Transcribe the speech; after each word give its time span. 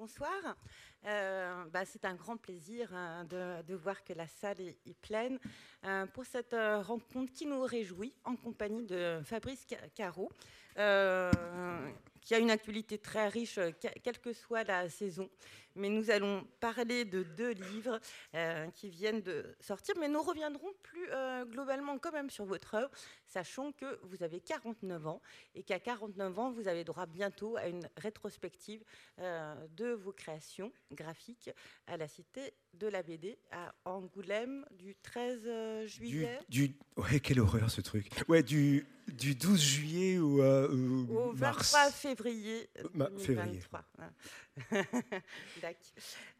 bonsoir. 0.00 0.56
Euh, 1.06 1.64
bah, 1.66 1.84
c'est 1.84 2.06
un 2.06 2.14
grand 2.14 2.38
plaisir 2.38 2.88
hein, 2.94 3.26
de, 3.26 3.74
voir 3.74 4.02
que 4.02 4.14
la 4.14 4.26
salle 4.26 4.60
est, 4.60 4.98
pleine 5.02 5.38
euh, 5.84 6.06
pour 6.06 6.24
cette 6.24 6.54
euh, 6.54 6.80
rencontre 6.80 7.30
qui 7.34 7.44
nous 7.44 7.60
réjouit 7.60 8.14
en 8.24 8.34
compagnie 8.34 8.86
de 8.86 9.20
Fabrice 9.24 9.66
Caro, 9.94 10.30
qui 12.20 12.34
a 12.34 12.38
une 12.38 12.50
actualité 12.50 12.98
très 12.98 13.28
riche, 13.28 13.58
quelle 14.02 14.18
que 14.18 14.32
soit 14.32 14.64
la 14.64 14.88
saison 14.88 15.28
mais 15.76 15.88
nous 15.88 16.10
allons 16.10 16.46
parler 16.60 17.04
de 17.04 17.22
deux 17.22 17.52
livres 17.52 18.00
euh, 18.34 18.68
qui 18.72 18.88
viennent 18.88 19.22
de 19.22 19.54
sortir, 19.60 19.94
mais 19.98 20.08
nous 20.08 20.22
reviendrons 20.22 20.72
plus 20.82 21.06
euh, 21.10 21.44
globalement 21.44 21.98
quand 21.98 22.12
même 22.12 22.30
sur 22.30 22.44
votre 22.44 22.74
œuvre, 22.74 22.90
sachant 23.26 23.72
que 23.72 23.98
vous 24.04 24.22
avez 24.22 24.40
49 24.40 25.06
ans 25.06 25.22
et 25.54 25.62
qu'à 25.62 25.78
49 25.78 26.38
ans, 26.38 26.50
vous 26.50 26.68
avez 26.68 26.84
droit 26.84 27.06
bientôt 27.06 27.56
à 27.56 27.68
une 27.68 27.88
rétrospective 27.96 28.82
euh, 29.18 29.54
de 29.76 29.92
vos 29.92 30.12
créations 30.12 30.72
graphiques 30.92 31.50
à 31.86 31.96
la 31.96 32.08
Cité 32.08 32.52
de 32.74 32.86
la 32.86 33.02
BD 33.02 33.38
à 33.50 33.72
Angoulême 33.84 34.64
du 34.72 34.94
13 34.96 35.86
juillet. 35.86 36.38
Du, 36.48 36.76
ouais, 36.96 37.20
quelle 37.20 37.40
horreur 37.40 37.70
ce 37.70 37.80
truc. 37.80 38.10
Ouais, 38.28 38.42
du, 38.42 38.86
du 39.08 39.34
12 39.34 39.60
juillet 39.60 40.18
au, 40.18 40.42
au 40.42 41.32
23 41.32 41.90
février 41.90 42.09
2023. 42.94 43.84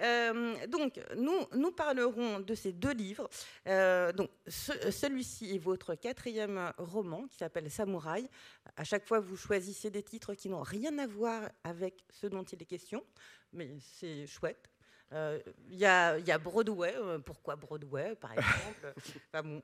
Euh, 0.00 0.66
donc, 0.66 1.00
nous, 1.16 1.46
nous 1.54 1.72
parlerons 1.72 2.40
de 2.40 2.54
ces 2.54 2.72
deux 2.72 2.92
livres. 2.92 3.28
Euh, 3.66 4.12
donc, 4.12 4.30
celui-ci 4.46 5.54
est 5.54 5.58
votre 5.58 5.94
quatrième 5.94 6.72
roman 6.78 7.26
qui 7.26 7.36
s'appelle 7.36 7.70
Samouraï. 7.70 8.28
À 8.76 8.84
chaque 8.84 9.06
fois, 9.06 9.20
vous 9.20 9.36
choisissez 9.36 9.90
des 9.90 10.02
titres 10.02 10.34
qui 10.34 10.48
n'ont 10.48 10.62
rien 10.62 10.98
à 10.98 11.06
voir 11.06 11.50
avec 11.64 12.04
ce 12.10 12.26
dont 12.26 12.42
il 12.42 12.62
est 12.62 12.66
question, 12.66 13.04
mais 13.52 13.76
c'est 13.80 14.26
chouette. 14.26 14.69
Il 15.12 15.16
euh, 15.16 15.40
y, 15.72 15.84
a 16.30 16.38
Broadway, 16.38 16.94
euh, 16.96 17.18
pourquoi 17.18 17.56
Broadway 17.56 18.14
par 18.14 18.32
exemple? 18.32 18.94
Bon. 19.42 19.60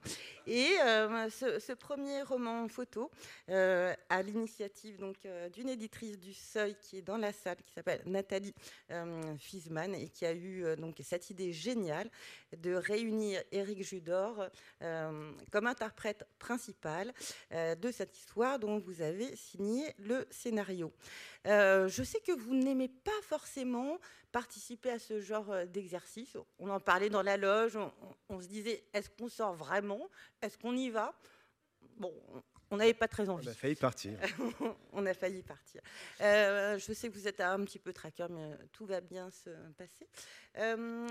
Et 0.47 0.70
euh, 0.84 1.28
ce, 1.30 1.72
premier 1.72 2.22
roman 2.22 2.66
photo, 2.69 3.11
à 3.48 4.22
l'initiative 4.22 4.98
donc 4.98 5.16
d'une 5.53 5.69
éditrice 5.69 6.19
du 6.19 6.33
Seuil 6.34 6.75
qui 6.80 6.98
est 6.98 7.03
dans 7.03 7.16
la 7.16 7.33
salle, 7.33 7.58
qui 7.64 7.72
s'appelle 7.72 8.03
Nathalie 8.06 8.55
Fisman 9.38 9.94
et 9.94 10.08
qui 10.08 10.25
a 10.25 10.33
eu 10.33 10.64
donc 10.77 10.97
cette 11.03 11.30
idée 11.30 11.53
géniale 11.53 12.10
de 12.56 12.75
réunir 12.75 13.42
Éric 13.53 13.83
Judor 13.83 14.48
comme 14.81 15.66
interprète 15.66 16.27
principal 16.38 17.12
de 17.53 17.91
cette 17.92 18.16
histoire 18.16 18.58
dont 18.58 18.78
vous 18.78 19.03
avez 19.03 19.34
signé 19.36 19.92
le 19.98 20.27
scénario. 20.31 20.92
je 21.44 22.03
sais 22.05 22.20
que 22.20 22.33
vous 22.33 22.55
n'aimez 22.55 22.88
pas 22.88 23.20
forcément 23.22 23.98
participer 24.36 24.91
à 24.91 24.98
ce 24.98 25.19
genre 25.19 25.35
euh, 25.50 25.66
d'exercice. 25.66 26.36
On 26.58 26.70
en 26.70 26.80
parlait 26.80 27.10
dans 27.10 27.22
la 27.22 27.36
loge, 27.36 27.78
on, 28.28 28.40
se 28.40 28.46
disait 28.46 28.84
est-ce 28.92 29.10
qu'on 29.10 29.28
sort 29.28 29.54
vraiment? 29.54 30.08
Est-ce 30.42 30.58
qu'on 30.58 30.76
y 30.76 30.90
va? 30.90 31.14
Bon, 31.98 32.12
on 32.70 32.76
n'avait 32.76 32.94
pas 32.94 33.08
très 33.08 33.28
envie. 33.28 33.46
On 33.46 33.50
a 33.50 33.54
failli 33.54 33.74
partir. 33.74 34.18
on 34.92 35.06
a 35.06 35.14
failli 35.14 35.42
partir. 35.42 35.80
Euh, 36.20 36.78
je 36.78 36.92
sais 36.92 37.08
que 37.08 37.14
vous 37.14 37.28
êtes 37.28 37.40
un 37.40 37.64
petit 37.64 37.78
peu 37.78 37.92
traqueur, 37.92 38.28
mais 38.30 38.56
tout 38.72 38.86
va 38.86 39.00
bien 39.00 39.30
se 39.30 39.50
passer. 39.76 40.08
Euh, 40.58 41.06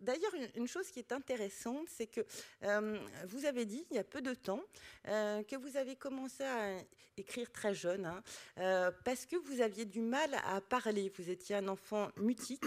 D'ailleurs, 0.00 0.32
une 0.56 0.66
chose 0.66 0.90
qui 0.90 0.98
est 0.98 1.12
intéressante, 1.12 1.86
c'est 1.88 2.06
que 2.06 2.22
euh, 2.64 2.98
vous 3.26 3.44
avez 3.44 3.66
dit 3.66 3.84
il 3.90 3.96
y 3.96 3.98
a 3.98 4.04
peu 4.04 4.22
de 4.22 4.32
temps 4.32 4.62
euh, 5.08 5.42
que 5.42 5.56
vous 5.56 5.76
avez 5.76 5.94
commencé 5.94 6.42
à 6.42 6.78
écrire 7.18 7.52
très 7.52 7.74
jeune, 7.74 8.06
hein, 8.06 8.22
euh, 8.58 8.90
parce 9.04 9.26
que 9.26 9.36
vous 9.36 9.60
aviez 9.60 9.84
du 9.84 10.00
mal 10.00 10.34
à 10.46 10.62
parler. 10.62 11.12
Vous 11.18 11.28
étiez 11.28 11.56
un 11.56 11.68
enfant 11.68 12.10
mutique 12.16 12.64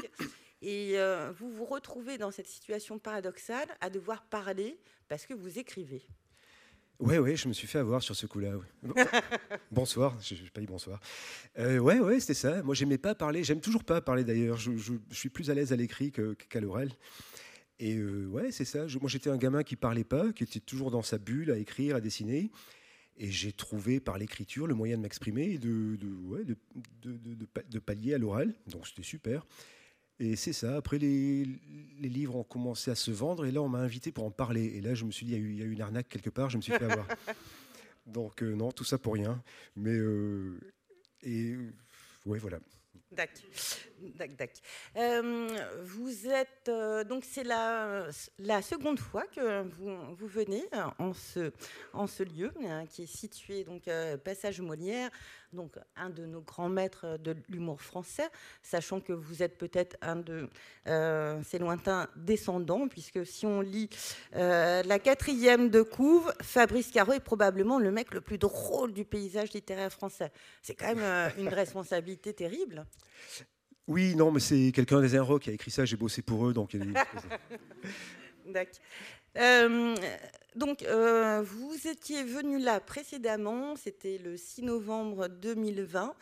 et 0.64 0.98
vous 1.38 1.52
vous 1.52 1.66
retrouvez 1.66 2.18
dans 2.18 2.32
cette 2.32 2.48
situation 2.48 2.98
paradoxale 2.98 3.68
à 3.82 3.90
devoir 3.90 4.24
parler 4.24 4.80
parce 5.08 5.26
que 5.26 5.34
vous 5.34 5.60
écrivez. 5.60 6.02
Ouais, 7.00 7.18
ouais, 7.18 7.36
je 7.36 7.48
me 7.48 7.54
suis 7.54 7.68
fait 7.68 7.80
avoir 7.80 8.02
sur 8.02 8.16
ce 8.16 8.26
coup-là. 8.26 8.54
bonsoir, 9.72 10.18
je 10.22 10.36
n'ai 10.36 10.50
pas 10.50 10.62
dit 10.62 10.68
bonsoir. 10.68 11.02
Euh, 11.58 11.80
ouais, 11.80 12.00
ouais, 12.00 12.20
c'était 12.20 12.34
ça. 12.34 12.64
Moi, 12.64 12.76
j'aimais 12.76 12.98
pas 12.98 13.16
parler. 13.16 13.44
J'aime 13.44 13.60
toujours 13.60 13.84
pas 13.84 14.00
parler 14.00 14.24
d'ailleurs. 14.24 14.58
Je, 14.58 14.72
suis 15.12 15.30
plus 15.30 15.50
à 15.50 15.54
l'aise 15.54 15.74
à 15.74 15.76
l'écrit 15.76 16.12
qu'à 16.12 16.62
l'oral. 16.62 16.90
Et 17.80 17.96
euh, 17.98 18.28
ouais, 18.28 18.52
c'est 18.52 18.66
ça. 18.66 18.86
moi, 19.02 19.10
j'étais 19.10 19.30
un 19.30 19.38
gamin 19.38 19.64
qui 19.64 19.76
parlait 19.76 20.04
pas, 20.04 20.32
qui 20.32 20.44
était 20.44 20.60
toujours 20.60 20.92
dans 20.92 21.02
sa 21.02 21.18
bulle 21.18 21.52
à 21.52 21.58
écrire, 21.58 21.96
à 21.98 22.00
dessiner. 22.00 22.52
Et 23.18 23.30
j'ai 23.30 23.52
trouvé 23.52 24.00
par 24.00 24.18
l'écriture 24.18 24.66
le 24.66 24.74
moyen 24.74 24.96
de 24.96 25.02
m'exprimer 25.02 25.54
et 25.54 25.58
de, 25.58 25.98
pallier 27.80 28.14
à 28.14 28.18
l'oral. 28.18 28.54
Donc, 28.68 28.88
c'était 28.88 29.04
super. 29.04 29.46
Et 30.20 30.36
c'est 30.36 30.54
ça. 30.54 30.78
Après, 30.78 30.98
les, 30.98 31.46
livres 32.02 32.36
ont 32.36 32.44
commencé 32.44 32.92
à 32.92 32.96
se 32.96 33.12
vendre 33.12 33.46
et 33.46 33.52
là, 33.52 33.62
on 33.62 33.70
m'a 33.70 33.80
invité 33.80 34.12
pour 34.12 34.26
en 34.26 34.32
parler. 34.32 34.66
Et 34.76 34.82
là, 34.82 34.94
je 34.94 35.06
me 35.06 35.12
suis 35.12 35.26
dit, 35.26 35.34
il 35.34 35.56
y, 35.56 35.62
a 35.62 35.66
eu 35.66 35.72
une 35.72 35.82
arnaque 35.82 36.10
quelque 36.10 36.30
part, 36.30 36.50
je 36.50 36.58
me 36.58 36.62
suis 36.62 36.72
fait 36.72 36.84
avoir. 36.84 37.08
Donc, 38.06 38.44
euh, 38.44 38.54
non, 38.54 38.72
tout 38.72 38.84
ça 38.84 38.98
pour 38.98 39.14
rien. 39.14 39.42
Mais, 39.76 39.96
euh, 39.96 40.60
et, 41.24 41.56
ouais, 42.26 42.38
voilà. 42.38 42.60
D'accord. 43.12 43.44
Euh, 44.98 45.48
vous 45.84 46.28
êtes 46.28 46.68
euh, 46.68 47.04
donc 47.04 47.24
c'est 47.26 47.44
la, 47.44 48.08
la, 48.40 48.62
seconde 48.62 49.00
fois 49.00 49.24
que 49.36 49.64
vous, 49.64 50.16
vous, 50.16 50.28
venez 50.28 50.64
en 51.00 51.14
ce, 51.14 51.52
en 51.94 52.08
ce 52.08 52.24
lieu 52.24 52.52
hein, 52.68 52.86
qui 52.86 53.04
est 53.04 53.14
situé 53.18 53.64
donc 53.64 53.88
euh, 53.88 54.18
Passage 54.18 54.62
Molière, 54.62 55.10
donc 55.52 55.76
un 55.96 56.10
de 56.10 56.26
nos 56.26 56.42
grands 56.42 56.70
maîtres 56.70 57.18
de 57.18 57.36
l'humour 57.50 57.82
français, 57.82 58.30
sachant 58.62 59.00
que 59.00 59.14
vous 59.14 59.44
êtes 59.44 59.58
peut-être 59.58 59.98
un 60.02 60.16
de 60.16 60.50
ses 61.44 61.60
lointains 61.60 62.08
descendants, 62.16 62.88
puisque 62.88 63.26
si 63.26 63.46
on 63.46 63.62
lit 63.62 63.90
la 64.34 65.00
quatrième 65.00 65.70
de 65.70 65.82
couve, 65.82 66.34
Fabrice 66.42 66.92
Caro 66.92 67.14
est 67.14 67.20
probablement 67.20 67.78
le 67.78 67.92
mec 67.92 68.14
le 68.14 68.22
plus 68.22 68.38
drôle 68.40 68.94
du 68.94 69.06
paysage 69.06 69.54
littéraire 69.54 69.92
français. 69.92 70.32
C'est 70.62 70.74
quand 70.74 70.96
même 70.96 71.32
une 71.38 71.48
responsabilité 71.54 72.34
terrible. 72.34 72.86
Oui, 73.88 74.16
non, 74.16 74.32
mais 74.32 74.40
c'est 74.40 74.72
quelqu'un 74.74 75.02
des 75.02 75.16
Inrocks 75.16 75.44
qui 75.44 75.50
a 75.50 75.54
écrit 75.54 75.72
ça. 75.72 75.86
J'ai 75.86 75.98
bossé 75.98 76.22
pour 76.22 76.48
eux, 76.48 76.54
donc. 76.54 76.76
D'accord. 78.46 78.82
Euh, 79.38 79.96
donc, 80.56 80.84
euh, 80.84 81.42
vous 81.42 81.88
étiez 81.88 82.24
venu 82.24 82.60
là 82.60 82.80
précédemment, 82.80 83.76
c'était 83.76 84.20
le 84.24 84.38
6 84.38 84.64
novembre 84.64 85.28
2020, 85.28 86.14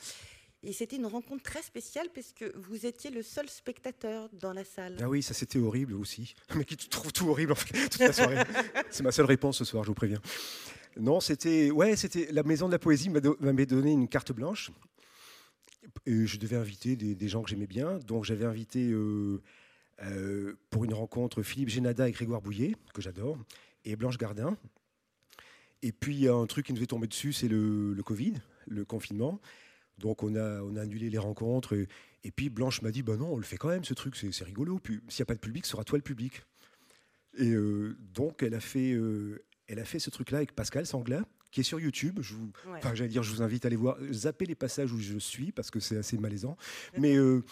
et 0.63 0.73
c'était 0.73 0.95
une 0.95 1.07
rencontre 1.07 1.43
très 1.43 1.61
spéciale 1.61 2.07
parce 2.13 2.31
que 2.31 2.55
vous 2.55 2.85
étiez 2.85 3.09
le 3.09 3.23
seul 3.23 3.49
spectateur 3.49 4.29
dans 4.31 4.53
la 4.53 4.63
salle. 4.63 4.97
Ah 5.01 5.09
oui, 5.09 5.21
ça 5.21 5.33
c'était 5.33 5.59
horrible 5.59 5.95
aussi. 5.95 6.35
Mais 6.55 6.63
qui 6.63 6.77
trouve 6.77 7.11
tout 7.11 7.27
horrible 7.27 7.51
en 7.51 7.55
fait, 7.55 7.89
toute 7.89 7.99
la 7.99 8.13
soirée. 8.13 8.37
C'est 8.89 9.03
ma 9.03 9.11
seule 9.11 9.25
réponse 9.25 9.57
ce 9.57 9.65
soir, 9.65 9.83
je 9.83 9.89
vous 9.89 9.95
préviens. 9.95 10.21
Non, 10.97 11.19
c'était 11.19 11.71
ouais, 11.71 11.95
c'était 11.95 12.27
la 12.31 12.43
Maison 12.43 12.67
de 12.67 12.73
la 12.73 12.79
Poésie 12.79 13.09
m'avait 13.09 13.65
donné 13.65 13.91
une 13.91 14.07
carte 14.07 14.31
blanche 14.31 14.71
je 16.05 16.37
devais 16.37 16.55
inviter 16.55 16.95
des, 16.95 17.27
gens 17.27 17.41
que 17.41 17.49
j'aimais 17.49 17.67
bien. 17.67 17.99
Donc 17.99 18.25
j'avais 18.25 18.45
invité 18.45 18.91
euh, 18.91 19.41
euh, 20.03 20.53
pour 20.69 20.85
une 20.85 20.93
rencontre 20.93 21.43
Philippe 21.43 21.69
Génada 21.69 22.07
et 22.07 22.11
Grégoire 22.11 22.41
Bouillet, 22.41 22.75
que 22.93 23.01
j'adore, 23.01 23.37
et 23.85 23.95
Blanche 23.95 24.17
Gardin. 24.17 24.57
Et 25.81 25.91
puis 25.91 26.27
un 26.27 26.45
truc 26.45 26.67
qui 26.67 26.73
nous 26.73 26.83
est 26.83 26.87
tombé 26.87 27.07
dessus, 27.07 27.33
c'est 27.33 27.47
le, 27.47 27.95
Covid, 28.03 28.33
le 28.67 28.85
confinement. 28.85 29.39
Donc 29.97 30.23
on 30.23 30.35
a, 30.35 30.81
annulé 30.81 31.09
les 31.09 31.17
rencontres. 31.17 31.75
Et, 32.23 32.31
puis 32.31 32.49
Blanche 32.49 32.81
m'a 32.81 32.91
dit, 32.91 33.01
bah 33.01 33.17
non, 33.17 33.33
on 33.33 33.37
le 33.37 33.43
fait 33.43 33.57
quand 33.57 33.69
même, 33.69 33.83
ce 33.83 33.93
truc, 33.93 34.15
c'est 34.15 34.43
rigolo. 34.43 34.79
S'il 34.85 35.01
n'y 35.19 35.23
a 35.23 35.25
pas 35.25 35.35
de 35.35 35.39
public, 35.39 35.65
sera 35.65 35.83
toi 35.83 35.97
le 35.97 36.03
public. 36.03 36.43
Et 37.37 37.51
euh, 37.51 37.97
donc 38.13 38.43
elle 38.43 38.53
a 38.53 38.59
fait, 38.59 38.91
elle 39.67 39.79
a 39.79 39.85
fait 39.85 39.99
ce 39.99 40.09
truc-là 40.09 40.37
avec 40.37 40.53
Pascal 40.53 40.85
Sangla, 40.85 41.23
qui 41.51 41.59
est 41.59 41.63
sur 41.63 41.79
YouTube. 41.79 42.19
Je 42.21 42.33
vous, 42.33 42.51
j'allais 42.93 43.09
dire, 43.09 43.23
je 43.23 43.31
vous 43.31 43.41
invite 43.41 43.65
à 43.65 43.67
aller 43.67 43.75
voir, 43.75 43.97
zapper 44.11 44.45
les 44.45 44.55
passages 44.55 44.91
où 44.91 44.99
je 44.99 45.17
suis 45.17 45.51
parce 45.51 45.69
que 45.69 45.79
c'est 45.79 45.97
assez 45.97 46.17
malaisant. 46.17 46.57
Mais 46.97 47.15
euh, 47.17 47.43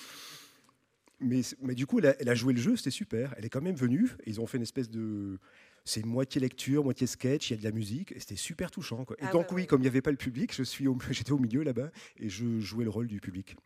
mais, 1.22 1.42
mais, 1.62 1.76
du 1.76 1.85
coup, 1.85 2.00
elle 2.00 2.29
a, 2.29 2.35
joué 2.35 2.53
le 2.53 2.62
jeu, 2.62 2.78
c'était 2.78 2.91
super. 2.91 3.34
Elle 3.38 3.46
est 3.46 3.50
quand 3.50 3.62
même 3.62 3.76
venue. 3.76 4.09
ils 4.26 4.40
ont 4.40 4.47
fait 4.47 4.58
une 4.58 4.64
espèce 4.64 4.90
de. 4.90 5.38
C'est 5.85 6.06
moitié 6.06 6.40
lecture, 6.40 6.84
moitié 6.84 7.08
sketch, 7.08 7.50
il 7.50 7.53
y 7.53 7.56
a 7.56 7.59
de 7.59 7.64
la 7.64 7.72
musique, 7.72 8.12
et 8.12 8.20
c'était 8.20 8.35
super 8.35 8.70
touchant. 8.70 9.06
Quoi. 9.06 9.16
Et 9.20 9.26
ah 9.26 9.32
donc, 9.32 9.52
oui, 9.52 9.66
comme 9.66 9.82
il 9.82 9.84
n'y 9.84 9.88
avait 9.88 10.02
pas 10.02 10.12
le 10.12 10.18
public, 10.18 10.53
je 10.53 10.64
suis 10.64 10.85
j'étais 11.12 11.32
au 11.32 11.40
milieu 11.40 11.64
là-bas, 11.64 11.90
et 12.18 12.29
je 12.29 12.59
jouais 12.59 12.84
le 12.84 12.90
rôle 12.90 13.08
du 13.08 13.20
public. 13.20 13.56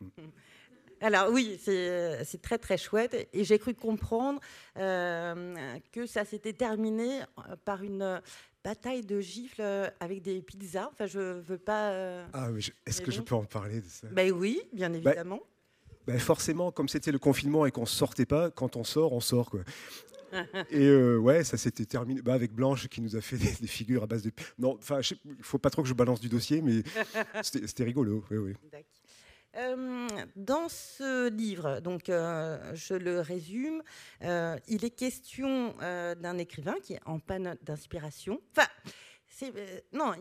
Alors 1.04 1.28
oui, 1.30 1.60
c'est 1.62 2.40
très 2.40 2.56
très 2.56 2.78
chouette. 2.78 3.28
Et 3.34 3.44
j'ai 3.44 3.58
cru 3.58 3.74
comprendre 3.74 4.40
euh, 4.78 5.54
que 5.92 6.06
ça 6.06 6.24
s'était 6.24 6.54
terminé 6.54 7.20
par 7.66 7.82
une 7.82 8.22
bataille 8.64 9.02
de 9.02 9.20
gifles 9.20 9.60
euh, 9.60 9.90
avec 10.00 10.22
des 10.22 10.40
pizzas. 10.40 10.88
Enfin, 10.90 11.06
je 11.06 11.40
veux 11.40 11.58
pas. 11.58 11.90
Euh, 11.90 12.26
ah, 12.32 12.48
est-ce 12.86 13.02
que 13.02 13.10
je 13.10 13.20
peux 13.20 13.34
en 13.34 13.44
parler 13.44 13.82
de 13.82 13.86
ça? 13.86 14.06
Ben 14.10 14.32
oui, 14.32 14.62
bien 14.72 14.88
bah, 14.88 14.96
évidemment. 14.96 15.40
Ben 16.06 16.18
forcément, 16.18 16.72
comme 16.72 16.88
c'était 16.88 17.12
le 17.12 17.18
confinement 17.18 17.66
et 17.66 17.70
qu'on 17.70 17.86
sortait 17.86 18.26
pas, 18.26 18.50
quand 18.50 18.76
on 18.76 18.84
sort, 18.84 19.12
on 19.12 19.20
sort 19.20 19.50
quoi. 19.50 19.60
et 20.70 20.86
euh, 20.86 21.16
ouais, 21.18 21.44
ça 21.44 21.56
s'était 21.56 21.84
terminé 21.84 22.22
bah, 22.22 22.34
avec 22.34 22.52
Blanche 22.52 22.88
qui 22.88 23.02
nous 23.02 23.14
a 23.14 23.20
fait 23.20 23.36
des, 23.60 23.66
figures 23.66 24.02
à 24.02 24.06
base 24.06 24.22
de. 24.22 24.32
Non, 24.58 24.76
enfin, 24.78 25.00
il 25.02 25.36
faut 25.42 25.58
pas 25.58 25.68
trop 25.68 25.82
que 25.82 25.88
je 25.88 25.94
balance 25.94 26.20
du 26.20 26.30
dossier, 26.30 26.62
mais 26.62 26.82
c'était 27.42 27.84
rigolo. 27.84 28.24
Oui, 28.30 28.38
oui. 28.38 28.54
Euh, 29.56 30.08
dans 30.34 30.68
ce 30.68 31.28
livre, 31.28 31.80
donc 31.80 32.08
euh, 32.08 32.58
je 32.74 32.94
le 32.94 33.20
résume, 33.20 33.82
euh, 34.22 34.56
il 34.66 34.84
est 34.84 34.90
question 34.90 35.74
d'un 35.80 36.38
écrivain 36.38 36.74
qui 36.82 36.94
est 36.94 37.00
en 37.06 37.20
panne 37.20 37.56
d'inspiration. 37.62 38.40
Enfin, 38.50 38.68
non, 39.92 40.12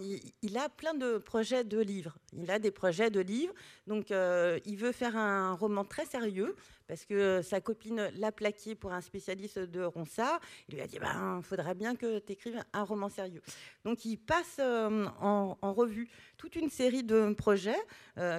il, 0.42 0.58
a 0.58 0.70
plein 0.70 0.94
de 0.94 1.18
projets 1.18 1.64
de 1.64 1.80
livres. 1.80 2.18
Il 2.34 2.50
a 2.52 2.60
des 2.60 2.72
projets 2.72 3.10
de 3.12 3.20
livres. 3.20 3.54
Donc, 3.86 4.10
il 4.10 4.76
veut 4.76 4.92
faire 4.92 5.16
un 5.16 5.54
roman 5.54 5.86
très 5.86 6.06
sérieux 6.06 6.56
parce 6.88 7.06
que 7.06 7.42
sa 7.42 7.62
copine 7.62 8.12
l'a 8.18 8.32
plaqué 8.32 8.76
pour 8.76 8.92
un 8.94 9.02
spécialiste 9.02 9.60
de 9.60 9.82
Ronsard. 9.84 10.40
Il 10.70 10.76
lui 10.76 10.82
a 10.82 10.88
dit 10.88 11.00
ben, 11.00 11.42
faudrait 11.42 11.76
bien 11.76 11.96
que 11.96 12.20
tu 12.20 12.34
écrives 12.34 12.64
un 12.74 12.84
roman 12.84 13.10
sérieux. 13.10 13.42
Donc, 13.86 14.06
il 14.06 14.18
passe 14.18 14.58
euh, 14.60 15.06
en, 15.20 15.56
revue 15.74 16.10
toute 16.38 16.56
une 16.56 16.70
série 16.70 17.04
de 17.04 17.34
projets 17.34 17.80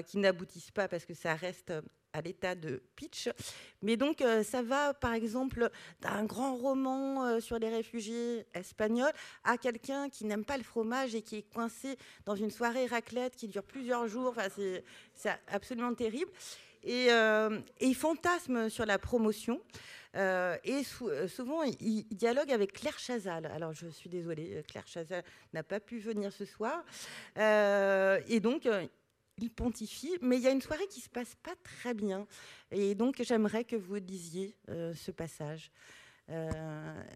qui 0.07 0.19
n'aboutissent 0.19 0.71
pas 0.71 0.89
parce 0.89 1.05
que 1.05 1.15
ça 1.15 1.35
reste 1.35 1.73
à 2.15 2.21
l'état 2.21 2.55
de 2.55 2.83
pitch. 2.97 3.29
Mais 3.83 3.97
donc, 3.97 4.23
euh, 4.23 4.43
ça 4.43 4.63
va, 4.63 4.95
par 4.95 5.13
exemple, 5.13 5.69
d'un 6.01 6.25
grand 6.25 6.55
roman 6.55 7.27
euh, 7.27 7.41
sur 7.41 7.59
les 7.59 7.69
réfugiés 7.69 8.47
espagnols 8.55 9.13
à 9.43 9.59
quelqu'un 9.59 10.09
qui 10.09 10.25
n'aime 10.25 10.45
pas 10.45 10.57
le 10.57 10.63
fromage 10.63 11.15
et 11.15 11.23
qui 11.23 11.37
est 11.37 11.53
coincé 11.53 11.99
dans 12.25 12.37
une 12.37 12.51
soirée 12.51 12.87
raclette 12.87 13.35
qui 13.37 13.49
dure 13.49 13.65
plusieurs 13.65 14.07
jours. 14.07 14.35
Enfin, 14.37 14.49
c'est 15.15 15.31
absolument 15.49 15.93
terrible. 15.95 16.31
Et, 16.85 17.11
euh, 17.11 17.59
et, 17.81 17.87
il 17.87 17.95
fantasme 17.95 18.69
sur 18.69 18.87
la 18.87 18.99
promotion. 18.99 19.61
et 20.15 20.83
souvent, 21.29 21.63
il, 21.63 22.07
dialogue 22.11 22.53
avec 22.53 22.73
Claire 22.73 22.99
Chazal. 22.99 23.47
Alors, 23.47 23.73
je 23.73 23.89
suis 23.89 24.09
désolée, 24.09 24.63
Claire 24.69 24.87
Chazal 24.87 25.25
n'a 25.53 25.63
pas 25.63 25.81
pu 25.81 25.99
venir 25.99 26.33
ce 26.33 26.45
soir. 26.45 26.85
et 27.37 28.41
donc, 28.41 28.69
il 29.39 29.51
pontifie, 29.51 30.17
mais 30.21 30.37
il 30.37 30.43
y 30.43 30.47
a 30.47 30.51
une 30.51 30.61
soirée 30.61 30.87
qui 30.89 31.01
se 31.01 31.09
passe 31.09 31.35
pas 31.43 31.55
très 31.63 31.95
bien. 31.95 32.27
Et 32.71 32.95
donc, 32.95 33.21
j'aimerais 33.23 33.65
que 33.65 33.77
vous 33.77 33.97
lisiez 33.97 34.57
euh, 34.69 34.95
ce 34.95 35.11
passage. 35.11 35.71
Euh, 36.31 36.51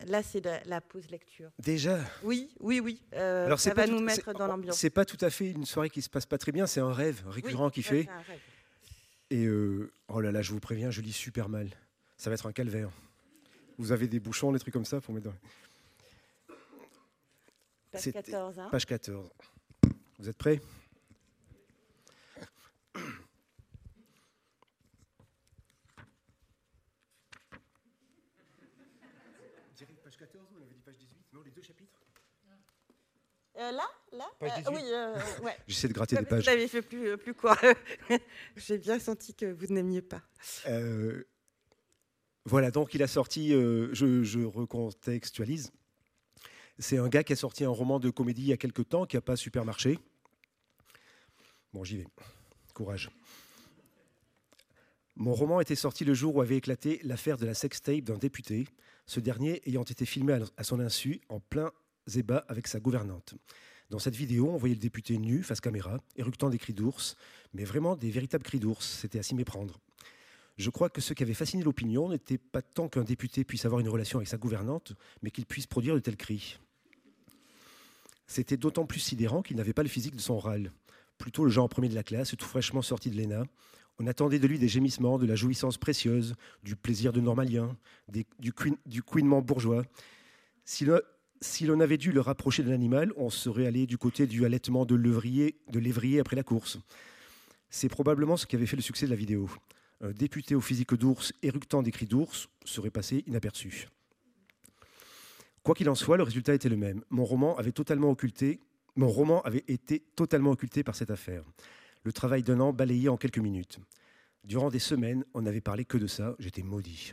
là, 0.07 0.23
c'est 0.23 0.45
la, 0.67 0.81
pause 0.81 1.09
lecture. 1.11 1.51
Déjà? 1.59 1.99
Oui, 2.23 2.51
oui, 2.61 2.81
oui. 2.81 3.03
Euh, 3.15 3.47
Alors, 3.47 3.59
ça 3.59 3.73
va 3.73 3.87
nous 3.87 4.01
mettre 4.01 4.33
dans 4.35 4.47
l'ambiance. 4.47 4.77
C'est 4.77 4.91
pas 4.91 5.05
tout 5.05 5.17
à 5.23 5.31
fait 5.31 5.51
une 5.51 5.65
soirée 5.65 5.91
qui 5.91 6.03
se 6.03 6.11
passe 6.11 6.27
pas 6.27 6.39
très 6.39 6.53
bien, 6.53 6.67
c'est 6.67 6.81
un 6.81 6.93
rêve 6.93 7.23
récurrent 7.27 7.71
qui 7.71 7.83
fait. 7.83 8.07
Et 9.31 9.49
oh 10.09 10.21
là 10.21 10.33
là, 10.33 10.43
je 10.43 10.53
vous 10.53 10.61
préviens, 10.61 10.91
je 10.91 11.01
lis 11.01 11.13
super 11.13 11.49
mal. 11.49 11.69
Ça 12.17 12.31
va 12.31 12.35
être 12.35 12.47
un 12.47 12.53
calvaire. 12.53 12.91
Vous 13.79 13.93
avez 13.93 14.09
des 14.09 14.21
bouchons, 14.21 14.53
des 14.53 14.59
trucs 14.59 14.73
comme 14.73 14.85
ça 14.85 15.01
pour 15.01 15.15
mettre 15.15 15.27
dans... 15.27 15.35
Page 17.93 18.13
14. 18.13 18.59
Hein. 18.59 18.69
Page 18.71 18.87
14. 18.87 19.31
Vous 20.19 20.29
êtes 20.29 20.37
prêts? 20.37 20.61
Euh, 33.59 33.73
là, 33.73 33.91
là 34.13 34.31
euh, 34.43 34.49
Oui, 34.71 34.81
euh, 34.85 35.19
ouais. 35.43 35.57
J'essaie 35.67 35.89
de 35.89 35.93
gratter 35.93 36.17
des 36.17 36.25
pages. 36.25 36.45
Vous 36.45 36.51
l'avez 36.51 36.69
fait 36.69 36.83
plus, 36.83 37.17
plus 37.19 37.35
quoi 37.35 37.59
J'ai 38.57 38.79
bien 38.79 39.01
senti 39.01 39.35
que 39.35 39.47
vous 39.47 39.67
n'aimiez 39.67 40.03
pas. 40.03 40.23
voilà, 42.45 42.71
donc 42.71 42.95
il 42.95 43.03
a 43.03 43.09
sorti, 43.09 43.51
je, 43.51 44.23
je, 44.23 44.41
recontextualise. 44.45 45.73
C'est 46.79 46.99
un 46.99 47.09
gars 47.09 47.25
qui 47.25 47.33
a 47.33 47.37
sorti 47.37 47.65
un 47.65 47.71
roman 47.71 47.99
de 47.99 48.11
comédie 48.11 48.43
il 48.43 48.49
y 48.49 48.53
a 48.53 48.57
quelque 48.57 48.83
temps 48.83 49.07
qui 49.07 49.17
n'a 49.17 49.23
pas 49.23 49.35
super 49.35 49.65
marché. 49.65 49.99
Bon, 51.73 51.83
j'y 51.83 51.97
vais. 51.97 52.07
Courage. 52.75 53.11
Mon 55.17 55.35
roman 55.35 55.61
était 55.61 55.75
sorti 55.75 56.05
le 56.05 56.15
jour 56.15 56.37
où 56.37 56.41
avait 56.41 56.57
éclaté 56.57 57.01
l'affaire 57.03 57.39
de 57.39 57.45
la 57.45 57.55
sextape 57.55 58.03
d'un 58.03 58.19
député, 58.19 58.69
ce 59.05 59.19
dernier 59.19 59.61
ayant 59.67 59.83
été 59.83 60.07
filmé 60.07 60.39
à 60.57 60.63
son 60.63 60.79
insu 60.79 61.21
en 61.29 61.41
plein 61.41 61.73
Zeba 62.09 62.45
avec 62.49 62.67
sa 62.67 62.81
gouvernante. 62.81 63.35
Dans 63.91 63.99
cette 63.99 64.17
vidéo, 64.17 64.51
on 64.51 64.57
voyait 64.57 64.75
le 64.75 64.81
député 64.81 65.17
nu, 65.17 65.43
face 65.43 65.61
caméra, 65.61 65.99
éructant 66.17 66.51
des 66.51 66.59
cris 66.59 66.75
d'ours, 66.75 67.17
mais 67.55 67.65
vraiment 67.65 67.97
des 67.97 68.11
véritables 68.11 68.45
cris 68.45 68.61
d'ours, 68.61 68.87
c'était 68.87 69.19
à 69.19 69.23
s'y 69.23 69.35
méprendre. 69.35 69.81
Je 70.59 70.71
crois 70.71 70.91
que 70.91 71.01
ce 71.01 71.15
qui 71.15 71.23
avait 71.23 71.35
fasciné 71.35 71.63
l'opinion 71.63 72.09
n'était 72.09 72.37
pas 72.37 72.63
tant 72.63 72.89
qu'un 72.89 73.05
député 73.05 73.45
puisse 73.45 73.65
avoir 73.65 73.81
une 73.81 73.89
relation 73.89 74.19
avec 74.19 74.29
sa 74.29 74.37
gouvernante, 74.37 74.95
mais 75.23 75.31
qu'il 75.31 75.47
puisse 75.47 75.67
produire 75.67 75.95
de 75.95 76.01
tels 76.01 76.17
cris. 76.17 76.59
C'était 78.27 78.57
d'autant 78.57 78.85
plus 78.85 79.01
sidérant 79.01 79.41
qu'il 79.41 79.57
n'avait 79.57 79.73
pas 79.73 79.85
le 79.85 79.89
physique 79.89 80.17
de 80.17 80.21
son 80.21 80.39
râle, 80.39 80.73
plutôt 81.17 81.45
le 81.45 81.51
genre 81.51 81.69
premier 81.69 81.89
de 81.89 81.95
la 81.95 82.03
classe, 82.03 82.35
tout 82.37 82.47
fraîchement 82.47 82.83
sorti 82.83 83.11
de 83.11 83.17
l'ENA. 83.17 83.45
On 84.01 84.07
attendait 84.07 84.39
de 84.39 84.47
lui 84.47 84.59
des 84.59 84.69
gémissements, 84.69 85.19
de 85.19 85.27
la 85.27 85.35
jouissance 85.35 85.79
précieuse, 85.79 86.35
du 86.63 86.77
plaisir 86.77 87.13
de 87.13 87.21
normalien, 87.21 87.77
du, 88.09 88.53
couinement 89.03 89.41
bourgeois. 89.41 89.85
Si 90.65 90.85
le, 90.85 91.03
si 91.41 91.67
l'on 91.67 91.81
avait 91.81 91.99
dû 91.99 92.13
le 92.13 92.21
rapprocher 92.21 92.63
d'un 92.63 92.73
animal, 92.73 93.13
on 93.17 93.31
serait 93.31 93.67
allé 93.67 93.87
du 93.87 93.99
côté 93.99 94.27
du 94.27 94.45
allaitement 94.45 94.85
de 94.85 94.95
l'évrier 94.95 96.21
après 96.21 96.37
la 96.37 96.43
course. 96.43 96.79
C'est 97.71 97.89
probablement 97.89 98.37
ce 98.37 98.47
qui 98.47 98.57
avait 98.57 98.67
fait 98.67 98.77
le 98.77 98.83
succès 98.83 99.07
de 99.07 99.11
la 99.11 99.17
vidéo. 99.17 99.51
Un 100.01 100.13
député 100.13 100.55
au 100.55 100.61
physique 100.61 100.95
d'ours 100.95 101.33
éructant 101.43 101.83
des 101.83 101.91
cris 101.91 102.07
d'ours 102.07 102.49
serait 102.65 102.91
passé 102.91 103.25
inaperçu. 103.27 103.89
Quoi 105.63 105.75
qu'il 105.75 105.89
en 105.91 105.95
soit, 105.95 106.17
le 106.17 106.23
résultat 106.23 106.55
était 106.55 106.69
le 106.69 106.77
même. 106.77 107.03
Mon 107.11 107.25
roman 107.25 107.57
avait 107.59 107.73
totalement 107.73 108.11
occulté, 108.11 108.61
mon 108.97 109.09
roman 109.09 109.43
avait 109.43 109.65
été 109.69 110.01
totalement 110.17 110.53
occulté 110.53 110.83
par 110.83 110.95
cette 110.95 111.11
affaire. 111.11 111.45
Le 112.05 112.13
travail 112.13 112.43
d'un 112.43 112.61
an 112.61 112.73
balayé 112.73 113.09
en 113.09 113.17
quelques 113.17 113.39
minutes. 113.39 113.79
Durant 114.45 114.71
des 114.71 114.79
semaines, 114.79 115.25
on 115.35 115.43
n'avait 115.43 115.61
parlé 115.61 115.85
que 115.85 115.99
de 115.99 116.07
ça. 116.07 116.35
J'étais 116.39 116.63
maudit. 116.63 117.13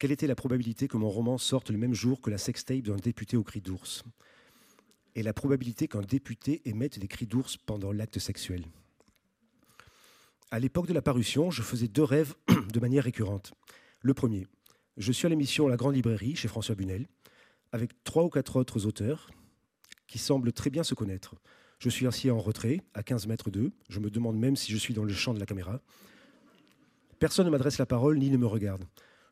Quelle 0.00 0.12
était 0.12 0.26
la 0.26 0.34
probabilité 0.34 0.88
que 0.88 0.96
mon 0.96 1.10
roman 1.10 1.36
sorte 1.36 1.68
le 1.68 1.76
même 1.76 1.92
jour 1.92 2.22
que 2.22 2.30
la 2.30 2.38
sextape 2.38 2.80
d'un 2.80 2.96
député 2.96 3.36
au 3.36 3.42
cri 3.42 3.60
d'ours? 3.60 4.02
Et 5.14 5.22
la 5.22 5.34
probabilité 5.34 5.88
qu'un 5.88 6.00
député 6.00 6.62
émette 6.64 6.98
des 6.98 7.06
cris 7.06 7.26
d'ours 7.26 7.58
pendant 7.58 7.92
l'acte 7.92 8.18
sexuel? 8.18 8.64
À 10.50 10.58
l'époque 10.58 10.86
de 10.86 10.94
la 10.94 11.02
parution, 11.02 11.50
je 11.50 11.60
faisais 11.60 11.86
deux 11.86 12.02
rêves 12.02 12.34
de 12.72 12.80
manière 12.80 13.04
récurrente. 13.04 13.52
Le 14.00 14.14
premier, 14.14 14.46
je 14.96 15.12
suis 15.12 15.26
à 15.26 15.28
l'émission 15.28 15.68
La 15.68 15.76
Grande 15.76 15.96
Librairie 15.96 16.34
chez 16.34 16.48
François 16.48 16.74
Bunel, 16.74 17.06
avec 17.70 18.02
trois 18.02 18.24
ou 18.24 18.30
quatre 18.30 18.56
autres 18.56 18.86
auteurs 18.86 19.30
qui 20.06 20.16
semblent 20.16 20.54
très 20.54 20.70
bien 20.70 20.82
se 20.82 20.94
connaître. 20.94 21.34
Je 21.78 21.90
suis 21.90 22.06
assis 22.06 22.30
en 22.30 22.38
retrait, 22.38 22.80
à 22.94 23.02
15 23.02 23.26
mètres 23.26 23.50
d'eux. 23.50 23.70
Je 23.90 24.00
me 24.00 24.08
demande 24.08 24.38
même 24.38 24.56
si 24.56 24.72
je 24.72 24.78
suis 24.78 24.94
dans 24.94 25.04
le 25.04 25.12
champ 25.12 25.34
de 25.34 25.40
la 25.40 25.46
caméra. 25.46 25.82
Personne 27.18 27.44
ne 27.44 27.50
m'adresse 27.50 27.76
la 27.76 27.84
parole 27.84 28.16
ni 28.16 28.30
ne 28.30 28.38
me 28.38 28.46
regarde. 28.46 28.86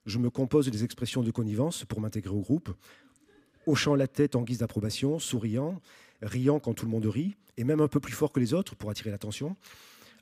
Je 0.08 0.16
me 0.16 0.30
compose 0.30 0.70
des 0.70 0.84
expressions 0.84 1.22
de 1.22 1.30
connivence 1.30 1.84
pour 1.84 2.00
m'intégrer 2.00 2.34
au 2.34 2.40
groupe, 2.40 2.74
hochant 3.66 3.94
la 3.94 4.08
tête 4.08 4.36
en 4.36 4.42
guise 4.42 4.56
d'approbation, 4.56 5.18
souriant, 5.18 5.82
riant 6.22 6.60
quand 6.60 6.72
tout 6.72 6.86
le 6.86 6.90
monde 6.90 7.04
rit, 7.04 7.36
et 7.58 7.64
même 7.64 7.82
un 7.82 7.88
peu 7.88 8.00
plus 8.00 8.14
fort 8.14 8.32
que 8.32 8.40
les 8.40 8.54
autres 8.54 8.74
pour 8.74 8.88
attirer 8.88 9.10
l'attention, 9.10 9.54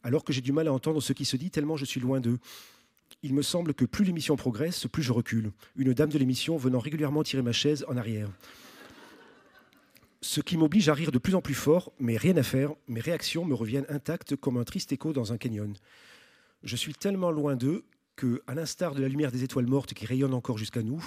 alors 0.03 0.25
que 0.25 0.33
j'ai 0.33 0.41
du 0.41 0.51
mal 0.51 0.67
à 0.67 0.73
entendre 0.73 1.01
ce 1.01 1.13
qui 1.13 1.25
se 1.25 1.37
dit 1.37 1.53
tellement 1.53 1.77
je 1.77 1.85
suis 1.85 2.01
loin 2.01 2.19
d'eux. 2.19 2.41
Il 3.23 3.33
me 3.33 3.43
semble 3.43 3.75
que 3.75 3.85
plus 3.85 4.05
l'émission 4.05 4.35
progresse, 4.35 4.89
plus 4.89 5.05
je 5.05 5.13
recule, 5.13 5.53
une 5.77 5.95
dame 5.95 6.11
de 6.11 6.19
l'émission 6.19 6.57
venant 6.57 6.81
régulièrement 6.81 7.23
tirer 7.23 7.43
ma 7.43 7.53
chaise 7.53 7.85
en 7.87 7.97
arrière. 7.97 8.29
Ce 10.21 10.41
qui 10.41 10.57
m'oblige 10.57 10.89
à 10.89 10.95
rire 10.95 11.13
de 11.13 11.19
plus 11.19 11.37
en 11.37 11.41
plus 11.41 11.55
fort, 11.55 11.93
mais 12.01 12.17
rien 12.17 12.37
à 12.37 12.43
faire, 12.43 12.75
mes 12.89 12.99
réactions 12.99 13.45
me 13.45 13.55
reviennent 13.55 13.87
intactes 13.89 14.35
comme 14.35 14.57
un 14.57 14.65
triste 14.65 14.91
écho 14.91 15.13
dans 15.13 15.33
un 15.33 15.37
canyon. 15.37 15.75
Je 16.65 16.75
suis 16.75 16.95
tellement 16.95 17.31
loin 17.31 17.55
d'eux 17.55 17.85
que, 18.17 18.43
à 18.47 18.55
l'instar 18.55 18.95
de 18.95 19.03
la 19.03 19.09
lumière 19.09 19.31
des 19.31 19.45
étoiles 19.45 19.67
mortes 19.67 19.95
qui 19.95 20.07
rayonnent 20.07 20.35
encore 20.35 20.59
jusqu'à 20.59 20.83
nous, 20.83 21.07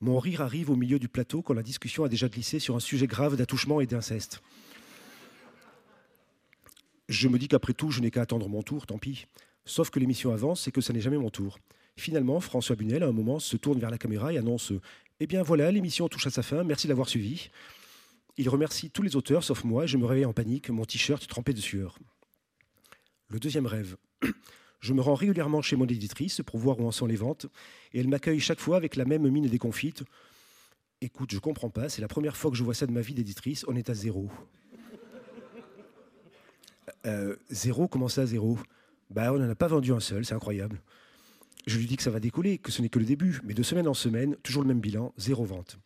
mon 0.00 0.18
rire 0.18 0.42
arrive 0.42 0.70
au 0.70 0.76
milieu 0.76 0.98
du 0.98 1.08
plateau 1.08 1.42
quand 1.42 1.54
la 1.54 1.62
discussion 1.62 2.04
a 2.04 2.08
déjà 2.08 2.28
glissé 2.28 2.58
sur 2.58 2.76
un 2.76 2.80
sujet 2.80 3.06
grave 3.06 3.36
d'attouchement 3.36 3.80
et 3.80 3.86
d'inceste. 3.86 4.42
Je 7.08 7.28
me 7.28 7.38
dis 7.38 7.48
qu'après 7.48 7.74
tout, 7.74 7.90
je 7.90 8.00
n'ai 8.00 8.10
qu'à 8.10 8.22
attendre 8.22 8.48
mon 8.48 8.62
tour, 8.62 8.86
tant 8.86 8.98
pis. 8.98 9.26
Sauf 9.64 9.90
que 9.90 9.98
l'émission 9.98 10.32
avance 10.32 10.68
et 10.68 10.72
que 10.72 10.80
ça 10.80 10.92
n'est 10.92 11.00
jamais 11.00 11.18
mon 11.18 11.30
tour. 11.30 11.58
Finalement, 11.96 12.40
François 12.40 12.76
Bunel, 12.76 13.02
à 13.02 13.06
un 13.06 13.12
moment, 13.12 13.38
se 13.38 13.56
tourne 13.56 13.78
vers 13.78 13.90
la 13.90 13.98
caméra 13.98 14.32
et 14.32 14.38
annonce 14.38 14.72
Eh 15.20 15.26
bien 15.26 15.42
voilà, 15.42 15.70
l'émission 15.70 16.08
touche 16.08 16.26
à 16.26 16.30
sa 16.30 16.42
fin, 16.42 16.64
merci 16.64 16.88
d'avoir 16.88 17.08
suivi. 17.08 17.50
Il 18.36 18.48
remercie 18.48 18.90
tous 18.90 19.02
les 19.02 19.16
auteurs, 19.16 19.44
sauf 19.44 19.64
moi, 19.64 19.84
et 19.84 19.86
je 19.86 19.96
me 19.96 20.06
réveille 20.06 20.24
en 20.24 20.32
panique, 20.32 20.70
mon 20.70 20.84
t-shirt 20.84 21.26
trempé 21.28 21.52
de 21.52 21.60
sueur. 21.60 21.98
Le 23.28 23.38
deuxième 23.38 23.66
rêve. 23.66 23.96
Je 24.84 24.92
me 24.92 25.00
rends 25.00 25.14
régulièrement 25.14 25.62
chez 25.62 25.76
mon 25.76 25.86
éditrice 25.86 26.42
pour 26.44 26.58
voir 26.58 26.78
où 26.78 26.86
en 26.86 26.90
sont 26.90 27.06
les 27.06 27.16
ventes, 27.16 27.46
et 27.94 28.00
elle 28.00 28.08
m'accueille 28.08 28.38
chaque 28.38 28.60
fois 28.60 28.76
avec 28.76 28.96
la 28.96 29.06
même 29.06 29.26
mine 29.30 29.46
déconfite. 29.46 30.04
Écoute, 31.00 31.32
je 31.32 31.38
comprends 31.38 31.70
pas, 31.70 31.88
c'est 31.88 32.02
la 32.02 32.06
première 32.06 32.36
fois 32.36 32.50
que 32.50 32.56
je 32.58 32.62
vois 32.62 32.74
ça 32.74 32.86
de 32.86 32.92
ma 32.92 33.00
vie 33.00 33.14
d'éditrice, 33.14 33.64
on 33.66 33.76
est 33.76 33.88
à 33.88 33.94
zéro. 33.94 34.30
Euh, 37.06 37.34
zéro, 37.48 37.88
comment 37.88 38.08
ça, 38.08 38.26
zéro? 38.26 38.58
Bah, 39.08 39.32
on 39.32 39.38
n'en 39.38 39.48
a 39.48 39.54
pas 39.54 39.68
vendu 39.68 39.90
un 39.90 40.00
seul, 40.00 40.26
c'est 40.26 40.34
incroyable. 40.34 40.82
Je 41.66 41.78
lui 41.78 41.86
dis 41.86 41.96
que 41.96 42.02
ça 42.02 42.10
va 42.10 42.20
décoller, 42.20 42.58
que 42.58 42.70
ce 42.70 42.82
n'est 42.82 42.90
que 42.90 42.98
le 42.98 43.06
début, 43.06 43.40
mais 43.42 43.54
de 43.54 43.62
semaine 43.62 43.88
en 43.88 43.94
semaine, 43.94 44.36
toujours 44.42 44.60
le 44.60 44.68
même 44.68 44.80
bilan, 44.80 45.14
zéro 45.16 45.46
vente. 45.46 45.78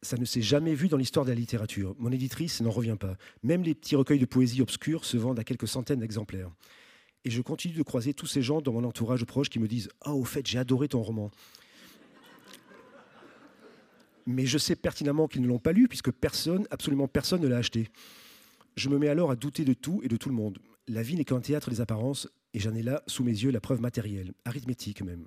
Ça 0.00 0.16
ne 0.16 0.24
s'est 0.24 0.40
jamais 0.40 0.74
vu 0.74 0.88
dans 0.88 0.96
l'histoire 0.96 1.26
de 1.26 1.30
la 1.30 1.36
littérature. 1.36 1.94
Mon 1.98 2.10
éditrice 2.10 2.62
n'en 2.62 2.70
revient 2.70 2.96
pas. 2.98 3.18
Même 3.42 3.62
les 3.62 3.74
petits 3.74 3.96
recueils 3.96 4.18
de 4.18 4.24
poésie 4.24 4.62
obscurs 4.62 5.04
se 5.04 5.18
vendent 5.18 5.38
à 5.38 5.44
quelques 5.44 5.68
centaines 5.68 6.00
d'exemplaires. 6.00 6.50
Et 7.24 7.30
je 7.30 7.42
continue 7.42 7.74
de 7.74 7.82
croiser 7.82 8.14
tous 8.14 8.26
ces 8.26 8.42
gens 8.42 8.60
dans 8.60 8.72
mon 8.72 8.84
entourage 8.84 9.24
proche 9.24 9.48
qui 9.48 9.58
me 9.58 9.68
disent 9.68 9.88
Ah, 10.00 10.14
au 10.14 10.24
fait, 10.24 10.46
j'ai 10.46 10.58
adoré 10.58 10.88
ton 10.88 11.02
roman. 11.02 11.30
Mais 14.26 14.46
je 14.46 14.58
sais 14.58 14.76
pertinemment 14.76 15.28
qu'ils 15.28 15.42
ne 15.42 15.48
l'ont 15.48 15.58
pas 15.58 15.72
lu, 15.72 15.88
puisque 15.88 16.10
personne, 16.10 16.66
absolument 16.70 17.08
personne, 17.08 17.40
ne 17.40 17.48
l'a 17.48 17.58
acheté. 17.58 17.88
Je 18.76 18.88
me 18.88 18.98
mets 18.98 19.08
alors 19.08 19.30
à 19.30 19.36
douter 19.36 19.64
de 19.64 19.72
tout 19.72 20.00
et 20.02 20.08
de 20.08 20.16
tout 20.16 20.28
le 20.28 20.34
monde. 20.34 20.58
La 20.88 21.02
vie 21.02 21.16
n'est 21.16 21.24
qu'un 21.24 21.40
théâtre 21.40 21.70
des 21.70 21.80
apparences, 21.80 22.28
et 22.52 22.58
j'en 22.58 22.74
ai 22.74 22.82
là 22.82 23.02
sous 23.06 23.24
mes 23.24 23.32
yeux 23.32 23.50
la 23.50 23.60
preuve 23.60 23.80
matérielle, 23.80 24.32
arithmétique 24.44 25.02
même. 25.02 25.26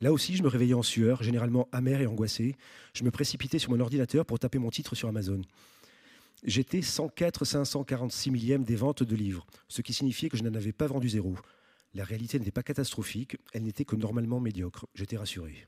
Là 0.00 0.12
aussi, 0.12 0.36
je 0.36 0.42
me 0.42 0.48
réveillais 0.48 0.74
en 0.74 0.82
sueur, 0.82 1.22
généralement 1.22 1.68
amer 1.72 2.00
et 2.00 2.06
angoissé. 2.06 2.56
Je 2.94 3.04
me 3.04 3.10
précipitais 3.10 3.58
sur 3.58 3.70
mon 3.70 3.80
ordinateur 3.80 4.24
pour 4.24 4.38
taper 4.38 4.58
mon 4.58 4.70
titre 4.70 4.94
sur 4.94 5.08
Amazon. 5.08 5.40
J'étais 6.44 6.82
104 6.82 7.44
546 7.44 8.30
millième 8.30 8.64
des 8.64 8.76
ventes 8.76 9.02
de 9.02 9.16
livres, 9.16 9.46
ce 9.66 9.82
qui 9.82 9.92
signifiait 9.92 10.28
que 10.28 10.36
je 10.36 10.44
n'en 10.44 10.54
avais 10.54 10.72
pas 10.72 10.86
vendu 10.86 11.08
zéro. 11.08 11.36
La 11.94 12.04
réalité 12.04 12.38
n'était 12.38 12.50
pas 12.50 12.62
catastrophique, 12.62 13.36
elle 13.52 13.64
n'était 13.64 13.84
que 13.84 13.96
normalement 13.96 14.38
médiocre. 14.38 14.86
J'étais 14.94 15.16
rassuré. 15.16 15.66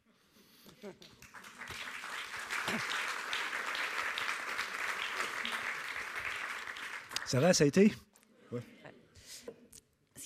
Ça 7.27 7.41
va, 7.41 7.53
ça 7.53 7.65
a 7.65 7.67
été? 7.67 7.93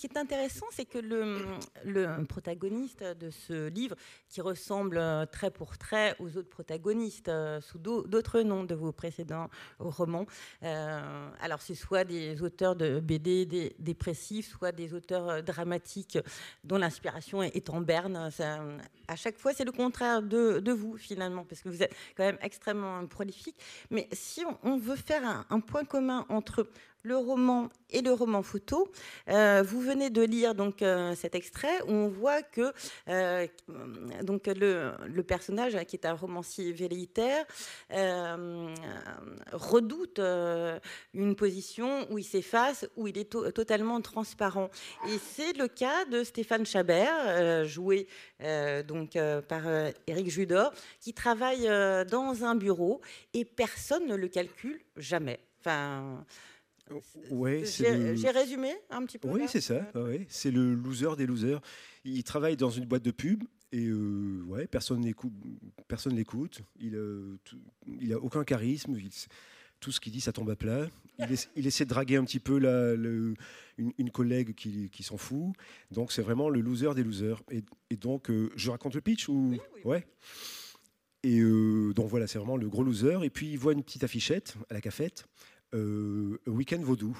Qui 0.04 0.14
est 0.14 0.18
intéressant, 0.18 0.66
c'est 0.70 0.84
que 0.84 0.99
le, 0.99 2.25
protagoniste 2.26 3.02
de 3.02 3.30
ce 3.30 3.68
livre, 3.68 3.96
qui 4.28 4.42
ressemble 4.42 4.99
euh, 4.99 5.25
trait 5.25 5.50
pour 5.50 5.78
trait 5.78 6.14
aux 6.18 6.37
autres 6.37 6.50
protagonistes 6.50 7.28
euh, 7.28 7.62
sous 7.62 7.78
d'autres 7.78 8.42
noms 8.42 8.64
de 8.64 8.75
vos 8.75 8.92
précédents 8.92 9.49
romans, 9.78 10.26
euh, 10.62 11.30
alors 11.40 11.62
c'est 11.62 11.75
soit 11.75 12.04
des 12.04 12.42
auteurs 12.42 12.76
de 12.76 13.00
BD 13.00 13.75
dépressifs, 13.78 14.49
soit 14.49 14.73
des 14.73 14.92
auteurs 14.92 15.42
dramatiques 15.42 16.18
dont 16.64 16.76
l'inspiration 16.76 17.42
est, 17.42 17.70
en 17.70 17.80
berne. 17.80 18.30
à 19.08 19.16
chaque 19.16 19.38
fois, 19.38 19.54
c'est 19.54 19.64
le 19.64 19.73
contraire 19.73 20.23
de, 20.23 20.73
vous, 20.73 20.99
finalement, 20.99 21.44
parce 21.44 21.62
que 21.62 21.70
vous 21.70 21.82
êtes 21.82 21.94
quand 22.14 22.25
même 22.25 22.38
extrêmement 22.42 23.06
prolifique. 23.06 23.56
Mais 23.90 24.06
si 24.12 24.44
on, 24.62 24.76
veut 24.76 24.96
faire 24.96 25.46
un 25.49 25.61
point 25.61 25.84
commun 25.84 26.26
entre 26.28 26.66
le 27.04 27.16
roman 27.16 27.68
et 27.90 28.00
le 28.00 28.12
roman 28.12 28.42
photo. 28.42 28.90
Euh, 29.28 29.62
vous 29.64 29.80
venez 29.80 30.11
de 30.11 30.23
lire 30.23 30.54
donc 30.54 30.82
euh, 30.82 31.14
cet 31.14 31.34
extrait 31.34 31.82
où 31.82 31.92
on 31.92 32.08
voit 32.08 32.42
que 32.42 32.73
euh, 33.08 33.46
donc 34.23 34.46
le, 34.46 35.23
personnage 35.23 35.76
qui 35.87 35.96
est 35.96 36.06
un 36.06 36.14
romancier 36.14 36.73
velléitaire 36.73 37.46
redoute 39.52 40.18
une 41.14 41.37
position 41.37 42.06
où 42.11 42.18
il 42.18 42.25
s'efface, 42.25 42.87
où 42.96 43.06
il 43.06 43.16
est 43.16 43.30
totalement 43.30 44.00
transparent. 44.00 44.70
Et 45.08 45.18
c'est 45.18 45.56
le 45.56 45.68
cas 45.68 46.04
de 46.06 46.25
Stéphane 46.25 46.66
Chabert, 46.66 47.64
joué 47.64 48.06
donc 48.87 49.18
par 49.49 49.62
Éric 50.06 50.30
Judor, 50.30 50.73
qui 51.00 51.14
travaille 51.14 51.66
dans 52.06 52.44
un 52.44 52.54
bureau 52.54 53.00
et 53.32 53.44
personne 53.44 54.06
ne 54.06 54.14
le 54.14 54.28
calcule 54.28 54.80
jamais. 54.96 55.40
Enfin, 55.61 56.25
Ouais, 57.30 57.64
J'ai 57.64 58.30
résumé 58.30 58.72
un 58.90 59.04
petit 59.04 59.18
peu. 59.18 59.28
Oui, 59.28 59.42
c'est 59.48 59.60
ça. 59.60 59.90
C'est 60.28 60.50
le 60.50 60.74
loser 60.74 61.16
des 61.16 61.26
losers. 61.26 61.60
Il 62.04 62.22
travaille 62.24 62.56
dans 62.56 62.70
une 62.70 62.84
boîte 62.84 63.02
de 63.02 63.10
pub 63.10 63.44
et 63.72 63.86
euh, 63.86 64.42
ouais, 64.46 64.66
personne 64.66 65.04
l'écoute. 65.04 65.32
Personne 65.88 66.14
l'écoute. 66.14 66.60
Il, 66.78 66.94
euh, 66.94 67.38
il 68.00 68.12
a 68.12 68.18
aucun 68.18 68.44
charisme. 68.44 68.96
tout 69.80 69.90
ce 69.90 70.00
qu'il 70.00 70.12
dit, 70.12 70.20
ça 70.20 70.32
tombe 70.32 70.50
à 70.50 70.56
plat. 70.56 70.86
Il, 71.56 71.66
essaie 71.66 71.84
de 71.84 71.90
draguer 71.90 72.16
un 72.16 72.24
petit 72.24 72.40
peu 72.40 72.58
la, 72.58 72.92
une, 73.78 74.10
collègue 74.10 74.54
qui, 74.54 74.90
qui 74.90 75.02
s'en 75.02 75.16
fout. 75.16 75.54
Donc 75.90 76.12
c'est 76.12 76.22
vraiment 76.22 76.50
le 76.50 76.60
loser 76.60 76.94
des 76.94 77.02
losers. 77.02 77.42
Et, 77.50 77.96
donc, 77.96 78.30
euh, 78.30 78.50
je 78.56 78.70
raconte 78.70 78.94
le 78.94 79.00
pitch 79.00 79.28
ou 79.28 79.56
ouais. 79.84 80.06
Et 81.22 81.40
donc 81.40 82.08
voilà, 82.08 82.26
c'est 82.26 82.38
vraiment 82.38 82.58
le 82.58 82.68
gros 82.68 82.84
loser. 82.84 83.24
Et 83.24 83.30
puis 83.30 83.48
il 83.48 83.58
voit 83.58 83.72
une 83.72 83.82
petite 83.82 84.04
affichette 84.04 84.56
à 84.68 84.74
la 84.74 84.82
cafette 84.82 85.26
euh, 85.74 86.38
week-end 86.46 86.80
vaudou. 86.80 87.16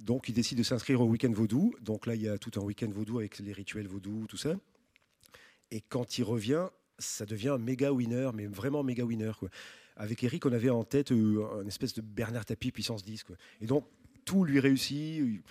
Donc, 0.00 0.28
il 0.28 0.34
décide 0.34 0.58
de 0.58 0.62
s'inscrire 0.62 1.00
au 1.00 1.06
week-end 1.06 1.32
vaudou. 1.32 1.74
Donc 1.80 2.06
là, 2.06 2.14
il 2.14 2.22
y 2.22 2.28
a 2.28 2.38
tout 2.38 2.58
un 2.58 2.62
week-end 2.62 2.88
vaudou 2.88 3.18
avec 3.18 3.38
les 3.40 3.52
rituels 3.52 3.88
vaudou, 3.88 4.26
tout 4.28 4.36
ça. 4.36 4.54
Et 5.70 5.80
quand 5.80 6.18
il 6.18 6.22
revient, 6.24 6.68
ça 6.98 7.26
devient 7.26 7.50
un 7.50 7.58
méga 7.58 7.92
winner, 7.92 8.30
mais 8.34 8.46
vraiment 8.46 8.82
méga 8.82 9.04
winner. 9.04 9.32
Avec 9.96 10.22
Eric, 10.22 10.46
on 10.46 10.52
avait 10.52 10.70
en 10.70 10.84
tête 10.84 11.12
euh, 11.12 11.60
un 11.60 11.66
espèce 11.66 11.94
de 11.94 12.00
Bernard 12.00 12.44
Tapie 12.44 12.70
puissance 12.70 13.04
10. 13.04 13.24
Quoi. 13.24 13.36
Et 13.60 13.66
donc, 13.66 13.84
tout 14.24 14.44
lui 14.44 14.60
réussit. 14.60 15.42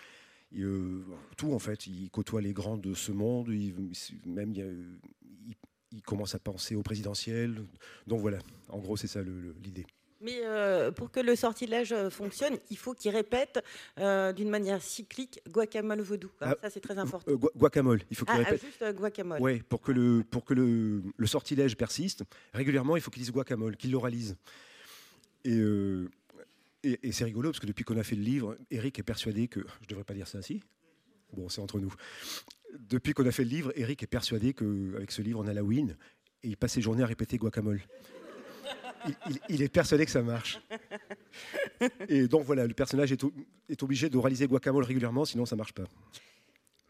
Euh, 0.58 1.04
tout, 1.38 1.54
en 1.54 1.60
fait. 1.60 1.88
Il 1.88 2.10
côtoie 2.10 2.42
les 2.42 2.54
grands 2.54 2.78
de 2.78 2.94
ce 2.94 3.12
monde. 3.12 3.50
Il, 3.50 3.74
même, 4.26 4.54
il, 4.54 6.02
commence 6.04 6.34
à 6.34 6.40
penser 6.40 6.76
au 6.76 6.82
présidentiel. 6.82 7.66
Donc 8.08 8.22
voilà, 8.22 8.40
en 8.70 8.80
gros, 8.80 8.96
c'est 8.96 9.08
ça 9.08 9.22
l'idée. 9.22 9.86
Mais 10.22 10.42
euh, 10.44 10.92
pour 10.92 11.12
que 11.12 11.20
le 11.20 11.36
sortilège 11.36 11.94
euh, 11.94 12.10
fonctionne, 12.10 12.58
il 12.70 12.78
faut 12.78 12.94
qu'il 12.94 13.12
répète 13.12 13.64
euh, 14.00 14.34
d'une 14.34 14.50
manière 14.50 14.82
cyclique 14.82 15.42
guacamole 15.50 16.02
vaudou. 16.02 16.30
Ah, 16.42 16.56
ça, 16.62 16.70
c'est 16.70 16.82
très 16.82 16.98
important. 16.98 17.32
guacamole, 17.56 18.02
il 18.10 18.18
faut 18.18 18.26
qu'il 18.26 18.36
ah, 18.36 18.44
répète. 18.44 18.62
juste 18.66 18.84
guacamole. 18.96 19.42
Oui, 19.42 19.62
pour 19.62 19.82
que, 19.82 19.94
le, 19.94 20.24
pour 20.30 20.44
que 20.44 20.54
le, 20.54 21.04
le 21.16 21.28
sortilège 21.28 21.78
persiste, 21.78 22.24
régulièrement, 22.54 22.98
il 22.98 23.02
faut 23.02 23.12
qu'il 23.12 23.22
dise 23.22 23.32
guacamole, 23.32 23.78
qu'il 23.78 23.92
l'oralise. 23.92 24.36
Et, 25.46 25.58
et, 26.84 27.12
c'est 27.14 27.24
rigolo, 27.24 27.50
parce 27.50 27.62
que 27.62 27.66
depuis 27.66 27.86
qu'on 27.86 27.98
a 27.98 28.04
fait 28.04 28.18
le 28.18 28.24
livre, 28.24 28.58
Eric 28.72 29.00
est 29.00 29.04
persuadé 29.04 29.48
que... 29.48 29.62
Je 29.62 29.86
ne 29.86 29.90
devrais 29.90 30.04
pas 30.04 30.14
dire 30.14 30.28
ça 30.28 30.38
ainsi 30.38 30.62
Bon, 31.34 31.48
c'est 31.48 31.62
entre 31.62 31.80
nous. 31.80 31.94
Depuis 32.78 33.14
qu'on 33.14 33.26
a 33.26 33.32
fait 33.32 33.44
le 33.44 33.50
livre, 33.50 33.72
Eric 33.76 34.04
est 34.04 34.08
persuadé 34.08 34.54
qu'avec 34.54 35.12
ce 35.12 35.22
livre, 35.22 35.40
on 35.40 35.48
a 35.48 35.54
la 35.54 35.64
win, 35.64 35.96
et 36.44 36.50
il 36.50 36.58
passe 36.58 36.74
ses 36.74 36.82
journées 36.82 37.04
à 37.04 37.06
répéter 37.06 37.38
guacamole 37.38 37.82
il, 39.50 39.62
est 39.62 39.70
persuadé 39.70 40.06
que 40.06 40.12
ça 40.12 40.22
marche. 40.22 40.60
Et 42.08 42.28
donc 42.28 42.44
voilà, 42.44 42.66
le 42.68 42.74
personnage 42.74 43.12
est, 43.12 43.84
obligé 43.84 44.10
de 44.10 44.18
réaliser 44.18 44.48
guacamole 44.48 44.84
régulièrement, 44.84 45.26
sinon 45.26 45.46
ça 45.46 45.56
marche 45.56 45.74
pas. 45.74 45.86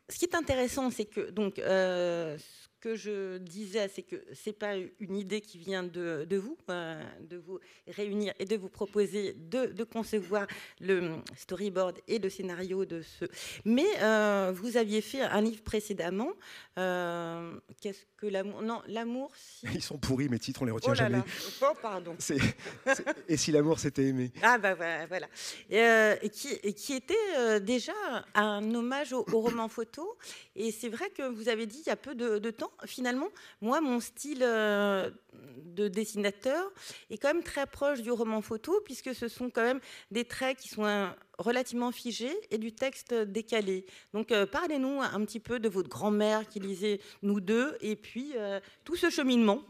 Ce 0.10 0.18
qui 0.18 0.26
est 0.26 0.36
intéressant, 0.36 0.90
c'est 0.90 1.06
que 1.06 1.30
donc 1.30 1.60
euh, 1.60 2.38
que 2.80 2.96
je 2.96 3.38
disais, 3.38 3.90
c'est 3.94 4.04
que 4.04 4.24
c'est 4.34 4.54
pas 4.54 4.76
une 5.00 5.16
idée 5.16 5.42
qui 5.42 5.58
vient 5.58 5.84
de, 5.84 6.26
vous, 6.38 6.58
euh, 6.70 7.04
de 7.30 7.38
vous 7.38 7.60
réunir 7.88 8.34
et 8.40 8.46
de 8.46 8.56
vous 8.56 8.70
proposer 8.70 9.34
de, 9.34 9.84
concevoir 9.84 10.46
le 10.80 11.18
storyboard 11.36 11.98
et 12.08 12.20
le 12.20 12.30
scénario 12.30 12.86
de 12.86 13.02
ce. 13.02 13.26
Mais 13.66 13.88
euh, 14.02 14.52
vous 14.56 14.78
aviez 14.78 15.02
fait 15.02 15.22
un 15.22 15.42
livre 15.42 15.64
précédemment. 15.64 16.32
Euh, 16.78 17.60
qu'est-ce 17.82 18.06
que 18.18 18.28
l'amour 18.28 18.62
Non, 18.62 18.82
l'amour. 18.88 19.32
Ils 19.74 19.84
sont 19.84 19.98
pourris 19.98 20.30
mes 20.30 20.40
titres, 20.40 20.62
on 20.62 20.66
les 20.66 20.72
retient 20.72 20.92
oh 20.92 20.96
jamais. 20.96 21.22
Oh, 21.62 21.74
pardon. 21.82 22.16
et 23.28 23.38
si 23.38 23.52
l'amour 23.52 23.80
s'était 23.80 24.06
aimé? 24.06 24.32
Ah 24.42 24.58
bah 24.58 24.76
voilà. 24.76 25.28
Et, 25.70 26.30
qui, 26.30 26.58
qui, 26.74 26.94
était 26.94 27.60
déjà 27.60 27.94
un 28.36 28.74
hommage 28.74 29.14
au, 29.14 29.24
roman 29.24 29.68
photo. 29.68 30.18
Et 30.56 30.72
c'est 30.72 30.90
vrai 30.90 31.10
que 31.10 31.28
vous 31.28 31.50
avez 31.50 31.66
dit 31.66 31.82
il 31.86 31.90
y 31.90 31.92
a 31.92 31.96
peu 31.96 32.16
de 32.16 32.52
temps 32.52 32.69
finalement, 32.86 33.28
moi, 33.62 33.82
mon 33.82 34.00
style 34.00 34.42
euh, 34.42 35.10
de 35.66 35.88
dessinateur 35.88 36.72
est 37.10 37.18
quand 37.18 37.34
même 37.34 37.44
très 37.44 37.66
proche 37.66 38.02
du 38.02 38.12
roman 38.12 38.42
photo, 38.42 38.80
puisque 38.86 39.14
ce 39.14 39.28
sont 39.28 39.50
quand 39.50 39.64
même 39.64 39.80
des 40.12 40.26
traits 40.26 40.58
qui 40.58 40.70
sont 40.70 40.86
euh, 40.86 41.08
relativement 41.38 41.92
figés 41.92 42.36
et 42.52 42.58
du 42.58 42.74
texte 42.74 43.14
décalé. 43.14 43.86
Donc, 44.14 44.32
euh, 44.32 44.46
parlez-nous 44.46 45.02
un 45.02 45.26
petit 45.26 45.40
peu 45.40 45.60
de 45.60 45.70
votre 45.70 45.90
grand-mère 45.90 46.48
qui 46.48 46.60
lisait 46.60 47.00
Nous 47.22 47.40
deux, 47.40 47.78
et 47.82 47.96
puis 47.96 48.34
tout 48.84 48.96
ce 48.96 49.10
cheminement 49.10 49.64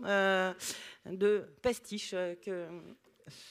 de 1.06 1.46
pastiche 1.62 2.12
que. 2.12 2.68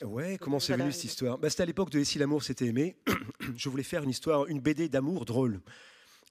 Ouais, 0.02 0.38
comment 0.38 0.58
c'est 0.58 0.76
venu 0.76 0.92
cette 0.92 1.04
histoire? 1.04 1.38
Bah, 1.38 1.50
C'était 1.50 1.62
à 1.62 1.66
l'époque 1.66 1.90
de 1.90 2.00
Et 2.00 2.04
si 2.04 2.18
l'amour 2.18 2.42
s'était 2.42 2.66
aimé. 2.66 2.96
Je 3.56 3.68
voulais 3.68 3.82
faire 3.82 4.02
une 4.02 4.10
histoire, 4.10 4.46
une 4.46 4.60
BD 4.60 4.88
d'amour 4.88 5.24
drôle. 5.24 5.60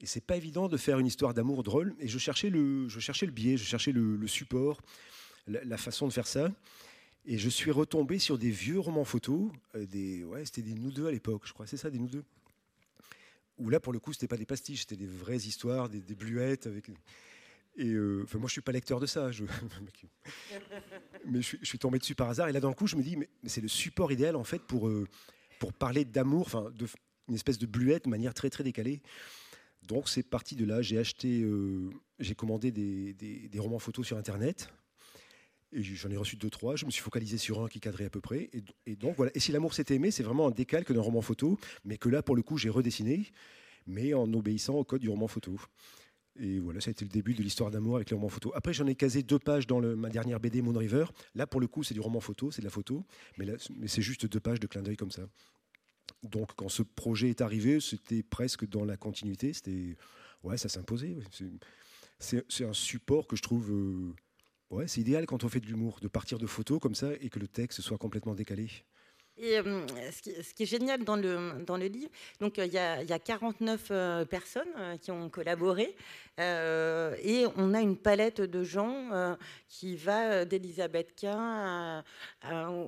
Et 0.01 0.06
c'est 0.06 0.22
pas 0.22 0.38
évident 0.38 0.68
de 0.68 0.77
faire 0.77 1.00
une 1.00 1.08
histoire 1.08 1.34
d'amour 1.34 1.63
drôle. 1.63 1.96
Et 2.00 2.08
je 2.08 2.18
cherchais 2.18 2.50
le, 2.50 2.88
je 2.88 3.00
cherchais 3.00 3.25
le 3.25 3.32
biais, 3.32 3.58
je 3.58 3.63
cherchais 3.63 3.92
le, 3.92 4.27
support, 4.27 4.82
la, 5.48 5.77
façon 5.77 6.08
de 6.08 6.13
faire 6.13 6.27
ça. 6.27 6.51
Et 7.25 7.38
je 7.38 7.50
suis 7.50 7.72
retombé 7.72 8.20
sur 8.20 8.38
des 8.38 8.51
vieux 8.51 8.80
romans 8.80 9.06
photos. 9.06 9.51
Euh, 9.75 9.86
des, 9.86 10.24
ouais, 10.24 10.46
c'était 10.46 10.62
des 10.62 10.74
nous 10.74 10.92
deux 10.92 11.08
à 11.08 11.12
l'époque, 11.12 11.42
je 11.46 11.54
crois. 11.54 11.68
C'est 11.68 11.77
ça, 11.77 11.89
des 11.89 12.00
nous 12.00 12.08
deux. 12.08 12.24
Où 13.58 13.70
là, 13.70 13.80
pour 13.80 13.92
le 13.92 14.00
coup, 14.00 14.13
c'était 14.13 14.27
pas 14.27 14.38
des 14.38 14.46
pastiches, 14.46 14.82
c'était 14.82 14.96
des 14.96 15.08
vraies 15.08 15.38
histoires, 15.38 15.89
des, 15.89 16.00
bluettes 16.16 16.68
avec. 16.68 16.89
Et 17.75 17.89
euh, 17.89 18.22
enfin, 18.24 18.38
moi, 18.38 18.48
je 18.48 18.54
suis 18.54 18.62
pas 18.62 18.72
lecteur 18.72 19.00
de 19.00 19.08
ça. 19.08 19.32
Je... 19.32 19.46
mais 21.25 21.42
je 21.42 21.58
suis, 21.63 21.80
tombé 21.80 21.98
dessus 21.98 22.16
par 22.16 22.30
hasard. 22.30 22.48
Et 22.50 22.51
là, 22.51 22.60
d'un 22.60 22.74
coup, 22.74 22.86
je 22.86 22.96
me 22.96 23.01
dis, 23.01 23.18
mais, 23.18 23.30
c'est 23.46 23.62
le 23.62 23.68
support 23.68 24.12
idéal 24.12 24.36
en 24.36 24.44
fait 24.44 24.62
pour 24.62 24.88
euh, 24.88 25.08
pour 25.60 25.74
parler 25.74 26.06
d'amour, 26.06 26.46
enfin, 26.46 26.72
une 27.27 27.36
espèce 27.36 27.58
de 27.58 27.66
bluette 27.66 28.06
de 28.06 28.10
manière 28.10 28.34
très 28.34 28.50
très 28.50 28.63
décalée. 28.63 29.01
Donc 29.88 30.10
c'est 30.10 30.24
parti 30.24 30.56
de 30.56 30.65
là. 30.65 30.82
J'ai 30.82 30.98
acheté, 30.98 31.41
euh, 31.41 31.89
j'ai 32.20 32.36
commandé 32.36 32.72
des, 32.72 33.60
romans 33.60 33.79
photos 33.79 34.06
sur 34.06 34.17
Internet. 34.17 34.70
Et 35.74 35.84
j'en 35.84 36.10
ai 36.10 36.17
reçu 36.17 36.38
deux, 36.38 36.50
trois. 36.50 36.75
Je 36.75 36.86
me 36.86 36.91
suis 36.91 37.01
focalisé 37.01 37.38
sur 37.38 37.63
un 37.63 37.67
qui 37.67 37.79
cadrait 37.79 38.06
à 38.06 38.10
peu 38.10 38.22
près. 38.22 38.50
Et, 38.86 38.96
donc 38.96 39.15
voilà. 39.15 39.32
Et 39.36 39.39
si 39.39 39.51
l'amour 39.51 39.74
s'est 39.74 39.86
aimé, 39.89 40.12
c'est 40.12 40.24
vraiment 40.24 40.48
un 40.48 40.51
décalque 40.51 40.94
d'un 40.94 41.01
roman 41.01 41.22
photo, 41.22 41.60
mais 41.84 41.98
que 41.98 42.10
là, 42.10 42.22
pour 42.22 42.36
le 42.36 42.41
coup, 42.41 42.58
j'ai 42.58 42.70
redessiné. 42.70 43.25
mais 43.86 44.13
en 44.13 44.32
obéissant 44.34 44.75
au 44.75 44.84
code 44.84 45.01
du 45.01 45.10
roman 45.10 45.27
photo. 45.27 45.58
Et 46.39 46.60
voilà, 46.60 46.82
ça 46.82 46.89
a 46.89 46.91
été 46.91 47.03
le 47.03 47.10
début 47.10 47.34
de 47.34 47.41
l'histoire 47.41 47.72
d'amour 47.72 47.96
avec 47.96 48.10
les 48.10 48.15
romans 48.15 48.29
photo. 48.29 48.51
Après, 48.53 48.74
j'en 48.74 48.86
ai 48.86 48.96
casé 48.96 49.24
deux 49.24 49.39
pages 49.39 49.65
dans 49.65 49.82
ma 49.82 50.10
dernière 50.10 50.39
BD, 50.39 50.62
Moon 50.62 50.77
River. 50.77 51.06
Là, 51.36 51.48
pour 51.48 51.60
le 51.60 51.67
coup, 51.67 51.84
c'est 51.84 51.94
du 51.94 52.00
roman 52.00 52.20
photo, 52.20 52.51
c'est 52.51 52.62
de 52.62 52.67
la 52.67 52.72
photo, 52.72 53.06
mais 53.38 53.48
c'est 53.88 54.01
juste 54.01 54.25
deux 54.25 54.39
pages 54.39 54.60
de 54.60 54.67
clin 54.67 54.84
d'œil 54.84 54.98
comme 54.98 55.12
ça. 55.12 55.24
Donc, 56.24 56.56
quand 56.56 56.70
ce 56.70 56.84
projet 56.84 57.30
est 57.30 57.42
arrivé, 57.42 57.80
c'était 57.80 58.24
presque 58.24 58.68
dans 58.68 58.86
la 58.86 58.98
continuité. 58.98 59.54
C'était, 59.54 59.96
ouais, 60.44 60.58
ça 60.58 60.70
s'imposait. 60.70 61.18
C'est 62.20 62.66
un 62.66 62.74
support 62.74 63.28
que 63.28 63.36
je 63.36 63.42
trouve, 63.42 63.72
euh, 63.72 64.16
ouais, 64.70 64.88
c'est 64.88 65.02
idéal 65.02 65.26
quand 65.26 65.44
on 65.44 65.50
fait 65.50 65.60
de 65.60 65.68
l'humour, 65.68 66.00
de 66.02 66.08
partir 66.08 66.40
de 66.40 66.48
photos 66.48 66.80
comme 66.80 66.96
ça 66.96 67.14
et 67.22 67.30
que 67.30 67.40
le 67.40 67.48
texte 67.48 67.82
soit 67.82 67.98
complètement 67.98 68.34
décalé. 68.34 68.70
Et 69.39 69.60
euh, 69.60 69.86
ce, 70.12 70.53
qui, 70.53 70.63
est 70.63 70.65
génial 70.65 71.03
dans 71.03 71.15
le, 71.15 71.63
dans 71.63 71.77
le 71.77 71.86
livre, 71.86 72.10
donc 72.39 72.58
il 72.58 72.74
y, 72.74 72.77
a, 72.77 73.03
y, 73.03 73.13
a 73.13 73.20
49 73.20 73.88
euh, 73.91 74.25
personnes 74.25 74.98
qui 75.00 75.12
ont 75.12 75.29
collaboré 75.29 75.96
et 76.39 77.46
on 77.56 77.74
a 77.74 77.82
une 77.82 77.98
palette 77.98 78.41
de 78.41 78.63
gens 78.63 79.36
qui 79.67 79.96
va 79.96 80.46
d'Elisabeth 80.46 81.15
Quint 81.20 82.03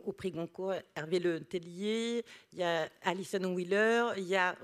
au 0.06 0.12
prix 0.12 0.30
Goncourt, 0.30 0.76
Hervé 0.96 1.18
Le 1.18 1.40
Tellier, 1.40 2.24
il 2.54 2.60
y 2.60 2.64
a 2.64 2.88
Alison 3.02 3.56
Wheeler, 3.56 4.10
il 4.18 4.26
y 4.26 4.36
a 4.36 4.56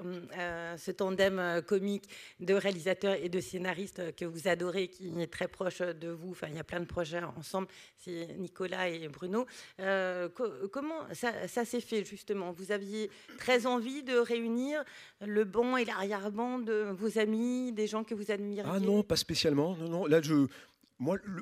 ce 0.77 0.91
tandem 0.91 1.63
comique 1.65 2.07
de 2.39 2.53
réalisateurs 2.53 3.15
et 3.15 3.27
de 3.27 3.39
scénaristes 3.39 4.15
que 4.15 4.25
vous 4.25 4.47
adorez, 4.47 4.87
qui 4.87 5.11
est 5.19 5.33
très 5.33 5.47
proche 5.47 5.79
de 5.79 6.09
vous. 6.09 6.29
Enfin, 6.29 6.49
il 6.51 6.55
y 6.55 6.59
a 6.59 6.63
plein 6.63 6.79
de 6.79 6.85
projets 6.85 7.23
ensemble, 7.23 7.67
c'est 7.97 8.35
Nicolas 8.37 8.87
et 8.87 9.07
Bruno. 9.07 9.47
comment 10.71 11.11
ça, 11.11 11.47
ça 11.47 11.65
fait 11.79 12.03
justement 12.03 12.51
Vous 12.51 12.71
aviez 12.71 13.09
très 13.37 13.65
envie 13.65 14.03
de 14.03 14.17
réunir 14.17 14.83
le 15.25 15.43
bon 15.43 15.77
et 15.77 15.85
l'arrière-ban 15.85 16.59
de 16.59 16.91
vos 16.97 17.17
amis, 17.19 17.71
des 17.71 17.87
gens 17.87 18.03
que 18.03 18.13
vous 18.15 18.31
admirez 18.31 18.69
Ah 18.71 18.79
non, 18.79 19.03
pas 19.03 19.15
spécialement. 19.15 19.75
Non, 19.75 19.89
non. 19.89 20.05
Là, 20.05 20.21
je, 20.21 20.47
moi, 20.99 21.17
le, 21.23 21.41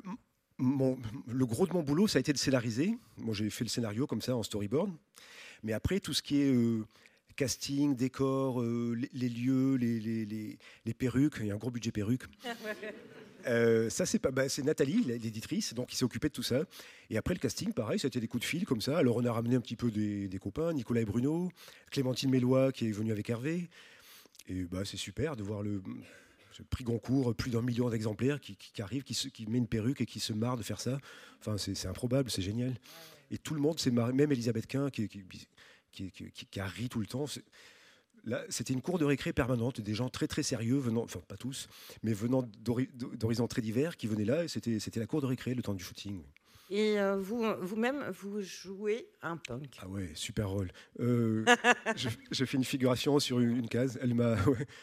le 0.58 1.46
gros 1.46 1.66
de 1.66 1.72
mon 1.72 1.82
boulot, 1.82 2.06
ça 2.06 2.18
a 2.18 2.20
été 2.20 2.32
de 2.32 2.38
scénariser. 2.38 2.96
Moi, 3.16 3.34
j'ai 3.34 3.50
fait 3.50 3.64
le 3.64 3.70
scénario 3.70 4.06
comme 4.06 4.20
ça 4.22 4.36
en 4.36 4.42
storyboard. 4.42 4.90
Mais 5.62 5.72
après, 5.72 6.00
tout 6.00 6.12
ce 6.12 6.22
qui 6.22 6.40
est 6.42 6.52
euh, 6.52 6.84
casting, 7.36 7.96
décor, 7.96 8.60
euh, 8.60 8.96
les, 9.12 9.28
lieux, 9.28 9.76
les, 9.76 9.98
les, 9.98 10.58
les, 10.84 10.94
perruques, 10.94 11.36
il 11.40 11.46
y 11.46 11.50
a 11.50 11.54
un 11.54 11.58
gros 11.58 11.70
budget 11.70 11.90
perruques. 11.90 12.24
Euh, 13.46 13.90
ça, 13.90 14.06
c'est 14.06 14.22
bah, 14.22 14.44
Nathalie, 14.64 15.04
l'éditrice, 15.04 15.74
donc 15.74 15.88
qui 15.88 15.96
s'est 15.96 16.04
occupée 16.04 16.28
de 16.28 16.32
tout 16.32 16.42
ça. 16.42 16.64
Et 17.10 17.16
après 17.16 17.34
le 17.34 17.40
casting, 17.40 17.72
pareil, 17.72 17.98
ça 17.98 18.06
a 18.06 18.08
été 18.08 18.20
des 18.20 18.28
coups 18.28 18.42
de 18.42 18.46
fil 18.46 18.64
comme 18.64 18.80
ça. 18.80 18.98
Alors 18.98 19.16
on 19.16 19.24
a 19.24 19.32
ramené 19.32 19.56
un 19.56 19.60
petit 19.60 19.76
peu 19.76 19.90
des, 19.90 20.38
copains, 20.40 20.72
Nicolas 20.72 21.02
et 21.02 21.04
Bruno, 21.04 21.50
Clémentine 21.90 22.30
Mélois 22.30 22.72
qui 22.72 22.88
est 22.88 22.92
venue 22.92 23.12
avec 23.12 23.28
Hervé. 23.30 23.68
Et 24.48 24.64
bah, 24.64 24.84
c'est 24.84 24.96
super 24.96 25.36
de 25.36 25.42
voir 25.42 25.62
le, 25.62 25.82
prix 26.70 26.84
Goncourt, 26.84 27.34
plus 27.34 27.50
d'un 27.50 27.62
million 27.62 27.88
d'exemplaires 27.90 28.40
qui, 28.40 28.56
qui, 28.56 28.82
arrive, 28.82 29.02
qui, 29.02 29.14
qui, 29.30 29.46
met 29.46 29.58
une 29.58 29.66
perruque 29.66 30.00
et 30.00 30.06
qui 30.06 30.20
se 30.20 30.32
marre 30.32 30.56
de 30.56 30.62
faire 30.62 30.80
ça. 30.80 30.98
Enfin, 31.40 31.58
c'est 31.58 31.88
improbable, 31.88 32.30
c'est 32.30 32.42
génial. 32.42 32.74
Et 33.30 33.38
tout 33.38 33.54
le 33.54 33.60
monde 33.60 33.80
s'est 33.80 33.90
marré, 33.90 34.12
même 34.12 34.32
Elisabeth 34.32 34.66
Quint 34.66 34.90
qui, 34.90 35.08
qui, 35.92 36.60
a 36.60 36.66
ri 36.66 36.88
tout 36.88 37.00
le 37.00 37.06
temps. 37.06 37.26
C'était 38.48 38.72
une 38.72 38.82
cour 38.82 38.98
de 38.98 39.04
récré 39.04 39.32
permanente, 39.32 39.80
des 39.80 39.94
gens 39.94 40.08
très 40.08 40.26
très 40.26 40.42
sérieux, 40.42 40.78
venant, 40.78 41.02
enfin 41.02 41.20
pas 41.26 41.36
tous, 41.36 41.68
mais 42.02 42.12
venant 42.12 42.42
d'horizons 42.62 43.46
très 43.46 43.62
divers, 43.62 43.96
qui 43.96 44.06
venaient 44.06 44.24
là, 44.24 44.48
c'était, 44.48 44.78
c'était 44.78 45.00
la 45.00 45.06
cour 45.06 45.20
de 45.20 45.26
récré 45.26 45.54
le 45.54 45.62
temps 45.62 45.74
du 45.74 45.84
shooting. 45.84 46.22
Et 46.70 46.98
euh, 46.98 47.16
vous, 47.16 47.44
vous-même, 47.60 48.10
vous 48.10 48.40
jouez 48.40 49.06
un 49.22 49.36
punk. 49.36 49.76
Ah 49.82 49.88
ouais, 49.88 50.10
super 50.14 50.48
rôle. 50.48 50.70
Euh, 51.00 51.44
je, 52.30 52.44
fais 52.44 52.56
une 52.56 52.64
figuration 52.64 53.18
sur 53.18 53.38
une, 53.38 53.68
case. 53.68 53.98
Elle 54.02 54.14
m'a, 54.14 54.36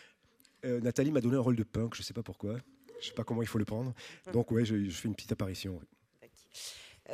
euh, 0.66 0.80
Nathalie 0.80 1.12
m'a 1.12 1.22
donné 1.22 1.38
un 1.38 1.42
rôle 1.42 1.56
de 1.56 1.64
punk, 1.64 1.96
je 1.96 2.02
ne 2.02 2.04
sais 2.04 2.14
pas 2.14 2.24
pourquoi. 2.24 2.58
Je 3.00 3.08
ne 3.08 3.10
sais 3.10 3.14
pas 3.14 3.24
comment 3.24 3.42
il 3.42 3.48
faut 3.48 3.58
le 3.58 3.66
prendre. 3.66 3.94
Donc 4.32 4.52
ouais, 4.52 4.64
je, 4.64 4.90
fais 4.90 5.08
une 5.08 5.16
petite 5.16 5.32
apparition. 5.32 5.82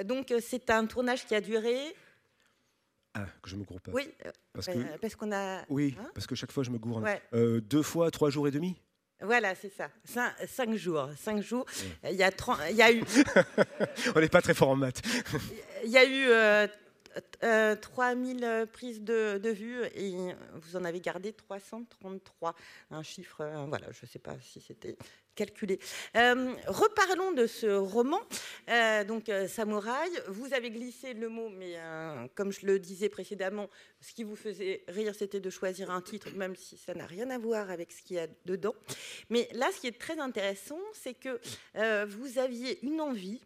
Donc 0.03 0.33
c'est 0.41 0.69
un 0.69 0.85
tournage 0.85 1.25
qui 1.25 1.33
a 1.33 1.39
duré 1.39 1.95
ah, 3.19 3.25
que 3.41 3.49
je 3.49 3.55
me 3.55 3.63
gourre 3.63 3.81
pas. 3.81 3.91
Oui, 3.91 4.09
parce 4.53 4.67
que 4.67 4.97
parce 4.97 5.15
qu'on 5.15 5.31
a. 5.31 5.63
Oui, 5.69 5.95
hein 5.99 6.09
parce 6.13 6.27
que 6.27 6.35
chaque 6.35 6.51
fois 6.51 6.63
je 6.63 6.71
me 6.71 6.77
gourre. 6.77 7.03
deux 7.33 7.83
fois, 7.83 8.11
trois 8.11 8.29
jours 8.29 8.47
et 8.47 8.51
demi? 8.51 8.75
Voilà, 9.21 9.55
c'est 9.55 9.71
ça. 9.71 9.89
Cinq, 10.05 10.75
jours. 10.75 11.09
Cinq 11.17 11.41
jours. 11.41 11.65
Il, 12.03 12.15
y 12.15 12.23
a 12.23 12.29
il 12.69 12.75
y 12.75 12.81
a 12.83 12.91
eu. 12.91 13.03
On 14.15 14.19
n'est 14.19 14.29
pas 14.29 14.43
très 14.43 14.53
fort 14.53 14.69
en 14.69 14.75
maths. 14.75 15.01
il 15.83 15.89
y 15.89 15.97
a 15.97 16.05
eu 16.05 16.67
euh, 17.43 17.75
3000 17.75 18.43
euh, 18.43 18.65
prises 18.65 19.01
de, 19.01 19.37
de, 19.37 19.49
vue 19.49 19.83
et 19.95 20.13
vous 20.53 20.75
en 20.75 20.83
avez 20.83 20.99
gardé 20.99 21.33
333. 21.33 22.55
Un 22.91 23.03
chiffre, 23.03 23.41
euh, 23.41 23.65
voilà, 23.67 23.87
je 23.91 24.05
ne 24.05 24.07
sais 24.07 24.19
pas 24.19 24.35
si 24.41 24.61
c'était 24.61 24.97
calculé. 25.37 25.79
Euh, 26.15 26.53
reparlons 26.67 27.31
de 27.31 27.45
ce 27.45 27.67
roman, 27.67 28.19
donc 29.07 29.31
Samouraï. 29.47 30.09
Vous 30.27 30.53
avez 30.53 30.71
glissé 30.71 31.13
le 31.13 31.29
mot, 31.29 31.49
mais 31.49 31.75
comme 32.35 32.51
je 32.51 32.65
le 32.65 32.79
disais 32.79 33.07
précédemment, 33.07 33.69
ce 34.01 34.13
qui 34.13 34.23
vous 34.23 34.35
faisait 34.35 34.83
rire, 34.87 35.13
c'était 35.15 35.39
de 35.39 35.49
choisir 35.49 35.91
un 35.91 36.01
titre, 36.01 36.29
même 36.35 36.55
si 36.55 36.75
ça 36.77 36.93
n'a 36.93 37.05
rien 37.05 37.29
à 37.29 37.37
voir 37.37 37.69
avec 37.69 37.91
ce 37.91 38.01
qu'il 38.01 38.17
y 38.17 38.19
a 38.19 38.27
dedans. 38.45 38.75
Mais 39.29 39.47
là, 39.53 39.69
ce 39.73 39.79
qui 39.79 39.87
est 39.87 39.99
très 39.99 40.19
intéressant, 40.19 40.79
c'est 40.93 41.13
que 41.13 41.39
vous 42.05 42.39
aviez 42.39 42.83
une 42.83 42.99
envie 42.99 43.41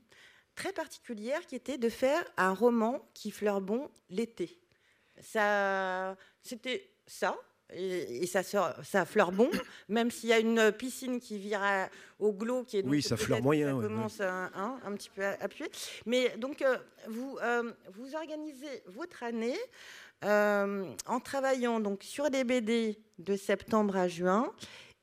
très 0.55 0.73
particulière 0.73 1.45
qui 1.45 1.55
était 1.55 1.77
de 1.77 1.89
faire 1.89 2.23
un 2.37 2.53
roman 2.53 3.05
qui 3.13 3.31
fleure 3.31 3.61
bon 3.61 3.89
l'été. 4.09 4.59
Ça, 5.21 6.15
c'était 6.41 6.89
ça. 7.05 7.37
Et, 7.73 8.27
ça, 8.27 8.43
ça 8.43 9.05
fleure 9.05 9.31
bon, 9.31 9.49
même 9.89 10.11
s'il 10.11 10.29
y 10.29 10.33
a 10.33 10.39
une 10.39 10.71
piscine 10.71 11.19
qui 11.19 11.37
vire 11.37 11.61
au 12.19 12.33
glow, 12.33 12.63
qui 12.63 12.77
est 12.77 12.85
oui, 12.85 13.01
ça 13.01 13.17
fleure 13.17 13.41
moyen, 13.41 13.81
ça 13.81 13.87
commence 13.87 14.21
Un, 14.21 14.79
un, 14.83 14.93
petit 14.93 15.09
peu 15.09 15.23
appuyé. 15.25 15.69
Mais 16.05 16.35
donc 16.37 16.61
euh, 16.61 16.77
vous 17.07 17.37
euh, 17.41 17.71
vous 17.93 18.15
organisez 18.15 18.83
votre 18.87 19.23
année 19.23 19.57
euh, 20.23 20.85
en 21.07 21.19
travaillant 21.19 21.79
donc 21.79 22.03
sur 22.03 22.29
des 22.29 22.43
BD 22.43 22.99
de 23.19 23.35
septembre 23.35 23.95
à 23.97 24.07
juin, 24.07 24.51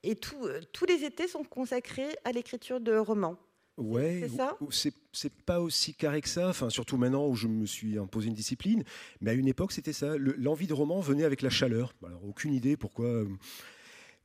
et 0.03 0.15
tous 0.15 0.87
les 0.87 1.05
étés 1.05 1.27
sont 1.27 1.45
consacrés 1.45 2.17
à 2.25 2.33
l'écriture 2.33 2.81
de 2.81 2.97
romans. 2.97 3.37
Ouais, 3.79 4.29
c'est 5.13 5.33
pas 5.45 5.61
aussi 5.61 5.95
carré 5.95 6.21
que 6.21 6.29
ça, 6.29 6.49
enfin, 6.49 6.69
surtout 6.69 6.97
maintenant 6.97 7.29
où 7.29 7.37
je 7.37 7.47
me 7.47 7.65
suis 7.65 7.97
imposé 7.97 8.27
une 8.27 8.35
discipline, 8.35 8.83
mais 9.21 9.31
à 9.31 9.35
une 9.35 9.47
époque 9.47 9.71
c'était 9.71 9.93
ça. 9.93 10.17
L'envie 10.19 10.67
de 10.67 10.75
roman 10.75 10.99
venait 10.99 11.23
avec 11.23 11.43
la 11.43 11.51
chaleur. 11.51 11.95
Alors, 12.05 12.25
aucune 12.25 12.53
idée 12.53 12.77
pourquoi. 12.77 13.07
Euh, 13.07 13.29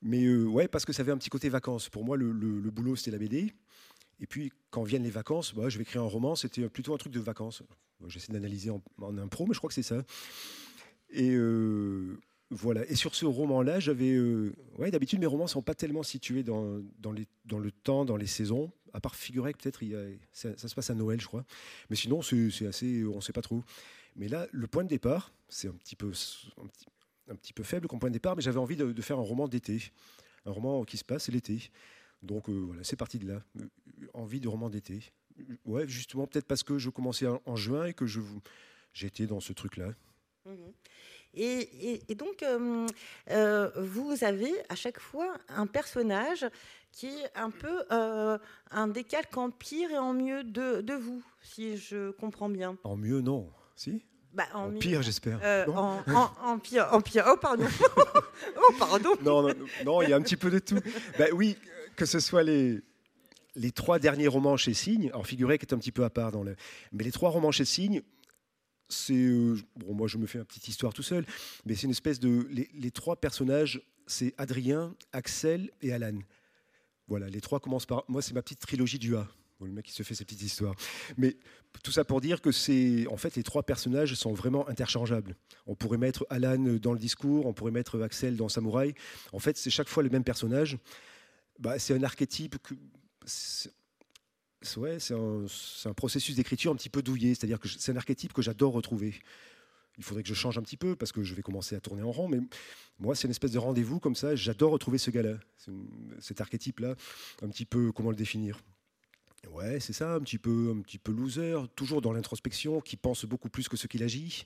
mais 0.01 0.23
euh, 0.25 0.45
ouais, 0.45 0.67
parce 0.67 0.85
que 0.85 0.91
ça 0.91 1.03
avait 1.03 1.11
un 1.11 1.17
petit 1.17 1.29
côté 1.29 1.49
vacances. 1.49 1.87
Pour 1.87 2.03
moi, 2.03 2.17
le, 2.17 2.31
boulot 2.71 2.95
c'était 2.95 3.11
la 3.11 3.19
BD. 3.19 3.53
Et 4.19 4.25
puis 4.25 4.51
quand 4.71 4.81
viennent 4.81 5.03
les 5.03 5.11
vacances, 5.11 5.53
bah, 5.53 5.69
je 5.69 5.77
vais 5.77 5.83
écrire 5.83 6.01
un 6.01 6.07
roman, 6.07 6.33
c'était 6.35 6.67
plutôt 6.67 6.95
un 6.95 6.97
truc 6.97 7.13
de 7.13 7.19
vacances. 7.19 7.61
J'essaie 8.07 8.33
d'analyser 8.33 8.71
en, 8.71 8.81
impro, 9.19 9.45
mais 9.45 9.53
je 9.53 9.59
crois 9.59 9.67
que 9.67 9.75
c'est 9.75 9.83
ça. 9.83 10.03
Et. 11.11 11.29
Euh, 11.31 12.17
voilà. 12.53 12.85
Et 12.89 12.95
sur 12.95 13.15
ce 13.15 13.25
roman-là, 13.25 13.79
j'avais. 13.79 14.17
ouais, 14.77 14.91
d'habitude, 14.91 15.19
mes 15.19 15.25
romans 15.25 15.45
ne 15.45 15.49
sont 15.49 15.61
pas 15.61 15.75
tellement 15.75 16.03
situés 16.03 16.43
dans, 16.43 16.81
dans, 16.99 17.11
le 17.11 17.71
temps, 17.71 18.05
dans 18.05 18.17
les 18.17 18.27
saisons 18.27 18.71
à 18.93 18.99
part 18.99 19.15
figurer 19.15 19.53
peut-être 19.53 19.81
ça, 20.31 20.55
ça, 20.57 20.67
se 20.67 20.75
passe 20.75 20.89
à 20.89 20.93
Noël, 20.93 21.19
je 21.19 21.25
crois. 21.25 21.43
Mais 21.89 21.95
sinon, 21.95 22.21
c'est 22.21 22.67
assez, 22.67 23.03
on 23.03 23.15
ne 23.15 23.21
sait 23.21 23.33
pas 23.33 23.41
trop. 23.41 23.63
Mais 24.15 24.27
là, 24.27 24.47
le 24.51 24.67
point 24.67 24.83
de 24.83 24.89
départ, 24.89 25.33
c'est 25.49 25.67
un 25.67 25.73
petit 25.73 25.95
peu, 25.95 26.11
un 27.27 27.35
petit, 27.35 27.53
peu 27.53 27.63
faible 27.63 27.87
comme 27.87 27.99
point 27.99 28.09
de 28.09 28.13
départ, 28.13 28.35
mais 28.35 28.41
j'avais 28.41 28.59
envie 28.59 28.75
de, 28.75 29.01
faire 29.01 29.17
un 29.17 29.23
roman 29.23 29.47
d'été, 29.47 29.91
un 30.45 30.51
roman 30.51 30.83
qui 30.83 30.97
se 30.97 31.03
passe 31.03 31.29
l'été. 31.29 31.71
Donc 32.21 32.49
euh, 32.49 32.53
voilà, 32.53 32.83
c'est 32.83 32.95
parti 32.95 33.17
de 33.17 33.27
là. 33.27 33.41
Euh, 33.59 33.65
envie 34.13 34.39
de 34.39 34.47
roman 34.47 34.69
d'été. 34.69 35.11
Ouais, 35.65 35.87
justement, 35.87 36.27
peut-être 36.27 36.45
parce 36.45 36.63
que 36.63 36.77
je 36.77 36.89
commençais 36.89 37.25
en, 37.27 37.55
juin 37.55 37.85
et 37.85 37.93
que 37.93 38.05
j'étais 38.93 39.25
dans 39.25 39.39
ce 39.39 39.51
truc-là. 39.53 39.93
Mmh 40.45 40.51
et, 41.35 42.15
donc, 42.15 42.43
euh, 42.43 43.69
vous 43.77 44.23
avez 44.23 44.51
à 44.69 44.75
chaque 44.75 44.99
fois 44.99 45.33
un 45.49 45.67
personnage 45.67 46.45
qui 46.91 47.07
est 47.07 47.31
un 47.35 47.49
peu 47.49 47.83
euh, 47.91 48.37
un 48.71 48.87
décalque 48.87 49.35
en 49.35 49.49
pire 49.49 49.89
et 49.91 49.97
en 49.97 50.13
mieux 50.13 50.43
de, 50.43 50.81
de, 50.81 50.93
vous, 50.93 51.23
si 51.41 51.75
je 51.77 52.11
comprends 52.11 52.49
bien. 52.49 52.77
En 52.83 52.95
mieux, 52.95 53.21
non. 53.21 53.49
Si 53.75 54.05
bah, 54.33 54.45
en, 54.53 54.71
pire, 54.71 55.01
j'espère. 55.01 55.39
Euh, 55.43 55.65
en, 55.67 56.01
en, 56.43 56.59
pire, 56.59 56.87
en 56.91 57.01
pire. 57.01 57.25
Oh, 57.27 57.37
pardon. 57.39 57.65
oh, 57.97 58.73
pardon. 58.79 59.09
Non, 59.21 59.41
non, 59.43 59.53
non, 59.85 60.01
il 60.01 60.09
y 60.09 60.13
a 60.13 60.15
un 60.15 60.21
petit 60.21 60.37
peu 60.37 60.49
de 60.49 60.59
tout. 60.59 60.79
Bah, 61.19 61.25
oui, 61.33 61.57
que 61.95 62.05
ce 62.05 62.19
soit 62.19 62.43
les, 62.43 62.81
les 63.55 63.71
trois 63.71 63.99
derniers 63.99 64.27
romans 64.27 64.57
chez 64.57 64.73
Signe, 64.73 65.09
alors 65.09 65.27
figurez 65.27 65.57
qui 65.57 65.65
est 65.65 65.73
un 65.73 65.77
petit 65.77 65.91
peu 65.91 66.03
à 66.03 66.09
part 66.09 66.31
dans 66.31 66.43
le. 66.43 66.55
Mais 66.91 67.03
les 67.03 67.11
trois 67.11 67.29
romans 67.29 67.51
chez 67.51 67.65
Signe, 67.65 68.01
c'est. 68.93 69.13
Euh, 69.13 69.57
bon, 69.75 69.93
moi, 69.93 70.07
je 70.07 70.17
me 70.17 70.25
fais 70.25 70.39
une 70.39 70.45
petite 70.45 70.67
histoire 70.67 70.93
tout 70.93 71.03
seul, 71.03 71.25
mais 71.65 71.75
c'est 71.75 71.83
une 71.83 71.91
espèce 71.91 72.19
de. 72.19 72.47
Les, 72.51 72.91
trois 72.91 73.15
personnages, 73.15 73.81
c'est 74.07 74.33
Adrien, 74.37 74.95
Axel 75.11 75.71
et 75.81 75.91
Alan. 75.93 76.17
Voilà, 77.07 77.27
les 77.27 77.41
trois 77.41 77.59
commencent 77.59 77.85
par. 77.85 78.03
Moi, 78.07 78.21
c'est 78.21 78.33
ma 78.33 78.41
petite 78.41 78.59
trilogie 78.59 78.99
du 78.99 79.15
A. 79.15 79.27
le 79.61 79.71
mec 79.71 79.85
qui 79.85 79.93
se 79.93 80.03
fait 80.03 80.15
ses 80.15 80.25
petites 80.25 80.41
histoires. 80.41 80.75
Mais 81.17 81.37
tout 81.83 81.91
ça 81.91 82.03
pour 82.03 82.21
dire 82.21 82.41
que 82.41 82.51
c'est, 82.51 83.07
en 83.07 83.17
fait, 83.17 83.35
les 83.35 83.43
trois 83.43 83.63
personnages 83.63 84.13
sont 84.15 84.33
vraiment 84.33 84.67
interchangeables. 84.69 85.35
On 85.67 85.75
pourrait 85.75 85.97
mettre 85.97 86.25
Alan 86.29 86.57
dans 86.57 86.93
le 86.93 86.99
discours, 86.99 87.45
on 87.45 87.53
pourrait 87.53 87.71
mettre 87.71 88.01
Axel 88.01 88.35
dans 88.35 88.49
Samouraï. 88.49 88.93
En 89.31 89.39
fait, 89.39 89.57
c'est 89.57 89.69
chaque 89.69 89.89
fois 89.89 90.03
le 90.03 90.09
même 90.09 90.23
personnage. 90.23 90.77
Bah, 91.59 91.79
c'est 91.79 91.93
un 91.93 92.03
archétype 92.03 92.57
que. 92.59 92.75
Ouais, 94.77 94.99
c'est 94.99 95.13
un, 95.13 95.93
processus 95.93 96.35
d'écriture 96.35 96.71
un 96.71 96.75
petit 96.75 96.89
peu 96.89 97.01
douillé, 97.01 97.35
c'est-à-dire 97.35 97.59
que 97.59 97.67
c'est 97.67 97.91
un 97.91 97.97
archétype 97.97 98.33
que 98.33 98.41
j'adore 98.41 98.73
retrouver. 98.73 99.15
Il 99.97 100.03
faudrait 100.03 100.23
que 100.23 100.29
je 100.29 100.33
change 100.33 100.57
un 100.57 100.63
petit 100.63 100.77
peu 100.77 100.95
parce 100.95 101.11
que 101.11 101.23
je 101.23 101.35
vais 101.35 101.41
commencer 101.41 101.75
à 101.75 101.79
tourner 101.79 102.01
en 102.01 102.11
rond, 102.11 102.27
mais 102.27 102.39
moi, 102.99 103.15
c'est 103.15 103.25
une 103.27 103.31
espèce 103.31 103.51
de 103.51 103.59
rendez-vous 103.59 103.99
comme 103.99 104.15
ça. 104.15 104.35
J'adore 104.35 104.71
retrouver 104.71 104.97
ce 104.97 105.11
gars-là, 105.11 105.37
cet 106.19 106.41
archétype-là, 106.41 106.95
un 107.41 107.49
petit 107.49 107.65
peu, 107.65 107.91
comment 107.91 108.09
le 108.09 108.15
définir? 108.15 108.59
Ouais, 109.51 109.79
c'est 109.79 109.93
ça, 109.93 110.15
un 110.15 110.21
petit 110.21 110.37
peu, 110.37 110.73
un 110.75 110.81
petit 110.81 110.97
peu 110.97 111.11
loser, 111.11 111.55
toujours 111.75 112.01
dans 112.01 112.13
l'introspection, 112.13 112.79
qui 112.79 112.95
pense 112.95 113.25
beaucoup 113.25 113.49
plus 113.49 113.67
que 113.67 113.75
ce 113.75 113.87
qu'il 113.87 114.01
agit, 114.01 114.45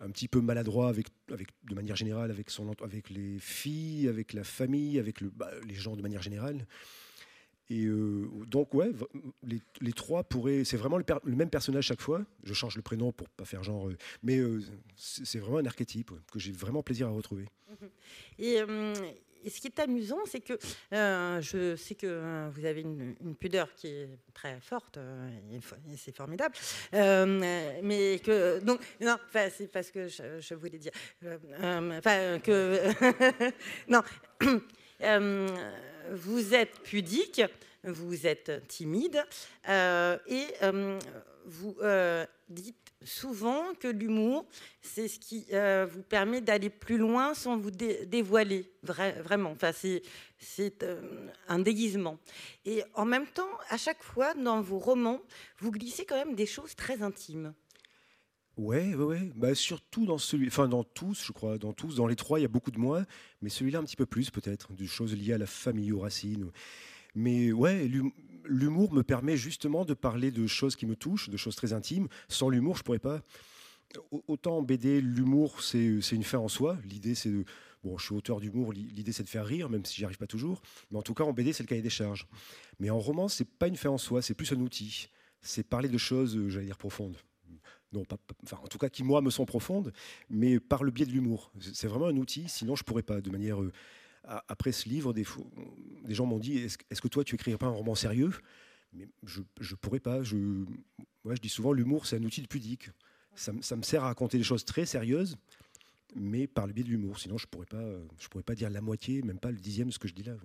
un 0.00 0.10
petit 0.10 0.28
peu 0.28 0.40
maladroit 0.40 0.88
avec, 0.88 1.08
de 1.28 1.74
manière 1.74 1.96
générale 1.96 2.30
avec, 2.30 3.10
les 3.10 3.38
filles, 3.38 4.08
avec 4.08 4.32
la 4.32 4.44
famille, 4.44 4.98
avec 4.98 5.22
bah, 5.22 5.50
les 5.66 5.74
gens 5.74 5.96
de 5.96 6.02
manière 6.02 6.22
générale. 6.22 6.66
Et 7.70 7.86
euh, 7.86 8.28
donc, 8.46 8.74
ouais, 8.74 8.90
les, 9.42 9.92
trois 9.92 10.22
pourraient. 10.22 10.64
C'est 10.64 10.76
vraiment 10.76 10.98
le, 10.98 11.04
même 11.24 11.50
personnage 11.50 11.86
chaque 11.86 12.00
fois. 12.00 12.24
Je 12.42 12.52
change 12.52 12.76
le 12.76 12.82
prénom 12.82 13.12
pour 13.12 13.28
pas 13.30 13.44
faire 13.44 13.62
genre. 13.62 13.88
Euh, 13.88 13.96
mais 14.22 14.38
euh, 14.38 14.62
c'est 14.96 15.38
vraiment 15.38 15.58
un 15.58 15.66
archétype 15.66 16.12
que 16.30 16.38
j'ai 16.38 16.52
vraiment 16.52 16.82
plaisir 16.82 17.08
à 17.08 17.10
retrouver. 17.10 17.46
Et, 18.38 18.56
et 19.44 19.50
ce 19.50 19.60
qui 19.60 19.66
est 19.66 19.78
amusant, 19.80 20.18
c'est 20.26 20.40
que 20.40 20.58
je 20.92 21.74
sais 21.76 21.94
que 21.94 22.50
vous 22.50 22.64
avez 22.66 22.82
une, 22.82 23.34
pudeur 23.34 23.74
qui 23.74 23.88
est 23.88 24.18
très 24.34 24.60
forte, 24.60 24.98
et 25.50 25.96
c'est 25.96 26.14
formidable, 26.14 26.54
mais 26.92 28.20
que 28.22 28.60
donc 28.60 28.80
non, 29.00 29.16
c'est 29.32 29.70
parce 29.72 29.90
que 29.90 30.08
je, 30.08 30.54
voulais 30.54 30.78
dire, 30.78 30.92
enfin 31.22 32.38
que 32.40 32.80
non, 33.88 34.02
vous 35.00 36.54
êtes 36.54 36.80
pudique, 36.82 37.42
vous 37.82 38.26
êtes 38.26 38.66
timide 38.68 39.24
et 39.68 40.46
vous 41.46 41.76
dites 42.48 42.84
souvent 43.04 43.74
que 43.74 43.88
l'humour, 43.88 44.46
c'est 44.82 45.08
ce 45.08 45.18
qui 45.18 45.46
euh, 45.52 45.86
vous 45.90 46.02
permet 46.02 46.40
d'aller 46.40 46.70
plus 46.70 46.98
loin 46.98 47.34
sans 47.34 47.56
vous 47.56 47.70
dévoiler, 47.70 48.70
vraiment. 48.82 49.50
Enfin, 49.50 49.72
c'est 49.72 50.82
euh, 50.82 51.28
un 51.48 51.58
déguisement. 51.58 52.18
Et 52.64 52.82
en 52.94 53.04
même 53.04 53.26
temps, 53.26 53.50
à 53.68 53.76
chaque 53.76 54.02
fois, 54.02 54.34
dans 54.34 54.60
vos 54.60 54.78
romans, 54.78 55.20
vous 55.58 55.70
glissez 55.70 56.04
quand 56.04 56.16
même 56.16 56.34
des 56.34 56.46
choses 56.46 56.74
très 56.74 57.02
intimes. 57.02 57.54
Ouais, 58.56 58.94
ouais, 58.94 59.04
ouais. 59.04 59.32
Bah, 59.34 59.54
surtout 59.54 60.06
dans 60.06 60.18
celui, 60.18 60.46
enfin 60.46 60.68
dans 60.68 60.84
tous, 60.84 61.24
je 61.26 61.32
crois, 61.32 61.58
dans 61.58 61.72
tous, 61.72 61.96
dans 61.96 62.06
les 62.06 62.14
trois, 62.14 62.38
il 62.38 62.42
y 62.42 62.44
a 62.44 62.48
beaucoup 62.48 62.70
de 62.70 62.78
moins, 62.78 63.04
mais 63.42 63.48
celui-là 63.48 63.80
un 63.80 63.84
petit 63.84 63.96
peu 63.96 64.06
plus 64.06 64.30
peut-être, 64.30 64.72
des 64.74 64.86
choses 64.86 65.14
liées 65.14 65.32
à 65.32 65.38
la 65.38 65.46
famille, 65.46 65.90
aux 65.90 66.00
racines. 66.00 66.50
Mais 67.16 67.52
ouais, 67.52 67.90
l'humour 68.44 68.92
me 68.92 69.02
permet 69.02 69.36
justement 69.36 69.84
de 69.84 69.94
parler 69.94 70.30
de 70.30 70.46
choses 70.46 70.76
qui 70.76 70.86
me 70.86 70.96
touchent, 70.96 71.30
de 71.30 71.36
choses 71.36 71.56
très 71.56 71.72
intimes. 71.72 72.08
Sans 72.28 72.48
l'humour, 72.48 72.76
je 72.76 72.82
pourrais 72.82 72.98
pas. 72.98 73.22
Autant 74.28 74.58
en 74.58 74.62
BD, 74.62 75.00
l'humour, 75.00 75.62
c'est 75.62 76.00
une 76.12 76.24
fin 76.24 76.38
en 76.38 76.48
soi. 76.48 76.78
L'idée, 76.84 77.14
c'est 77.14 77.30
de. 77.30 77.44
Bon, 77.84 77.98
je 77.98 78.06
suis 78.06 78.14
auteur 78.14 78.40
d'humour, 78.40 78.72
l'idée, 78.72 79.12
c'est 79.12 79.24
de 79.24 79.28
faire 79.28 79.44
rire, 79.44 79.68
même 79.68 79.84
si 79.84 79.96
j'y 79.96 80.04
arrive 80.06 80.16
pas 80.16 80.26
toujours. 80.26 80.62
Mais 80.90 80.98
en 80.98 81.02
tout 81.02 81.12
cas, 81.12 81.24
en 81.24 81.32
BD, 81.34 81.52
c'est 81.52 81.62
le 81.62 81.68
cahier 81.68 81.82
des 81.82 81.90
charges. 81.90 82.26
Mais 82.80 82.88
en 82.90 82.98
roman, 82.98 83.28
c'est 83.28 83.44
pas 83.44 83.68
une 83.68 83.76
fin 83.76 83.90
en 83.90 83.98
soi, 83.98 84.22
c'est 84.22 84.34
plus 84.34 84.52
un 84.52 84.60
outil. 84.60 85.08
C'est 85.42 85.62
parler 85.68 85.88
de 85.90 85.98
choses, 85.98 86.34
euh, 86.36 86.48
j'allais 86.48 86.66
dire, 86.66 86.78
profondes. 86.78 87.16
Non, 87.94 88.04
pas, 88.04 88.18
en 88.60 88.66
tout 88.66 88.78
cas, 88.78 88.88
qui, 88.88 89.04
moi, 89.04 89.20
me 89.22 89.30
sont 89.30 89.46
profondes, 89.46 89.92
mais 90.28 90.58
par 90.58 90.82
le 90.82 90.90
biais 90.90 91.06
de 91.06 91.12
l'humour. 91.12 91.52
C'est 91.60 91.86
vraiment 91.86 92.06
un 92.06 92.16
outil, 92.16 92.48
sinon, 92.48 92.74
je 92.74 92.82
pourrais 92.82 93.04
pas, 93.04 93.20
de 93.20 93.30
manière. 93.30 93.62
Euh, 93.62 93.72
après 94.48 94.72
ce 94.72 94.88
livre, 94.88 95.12
des, 95.12 95.24
gens 96.08 96.26
m'ont 96.26 96.38
dit 96.38 96.58
est-ce, 96.58 97.00
que 97.00 97.08
toi, 97.08 97.24
tu 97.24 97.34
écrirais 97.34 97.58
pas 97.58 97.66
un 97.66 97.70
roman 97.70 97.94
sérieux? 97.94 98.32
Mais 98.92 99.06
je 99.24 99.40
ne 99.40 99.76
pourrais 99.76 100.00
pas. 100.00 100.22
Je, 100.22 100.64
je 101.24 101.40
dis 101.40 101.48
souvent 101.48 101.72
l'humour, 101.72 102.06
c'est 102.06 102.16
un 102.16 102.22
outil 102.24 102.42
de 102.42 102.48
pudique. 102.48 102.90
Ça, 103.36 103.52
me 103.52 103.82
sert 103.82 104.02
à 104.02 104.06
raconter 104.06 104.38
des 104.38 104.44
choses 104.44 104.64
très 104.64 104.86
sérieuses, 104.86 105.36
mais 106.16 106.46
par 106.46 106.66
le 106.66 106.72
biais 106.72 106.84
de 106.84 106.88
l'humour. 106.88 107.18
Sinon, 107.18 107.38
je 107.38 107.46
ne 107.46 107.50
pourrais, 107.50 107.66
pas, 107.66 107.84
je 108.18 108.28
pourrais 108.28 108.44
pas 108.44 108.54
dire 108.54 108.70
la 108.70 108.80
moitié, 108.80 109.22
même 109.22 109.38
pas 109.38 109.50
le 109.50 109.58
dixième 109.58 109.88
de 109.88 109.92
ce 109.92 109.98
que 109.98 110.08
je 110.08 110.14
dis 110.14 110.22
là. 110.22 110.36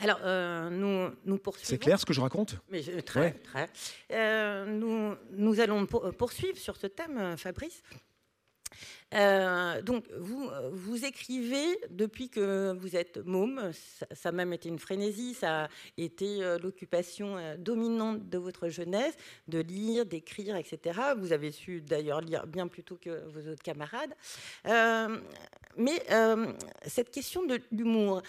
Alors, 0.00 0.20
euh, 0.22 0.70
nous, 0.70 1.14
nous 1.24 1.38
poursuivons. 1.38 1.68
C'est 1.68 1.78
clair 1.78 1.98
ce 1.98 2.06
que 2.06 2.12
je 2.12 2.20
raconte? 2.20 2.56
Mais, 2.70 2.82
Très, 3.02 3.32
très. 3.32 3.68
Euh, 4.12 4.64
nous, 4.66 5.16
nous 5.32 5.60
allons 5.60 5.86
poursuivre 5.86 6.56
sur 6.56 6.76
ce 6.76 6.86
thème, 6.86 7.36
Fabrice. 7.36 7.82
Euh, 9.14 9.80
donc, 9.82 10.04
vous, 10.18 10.50
vous 10.72 11.04
écrivez 11.04 11.78
depuis 11.90 12.28
que 12.28 12.72
vous 12.78 12.96
êtes 12.96 13.18
môme. 13.24 13.72
Ça, 14.12 14.28
a 14.28 14.32
même 14.32 14.52
été 14.52 14.68
une 14.68 14.78
frénésie. 14.78 15.34
Ça 15.34 15.64
a 15.64 15.68
été 15.96 16.42
euh, 16.42 16.58
l'occupation 16.58 17.36
euh, 17.36 17.56
dominante 17.56 18.28
de 18.28 18.38
votre 18.38 18.68
jeunesse, 18.68 19.14
de 19.48 19.60
lire, 19.60 20.04
d'écrire, 20.04 20.56
etc. 20.56 21.00
Vous 21.16 21.32
avez 21.32 21.52
su 21.52 21.80
d'ailleurs 21.80 22.20
lire 22.20 22.46
bien 22.46 22.68
plus 22.68 22.82
tôt 22.82 22.98
que 23.00 23.26
vos 23.28 23.50
autres 23.50 23.62
camarades. 23.62 24.14
Mais 25.78 26.02
cette 26.86 27.10
question 27.10 27.44
de 27.46 27.60
l'humour, 27.72 28.22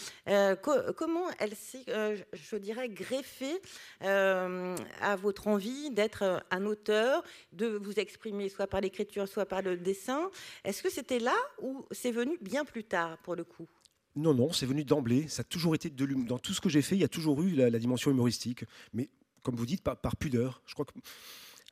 comment 0.95 1.25
elle 1.39 1.55
s'est, 1.55 1.85
je 2.33 2.55
dirais, 2.55 2.89
greffée 2.89 3.59
à 4.01 5.15
votre 5.17 5.47
envie 5.47 5.91
d'être 5.91 6.43
un 6.51 6.65
auteur, 6.65 7.23
de 7.53 7.67
vous 7.67 7.99
exprimer 7.99 8.49
soit 8.49 8.67
par 8.67 8.81
l'écriture, 8.81 9.27
soit 9.27 9.45
par 9.45 9.61
le 9.61 9.77
dessin? 9.77 10.29
Est-ce 10.63 10.83
que 10.83 10.89
c'était 10.89 11.19
là 11.19 11.35
ou 11.61 11.85
c'est 11.91 12.11
venu 12.11 12.37
bien 12.41 12.65
plus 12.65 12.83
tard 12.83 13.17
pour 13.19 13.35
le 13.35 13.43
coup? 13.43 13.67
Non, 14.15 14.33
non, 14.33 14.51
c'est 14.51 14.65
venu 14.65 14.83
d'emblée. 14.83 15.27
Ça 15.27 15.41
a 15.41 15.43
toujours 15.43 15.75
été 15.75 15.89
Dans 15.89 16.39
tout 16.39 16.53
ce 16.53 16.61
que 16.61 16.69
j'ai 16.69 16.81
fait, 16.81 16.95
il 16.95 17.01
y 17.01 17.05
a 17.05 17.09
toujours 17.09 17.41
eu 17.41 17.51
la, 17.51 17.69
dimension 17.79 18.11
humoristique. 18.11 18.65
Mais 18.93 19.09
comme 19.43 19.55
vous 19.55 19.65
dites, 19.65 19.81
par, 19.81 20.15
pudeur. 20.17 20.61
Je 20.65 20.73
crois 20.73 20.85
que 20.85 20.91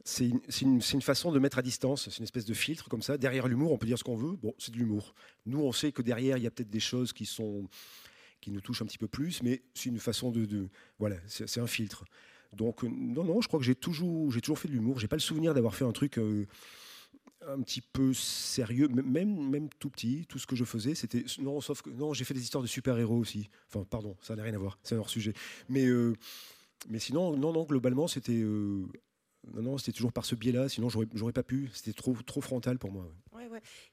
c'est 0.07 0.29
une, 0.61 0.79
une, 0.93 1.01
façon 1.01 1.33
de 1.33 1.39
mettre 1.39 1.57
à 1.57 1.61
distance. 1.61 2.09
C'est 2.09 2.19
une 2.19 2.23
espèce 2.23 2.45
de 2.45 2.53
filtre 2.53 2.87
comme 2.87 3.01
ça. 3.01 3.17
Derrière 3.17 3.47
l'humour, 3.47 3.73
on 3.73 3.77
peut 3.77 3.85
dire 3.85 3.99
ce 3.99 4.05
qu'on 4.05 4.15
veut. 4.15 4.37
Bon, 4.37 4.53
c'est 4.57 4.71
de 4.71 4.77
l'humour. 4.77 5.13
Nous, 5.45 5.59
on 5.59 5.73
sait 5.73 5.91
que 5.91 6.01
derrière, 6.01 6.37
il 6.37 6.43
y 6.43 6.47
a 6.47 6.51
peut-être 6.51 6.69
des 6.69 6.79
choses 6.79 7.11
qui 7.11 7.25
sont 7.25 7.67
qui 8.39 8.51
nous 8.51 8.61
touchent 8.61 8.81
un 8.83 8.85
petit 8.85 8.99
peu 8.99 9.07
plus, 9.07 9.41
mais 9.43 9.63
c'est 9.73 9.89
une 9.89 9.99
façon 9.99 10.31
de, 10.31 10.69
voilà, 10.99 11.17
c'est 11.27 11.59
un 11.59 11.67
filtre. 11.67 12.05
Donc 12.53 12.83
non, 12.83 13.25
non, 13.25 13.41
je 13.41 13.47
crois 13.47 13.59
que 13.59 13.65
j'ai 13.65 13.75
toujours, 13.75 14.31
toujours 14.41 14.59
fait 14.59 14.69
de 14.69 14.73
l'humour. 14.73 14.99
J'ai 14.99 15.09
pas 15.09 15.17
le 15.17 15.21
souvenir 15.21 15.53
d'avoir 15.53 15.75
fait 15.75 15.85
un 15.85 15.91
truc. 15.91 16.17
Euh, 16.17 16.45
un 17.45 17.61
petit 17.61 17.81
peu 17.81 18.13
sérieux, 18.13 18.87
même, 18.89 19.49
même 19.49 19.69
tout 19.79 19.89
petit, 19.89 20.25
tout 20.27 20.37
ce 20.37 20.47
que 20.47 20.55
je 20.55 20.65
faisais, 20.65 20.95
c'était 20.95 21.23
non, 21.39 21.61
sauf 21.61 21.81
que 21.81 21.89
non, 21.89 22.13
j'ai 22.13 22.25
fait 22.25 22.33
des 22.33 22.41
histoires 22.41 22.61
de 22.61 22.67
super-héros 22.67 23.17
aussi. 23.17 23.49
Enfin, 23.67 23.85
pardon, 23.89 24.17
ça 24.21 24.35
n'a 24.35 24.43
rien 24.43 24.53
à 24.53 24.57
voir, 24.57 24.79
c'est 24.83 24.95
un 24.95 24.99
hors 24.99 25.09
sujet. 25.09 25.33
Mais 25.69 25.85
euh, 25.85 26.13
mais 26.89 26.99
sinon, 26.99 27.35
non, 27.35 27.53
non, 27.53 27.63
globalement, 27.63 28.07
c'était 28.07 28.41
euh, 28.41 28.85
non, 29.53 29.77
c'était 29.77 29.93
toujours 29.93 30.13
par 30.13 30.25
ce 30.25 30.35
biais-là. 30.35 30.69
Sinon, 30.69 30.89
j'aurais 30.89 31.33
pas 31.33 31.43
pu. 31.43 31.69
C'était 31.73 31.93
trop 31.93 32.41
frontal 32.41 32.77
pour 32.77 32.91
moi. 32.91 33.05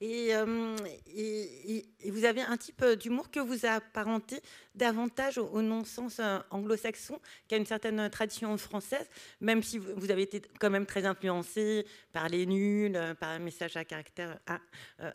Euh, 0.03 0.77
et, 1.15 2.11
vous 2.11 2.25
avez 2.25 2.43
un 2.43 2.57
type 2.57 2.85
d'humour 3.01 3.31
que 3.31 3.41
vous 3.41 3.67
apparentez 3.67 4.41
davantage 4.75 5.39
au, 5.39 5.63
non-sens 5.63 6.19
euh, 6.21 6.39
anglo-saxon 6.51 7.21
qu'à 7.49 7.57
une 7.57 7.67
certaine 7.67 8.09
tradition 8.11 8.57
française, 8.57 9.09
même 9.41 9.63
si 9.63 9.79
vous 9.79 10.11
avez 10.11 10.23
été 10.23 10.43
quand 10.61 10.71
même 10.71 10.87
très 10.87 11.07
influencé 11.07 11.87
par 12.13 12.29
les 12.29 12.47
nuls, 12.47 12.97
euh, 12.97 13.15
par 13.15 13.31
un 13.31 13.39
message 13.39 13.77
à 13.77 13.85
caractère 13.85 14.39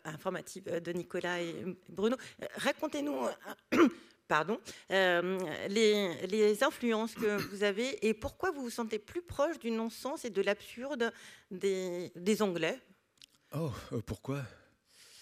informatif 0.04 0.64
de 0.64 0.92
Nicolas 0.92 1.40
et 1.40 1.64
Bruno. 1.88 2.16
Racontez-nous. 2.56 3.16
Pardon, 4.30 4.60
les, 4.88 6.26
les, 6.28 6.62
influences 6.62 7.14
que 7.14 7.36
vous 7.50 7.64
avez 7.64 8.06
et 8.06 8.14
pourquoi 8.14 8.52
vous 8.52 8.62
vous 8.62 8.70
sentez 8.70 9.00
plus 9.00 9.22
proche 9.22 9.58
du 9.58 9.72
non-sens 9.72 10.24
et 10.24 10.30
de 10.30 10.40
l'absurde 10.40 11.12
des, 11.50 12.42
Anglais? 12.42 12.78
Oh, 13.52 13.72
euh, 13.92 14.00
pourquoi? 14.06 14.42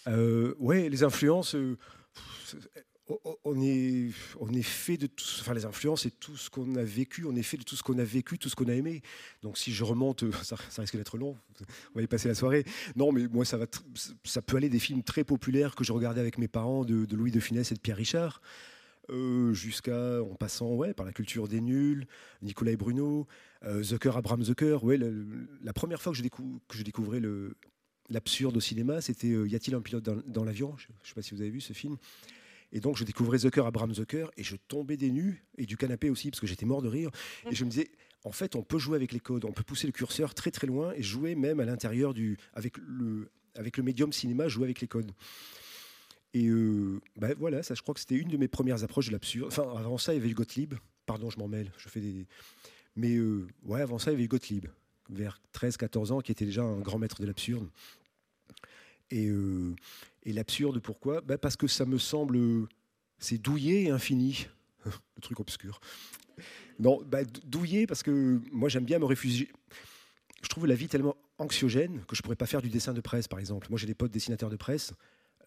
Euh, 0.06 0.54
Ouais, 0.58 0.90
les 0.90 1.02
influences. 1.02 1.54
Euh, 1.54 1.78
on 3.44 3.58
est, 3.62 4.10
on 4.38 4.52
est 4.52 4.60
fait 4.60 4.98
de 4.98 5.06
tout, 5.06 5.24
enfin 5.40 5.54
les 5.54 5.64
influences 5.64 6.04
et 6.04 6.10
tout 6.10 6.36
ce 6.36 6.50
qu'on 6.50 6.76
a 6.76 6.82
vécu, 6.82 7.24
on 7.24 7.34
est 7.36 7.42
fait 7.42 7.56
de 7.56 7.62
tout 7.62 7.74
ce 7.74 7.82
qu'on 7.82 7.98
a 7.98 8.04
vécu, 8.04 8.38
tout 8.38 8.50
ce 8.50 8.54
qu'on 8.54 8.68
a 8.68 8.74
aimé. 8.74 9.00
Donc 9.42 9.56
si 9.56 9.72
je 9.72 9.82
remonte, 9.82 10.24
ça, 10.42 10.56
risque 10.76 10.94
d'être 10.94 11.16
long, 11.16 11.34
on 11.94 11.98
va 11.98 12.02
y 12.02 12.06
passer 12.06 12.28
la 12.28 12.34
soirée. 12.34 12.64
Non, 12.96 13.10
mais 13.10 13.26
moi 13.26 13.46
ça 13.46 13.56
va, 13.56 13.64
ça 14.24 14.42
peut 14.42 14.58
aller 14.58 14.68
des 14.68 14.78
films 14.78 15.02
très 15.02 15.24
populaires 15.24 15.74
que 15.74 15.84
je 15.84 15.92
regardais 15.92 16.20
avec 16.20 16.36
mes 16.36 16.48
parents 16.48 16.84
de, 16.84 17.06
Louis 17.16 17.30
de 17.30 17.40
Funès 17.40 17.72
et 17.72 17.74
de 17.74 17.80
Pierre 17.80 17.96
Richard, 17.96 18.42
jusqu'à 19.52 20.22
en 20.22 20.34
passant 20.34 20.74
ouais 20.74 20.94
par 20.94 21.06
la 21.06 21.12
culture 21.12 21.48
des 21.48 21.60
nuls, 21.60 22.06
Nicolas 22.42 22.72
et 22.72 22.76
Bruno, 22.76 23.26
Zucker, 23.80 24.16
Abraham 24.16 24.42
Zucker. 24.42 24.82
Ouais, 24.84 24.98
la, 24.98 25.72
première 25.72 26.00
fois 26.02 26.12
que 26.12 26.18
je, 26.18 26.22
que 26.22 26.76
je 26.76 26.82
découvrais 26.82 27.20
le, 27.20 27.56
l'absurde 28.10 28.56
au 28.56 28.60
cinéma, 28.60 29.00
c'était 29.00 29.28
euh, 29.28 29.48
Y 29.48 29.54
a-t-il 29.54 29.74
un 29.74 29.80
pilote 29.80 30.04
dans, 30.04 30.44
l'avion? 30.44 30.74
Je 30.78 30.86
ne 30.88 31.06
sais 31.06 31.14
pas 31.14 31.22
si 31.22 31.34
vous 31.34 31.40
avez 31.40 31.50
vu 31.50 31.60
ce 31.60 31.72
film. 31.72 31.96
Et 32.72 32.80
donc, 32.80 32.96
je 32.96 33.04
découvrais 33.04 33.38
Zucker, 33.38 33.64
Abraham 33.66 33.94
Zucker, 33.94 34.30
et 34.36 34.42
je 34.42 34.56
tombais 34.56 34.96
des 34.96 35.10
nues, 35.10 35.44
et 35.56 35.64
du 35.64 35.76
canapé 35.76 36.10
aussi, 36.10 36.30
parce 36.30 36.40
que 36.40 36.46
j'étais 36.46 36.66
mort 36.66 36.82
de 36.82 36.88
rire. 36.88 37.10
Et 37.50 37.54
je 37.54 37.64
me 37.64 37.70
disais, 37.70 37.90
en 38.24 38.32
fait, 38.32 38.56
on 38.56 38.62
peut 38.62 38.78
jouer 38.78 38.96
avec 38.96 39.12
les 39.12 39.20
codes, 39.20 39.44
on 39.46 39.52
peut 39.52 39.62
pousser 39.62 39.86
le 39.86 39.92
curseur 39.92 40.34
très 40.34 40.50
très 40.50 40.66
loin 40.66 40.92
et 40.94 41.02
jouer 41.02 41.34
même 41.34 41.60
à 41.60 41.64
l'intérieur 41.64 42.12
du. 42.12 42.36
avec 42.52 42.76
le, 42.78 43.30
avec 43.54 43.76
le 43.76 43.82
médium 43.82 44.12
cinéma, 44.12 44.48
jouer 44.48 44.64
avec 44.64 44.80
les 44.80 44.88
codes. 44.88 45.12
Et 46.34 46.46
euh, 46.46 47.00
ben 47.16 47.34
voilà, 47.38 47.62
ça, 47.62 47.74
je 47.74 47.82
crois 47.82 47.94
que 47.94 48.00
c'était 48.00 48.16
une 48.16 48.28
de 48.28 48.36
mes 48.36 48.48
premières 48.48 48.84
approches 48.84 49.06
de 49.06 49.12
l'absurde. 49.12 49.48
Enfin, 49.48 49.64
avant 49.78 49.98
ça, 49.98 50.12
il 50.12 50.16
y 50.16 50.20
avait 50.20 50.28
le 50.28 50.34
Gottlieb. 50.34 50.74
Pardon, 51.06 51.30
je 51.30 51.38
m'en 51.38 51.48
mêle, 51.48 51.72
je 51.78 51.88
fais 51.88 52.00
des. 52.00 52.26
Mais 52.96 53.14
euh, 53.16 53.46
ouais, 53.64 53.80
avant 53.80 53.98
ça, 53.98 54.10
il 54.10 54.14
y 54.14 54.16
avait 54.16 54.24
le 54.24 54.28
Gottlieb, 54.28 54.66
vers 55.08 55.40
13-14 55.54 56.12
ans, 56.12 56.20
qui 56.20 56.32
était 56.32 56.44
déjà 56.44 56.62
un 56.62 56.80
grand 56.80 56.98
maître 56.98 57.20
de 57.20 57.26
l'absurde. 57.26 57.68
Et, 59.10 59.28
euh, 59.28 59.74
et 60.24 60.32
l'absurde, 60.32 60.80
pourquoi? 60.80 61.22
Ben 61.22 61.38
Parce 61.38 61.56
que 61.56 61.66
ça 61.66 61.86
me 61.86 61.98
semble. 61.98 62.38
C'est 63.18 63.38
douillet 63.38 63.84
et 63.84 63.90
infini. 63.90 64.46
le 64.84 65.20
truc 65.22 65.40
obscur. 65.40 65.80
Non, 66.78 67.02
bah, 67.04 67.24
douillet, 67.44 67.86
parce 67.86 68.02
que 68.02 68.40
moi, 68.52 68.68
j'aime 68.68 68.84
bien 68.84 68.98
me 68.98 69.04
réfugier. 69.04 69.48
Je 70.42 70.48
trouve 70.48 70.66
la 70.66 70.74
vie 70.74 70.88
tellement 70.88 71.16
anxiogène 71.38 72.04
que 72.06 72.14
je 72.14 72.20
ne 72.20 72.22
pourrais 72.22 72.36
pas 72.36 72.46
faire 72.46 72.62
du 72.62 72.68
dessin 72.68 72.92
de 72.92 73.00
presse, 73.00 73.26
par 73.26 73.38
exemple. 73.38 73.66
Moi, 73.70 73.78
j'ai 73.78 73.86
des 73.86 73.94
potes 73.94 74.12
dessinateurs 74.12 74.50
de 74.50 74.56
presse. 74.56 74.92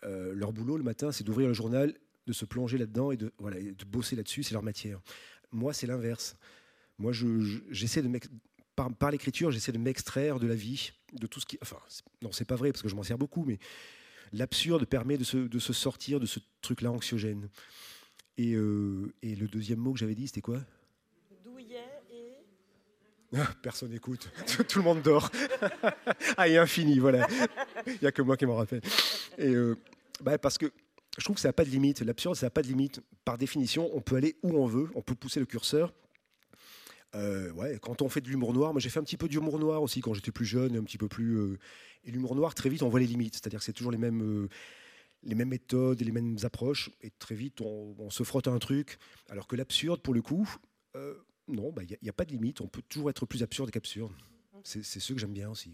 Euh, 0.04 0.34
leur 0.34 0.54
boulot 0.54 0.78
le 0.78 0.84
matin, 0.84 1.12
c'est 1.12 1.24
d'ouvrir 1.24 1.48
le 1.48 1.54
journal, 1.54 1.94
de 2.28 2.34
se 2.34 2.46
plonger 2.46 2.78
là-dedans 2.78 3.12
et 3.12 3.18
de, 3.18 3.32
voilà, 3.38 3.60
de 3.60 3.86
bosser 3.86 4.16
là-dessus, 4.16 4.44
c'est 4.44 4.54
leur 4.54 4.64
matière. 4.64 5.00
Moi, 5.52 5.74
c'est 5.74 5.88
l'inverse. 5.88 6.36
Moi, 6.98 7.12
j'essaie 7.70 8.02
de 8.02 8.10
par, 8.76 9.12
l'écriture, 9.12 9.52
j'essaie 9.52 9.72
de 9.72 9.78
m'extraire 9.78 10.40
de 10.40 10.48
la 10.48 10.56
vie, 10.56 10.92
de 11.14 11.28
tout 11.28 11.40
ce 11.40 11.46
qui. 11.46 11.58
Enfin, 11.62 11.78
non, 12.22 12.32
c'est 12.32 12.46
pas 12.46 12.56
vrai 12.56 12.72
parce 12.72 12.82
que 12.82 12.90
je 12.90 12.96
m'en 12.96 13.04
sers 13.04 13.18
beaucoup, 13.18 13.44
mais 13.44 13.60
l'absurde 14.34 14.86
permet 14.86 15.18
de 15.18 15.24
se, 15.24 15.38
de 15.38 15.60
se, 15.60 15.74
sortir 15.74 16.20
de 16.20 16.26
ce 16.26 16.40
truc-là 16.62 16.92
anxiogène. 16.92 17.50
Et, 18.38 18.54
euh, 18.54 19.14
et, 19.22 19.36
le 19.36 19.48
deuxième 19.48 19.80
mot 19.80 19.94
que 19.94 20.00
j'avais 20.00 20.16
dit, 20.16 20.28
c'était 20.28 20.42
quoi? 20.42 20.62
Personne 23.62 23.91
n'écoute, 23.91 24.30
tout 24.67 24.80
le 24.80 24.84
monde 24.84 25.02
dort. 25.02 25.30
ah, 26.38 26.48
et 26.48 26.58
infini, 26.58 27.00
voilà. 27.00 27.28
Il 27.88 27.98
n'y 28.02 28.08
a 28.08 28.12
que 28.12 28.22
moi 28.22 28.38
qui 28.38 28.46
m'en 28.46 28.56
rappelle. 28.56 28.82
Et 29.38 29.50
euh, 29.50 29.78
bah, 30.22 30.38
parce 30.38 30.58
que 30.58 30.72
je 31.17 31.24
trouve 31.24 31.36
que 31.36 31.41
ça 31.41 31.50
n'a 31.50 31.54
pas 31.54 31.65
de 31.65 31.70
limite. 31.70 32.02
L'absurde, 32.02 32.36
ça 32.36 32.46
n'a 32.46 32.52
pas 32.52 32.62
de 32.62 32.67
limite. 32.67 33.02
Par 33.26 33.38
définition, 33.38 33.89
on 33.94 34.02
peut 34.02 34.15
aller 34.15 34.36
où 34.44 34.58
on 34.58 34.65
veut, 34.65 34.89
on 34.96 35.02
peut 35.02 35.15
pousser 35.15 35.39
le 35.39 35.46
curseur. 35.46 35.94
Euh, 37.15 37.52
ouais, 37.52 37.78
quand 37.82 38.02
on 38.02 38.10
fait 38.10 38.22
de 38.22 38.30
l'humour 38.30 38.54
noir, 38.54 38.72
moi 38.72 38.80
j'ai 38.80 38.89
fait 38.89 39.00
un 39.00 39.04
petit 39.04 39.17
peu 39.17 39.28
d'humour 39.28 39.60
noir 39.60 39.82
aussi 39.82 40.00
quand 40.00 40.13
j'étais 40.13 40.32
plus 40.32 40.46
jeune, 40.46 40.78
un 40.78 40.84
petit 40.84 40.98
peu 40.98 41.10
plus. 41.10 41.38
Euh, 41.38 41.60
et 42.06 42.12
l'humour 42.12 42.36
noir, 42.36 42.54
très 42.56 42.70
vite, 42.70 42.84
on 42.84 42.89
voit 42.89 43.00
les 43.00 43.08
limites. 43.08 43.36
C'est-à-dire 43.36 43.60
que 43.60 43.65
c'est 43.65 43.74
toujours 43.74 43.91
les 43.91 43.98
mêmes, 43.98 44.48
les 45.24 45.36
mêmes 45.36 45.50
méthodes 45.50 46.02
et 46.02 46.06
les 46.06 46.12
mêmes 46.12 46.38
approches. 46.44 46.89
Et 47.02 47.12
très 47.12 47.36
vite, 47.36 47.62
on, 47.62 48.10
se 48.10 48.24
frotte 48.24 48.48
à 48.48 48.52
un 48.52 48.60
truc. 48.60 48.98
Alors 49.30 49.48
que 49.48 49.56
l'absurde, 49.56 50.02
pour 50.02 50.13
le 50.13 50.22
coup, 50.22 50.50
non, 51.52 51.72
bah, 51.72 51.84
il 51.84 51.98
n'y 52.02 52.10
a, 52.10 52.12
a, 52.12 52.14
pas 52.14 52.26
de 52.26 52.32
limite. 52.32 52.62
On 52.62 52.68
peut 52.68 52.82
toujours 52.88 53.10
être 53.10 53.26
plus 53.26 53.44
absurde 53.44 53.72
qu'absurde. 53.72 54.14
C'est 54.64 54.84
ce 54.84 55.14
que 55.14 55.20
j'aime 55.20 55.34
bien 55.34 55.50
aussi. 55.50 55.74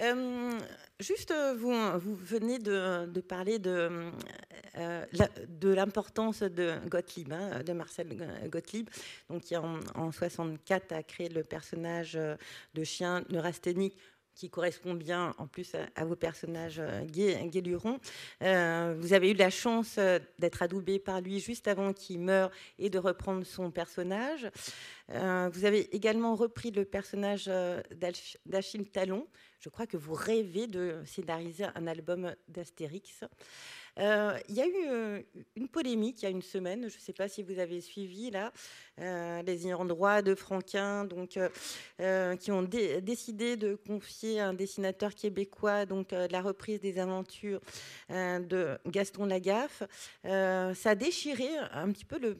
Euh, 0.00 0.58
juste, 1.00 1.32
euh, 1.32 1.54
vous, 1.54 1.72
vous 1.98 2.14
venez 2.14 2.58
de, 2.58 3.20
parler 3.20 3.58
de, 3.58 4.10
euh, 4.76 5.04
de 5.48 5.68
l'importance 5.70 6.42
de 6.42 6.74
Gottlieb, 6.88 7.32
hein, 7.32 7.62
de 7.64 7.72
Marcel 7.72 8.16
Gottlieb, 8.48 8.88
donc 9.28 9.42
qui 9.42 9.56
en, 9.56 9.80
en 9.94 10.12
64 10.12 10.92
a 10.92 11.02
créé 11.02 11.28
le 11.28 11.42
personnage 11.42 12.12
de 12.12 12.84
chien 12.84 13.24
neurasthénique 13.28 13.96
qui 14.38 14.50
correspond 14.50 14.94
bien 14.94 15.34
en 15.38 15.48
plus 15.48 15.74
à, 15.96 16.04
vos 16.04 16.14
personnages 16.14 16.80
guélurons. 17.06 17.98
vous 18.40 19.12
avez 19.12 19.32
eu 19.32 19.34
la 19.34 19.50
chance 19.50 19.98
d'être 20.38 20.62
adoubé 20.62 21.00
par 21.00 21.20
lui 21.20 21.40
juste 21.40 21.66
avant 21.66 21.92
qu'il 21.92 22.20
meure 22.20 22.52
et 22.78 22.88
de 22.88 22.98
reprendre 22.98 23.44
son 23.44 23.72
personnage. 23.72 24.48
vous 25.08 25.64
avez 25.64 25.94
également 25.94 26.36
repris 26.36 26.70
le 26.70 26.84
personnage 26.84 27.50
d'Achille 28.46 28.88
Talon, 28.90 29.26
je 29.60 29.68
crois 29.70 29.86
que 29.86 29.96
vous 29.96 30.14
rêvez 30.14 30.68
de 30.68 31.02
scénariser 31.04 31.64
un 31.74 31.86
album 31.88 32.32
d'Astérix. 32.46 33.24
Euh, 33.98 34.38
il 34.48 34.54
y 34.54 34.60
a 34.60 34.66
eu 34.66 34.86
euh, 34.86 35.22
une 35.56 35.68
polémique 35.68 36.22
il 36.22 36.24
y 36.24 36.26
a 36.26 36.30
une 36.30 36.42
semaine, 36.42 36.88
je 36.88 36.96
ne 36.96 37.00
sais 37.00 37.12
pas 37.12 37.28
si 37.28 37.42
vous 37.42 37.58
avez 37.58 37.80
suivi 37.80 38.30
là, 38.30 38.52
euh, 39.00 39.42
les 39.42 39.66
ayants 39.66 39.84
droit 39.84 40.22
de 40.22 40.34
Franquin, 40.34 41.04
donc 41.04 41.38
qui 42.40 42.50
ont 42.50 42.62
décidé 42.62 43.56
de 43.56 43.74
confier 43.74 44.40
à 44.40 44.48
un 44.48 44.54
dessinateur 44.54 45.14
québécois 45.14 45.86
donc 45.86 46.12
la 46.12 46.42
reprise 46.42 46.80
des 46.80 46.98
aventures 46.98 47.60
de 48.10 48.78
Gaston 48.86 49.26
Lagaffe. 49.26 49.82
ça 50.24 50.90
a 50.90 50.94
déchiré 50.94 51.48
un 51.72 51.90
petit 51.92 52.04
peu 52.04 52.18
le 52.18 52.38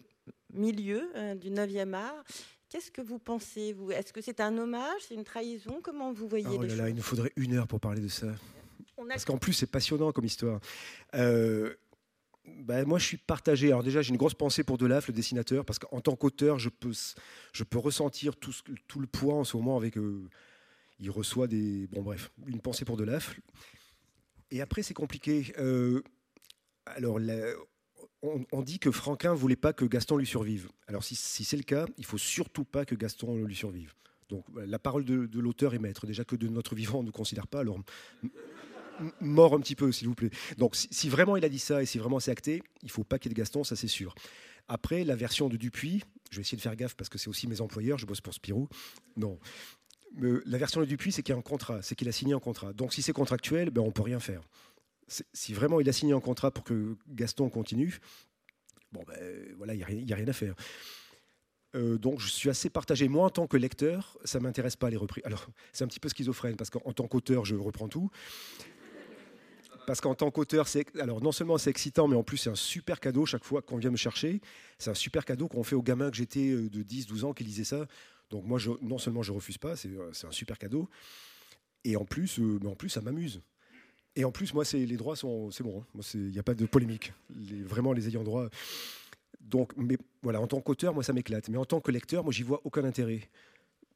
milieu 0.52 1.10
du 1.36 1.50
9e 1.50 1.94
art. 1.94 2.24
Qu'est-ce 2.68 2.90
que 2.90 3.00
vous 3.00 3.18
pensez, 3.18 3.72
vous? 3.72 3.90
Est-ce 3.92 4.12
que 4.12 4.20
c'est 4.20 4.40
un 4.40 4.56
hommage, 4.58 5.00
c'est 5.08 5.14
une 5.14 5.24
trahison? 5.24 5.80
Comment 5.82 6.12
vous 6.12 6.28
voyez 6.28 6.46
oh 6.50 6.62
là 6.62 6.74
là, 6.74 6.88
Il 6.90 6.96
nous 6.96 7.02
faudrait 7.02 7.32
une 7.36 7.54
heure 7.54 7.66
pour 7.66 7.80
parler 7.80 8.02
de 8.02 8.08
ça. 8.08 8.26
Parce 9.08 9.24
qu'en 9.24 9.38
plus, 9.38 9.52
c'est 9.52 9.70
passionnant 9.70 10.12
comme 10.12 10.24
histoire. 10.24 10.61
Euh, 11.14 11.74
bah, 12.44 12.84
moi, 12.84 12.98
je 12.98 13.04
suis 13.04 13.16
partagé. 13.16 13.68
Alors 13.68 13.82
déjà, 13.82 14.02
j'ai 14.02 14.11
une 14.11 14.16
grosse 14.16 14.34
pensée 14.34 14.64
pour 14.64 14.78
Delaf, 14.78 15.08
le 15.08 15.14
dessinateur, 15.14 15.64
parce 15.64 15.78
qu'en 15.78 16.00
tant 16.00 16.16
qu'auteur, 16.16 16.58
je 16.58 16.68
peux, 16.68 16.92
je 17.52 17.64
peux 17.64 17.78
ressentir 17.78 18.37
tout, 18.37 18.54
tout, 18.87 19.00
le 19.00 19.06
poids 19.06 19.34
en 19.34 19.44
ce 19.44 19.56
moment 19.56 19.76
avec... 19.76 19.96
Euh, 19.96 20.28
il 21.00 21.11
reçoit 21.11 21.46
des... 21.46 21.87
Bon, 21.88 22.02
bref, 22.02 22.32
une 22.46 22.61
pensée 22.61 22.84
pour 22.84 22.96
Delaf. 22.96 23.38
Et 24.50 24.61
après, 24.61 24.82
c'est 24.82 24.94
compliqué. 24.94 25.52
Euh, 25.58 26.02
alors, 26.87 27.20
la, 27.20 27.52
on, 28.22 28.62
dit 28.62 28.78
que 28.78 28.90
Franquin 28.90 29.34
voulait 29.34 29.56
pas 29.56 29.72
que 29.72 29.84
Gaston 29.84 30.16
lui 30.16 30.26
survive. 30.26 30.68
Alors 30.87 31.04
si, 31.04 31.14
c'est 31.14 31.56
le 31.56 31.62
cas, 31.62 31.87
il 31.96 32.04
faut 32.04 32.18
surtout 32.18 32.64
pas 32.64 32.84
que 32.84 32.94
Gaston 32.94 33.44
lui 33.44 33.54
survive. 33.54 33.94
Donc 34.28 34.44
la 34.54 34.78
parole 34.78 35.04
de, 35.04 35.40
l'auteur 35.40 35.74
est 35.74 35.78
maître. 35.78 36.06
Déjà 36.06 36.24
que 36.24 36.37
de 36.37 36.48
notre 36.48 36.74
vivant 36.74 37.00
on 37.00 37.02
ne 37.02 37.11
considère 37.11 37.46
pas, 37.46 37.61
alors 37.61 37.78
mort 39.20 39.54
un 39.54 39.61
petit 39.61 39.74
peu, 39.74 39.92
s'il 39.92 40.08
vous 40.08 40.14
plaît. 40.14 40.30
Donc 40.56 40.76
si, 40.76 41.08
vraiment 41.08 41.37
il 41.37 41.44
a 41.44 41.48
dit 41.48 41.58
ça 41.58 41.82
et 41.82 41.87
si 41.87 41.98
vraiment 41.98 42.20
c'est 42.20 42.30
acté, 42.30 42.62
il 42.82 42.90
faut 42.90 43.04
pas 43.04 43.18
qu'il 43.18 43.30
y 43.30 43.32
ait 43.32 43.34
de 43.34 43.38
Gaston, 43.38 43.64
ça 43.64 43.76
c'est 43.76 43.88
sûr. 43.88 44.14
Après, 44.68 45.04
la 45.04 45.16
version 45.16 45.48
de 45.48 45.56
Dupuis, 45.56 46.02
je 46.30 46.37
vais 46.37 46.42
essayer 46.42 46.56
de 46.56 46.62
faire 46.62 46.76
gaffe 46.76 46.94
parce 46.94 47.08
que 47.08 47.16
c'est 47.16 47.28
aussi 47.28 47.46
mes 47.46 47.61
employeurs, 47.61 47.98
je 47.98 48.06
bosse 48.06 48.20
pour 48.20 48.34
Spirou. 48.34 48.68
Non. 49.16 49.38
la 50.16 50.58
version 50.58 50.80
de 50.80 50.87
Dupuis, 50.87 51.12
c'est 51.12 51.22
qu'il 51.22 51.32
y 51.32 51.37
a 51.37 51.38
un 51.38 51.42
contrat, 51.42 51.80
c'est 51.80 51.94
qu'il 51.94 52.08
a 52.08 52.12
signé 52.12 52.34
un 52.34 52.40
contrat. 52.40 52.72
Donc 52.74 52.92
si 52.92 53.00
c'est 53.00 53.14
contractuel, 53.14 53.70
ben, 53.70 53.80
on 53.82 53.92
peut 53.92 54.02
rien 54.02 54.20
faire 54.20 54.42
si 55.32 55.52
vraiment 55.52 55.80
il 55.80 55.88
a 55.88 55.92
signé 55.92 56.12
un 56.12 56.20
contrat 56.20 56.50
pour 56.50 56.64
que 56.64 56.96
Gaston 57.08 57.48
continue, 57.48 57.98
bon 58.92 59.02
ben 59.06 59.54
voilà, 59.56 59.74
il 59.74 60.04
n'y 60.04 60.12
a, 60.12 60.16
rien 60.16 60.28
à 60.28 60.32
faire. 60.32 60.54
Euh, 61.74 61.98
donc 61.98 62.20
je 62.20 62.28
suis 62.28 62.48
assez 62.48 62.70
partagé. 62.70 63.08
Moi, 63.08 63.26
en 63.26 63.30
tant 63.30 63.46
que 63.46 63.56
lecteur, 63.56 64.18
ça 64.24 64.40
m'intéresse 64.40 64.76
pas 64.76 64.90
les 64.90 64.96
reprises. 64.96 65.24
Alors 65.26 65.46
c'est 65.72 65.84
un 65.84 65.87
petit 65.87 66.00
peu 66.00 66.08
schizophrène 66.08 66.56
parce 66.56 66.70
qu'en 66.70 66.92
tant 66.92 67.06
qu'auteur, 67.06 67.44
je 67.44 67.54
reprends 67.56 67.88
tout. 67.88 68.11
Parce 69.88 70.03
qu'en 70.03 70.14
tant 70.14 70.31
qu'auteur, 70.31 70.68
c'est 70.68 70.94
alors 70.98 71.22
non 71.22 71.33
seulement 71.33 71.57
c'est 71.57 71.70
excitant, 71.70 72.09
mais 72.09 72.14
en 72.14 72.22
plus 72.22 72.37
c'est 72.37 72.51
un 72.51 72.55
super 72.55 73.01
cadeau 73.01 73.24
chaque 73.24 73.42
fois 73.42 73.62
qu'on 73.62 73.79
vient 73.79 73.90
me 73.90 73.96
chercher. 73.96 74.42
C'est 74.79 74.90
un 74.90 74.94
super 74.94 75.24
cadeau 75.24 75.48
qu'on 75.48 75.62
fait 75.62 75.77
aux 75.77 75.83
gamins 75.83 76.11
que 76.11 76.16
j'étais 76.18 76.51
euh, 76.51 76.68
de 76.68 76.83
10-12 76.83 77.24
ans 77.24 77.33
qui 77.33 77.42
lisaient 77.42 77.64
ça. 77.64 77.87
Donc 78.29 78.44
moi, 78.44 78.59
non 78.83 78.98
seulement 78.98 79.22
je 79.22 79.33
refuse 79.33 79.57
pas, 79.57 79.77
c'est 79.77 79.88
euh, 79.88 80.11
un 80.24 80.31
super 80.31 80.59
cadeau, 80.59 80.90
et 81.85 81.96
en 81.96 82.05
plus, 82.05 82.38
mais 82.38 82.68
en 82.68 82.74
plus 82.74 82.90
ça 82.90 83.01
m'amuse. 83.01 83.40
Et 84.14 84.27
en 84.27 84.31
plus, 84.31 84.53
moi, 84.53 84.64
les 84.74 84.96
droits 84.98 85.16
sont, 85.16 85.51
c'est 85.51 85.62
bon. 85.62 85.83
Hein. 85.96 86.01
Il 86.12 86.33
n'y 86.33 86.38
a 86.38 86.42
pas 86.42 86.55
de 86.55 86.66
polémique. 86.66 87.14
vraiment, 87.31 87.94
les 87.94 88.09
ayants 88.09 88.24
droit. 88.24 88.51
Donc, 89.40 89.72
mais 89.77 89.96
voilà, 90.22 90.40
en 90.42 90.46
tant 90.48 90.61
qu'auteur, 90.61 90.92
moi, 90.92 91.03
ça 91.03 91.14
m'éclate. 91.14 91.48
Mais 91.48 91.57
en 91.57 91.64
tant 91.64 91.81
que 91.81 91.90
lecteur, 91.90 92.24
moi, 92.24 92.33
j'y 92.33 92.42
vois 92.42 92.61
aucun 92.64 92.85
intérêt. 92.85 93.31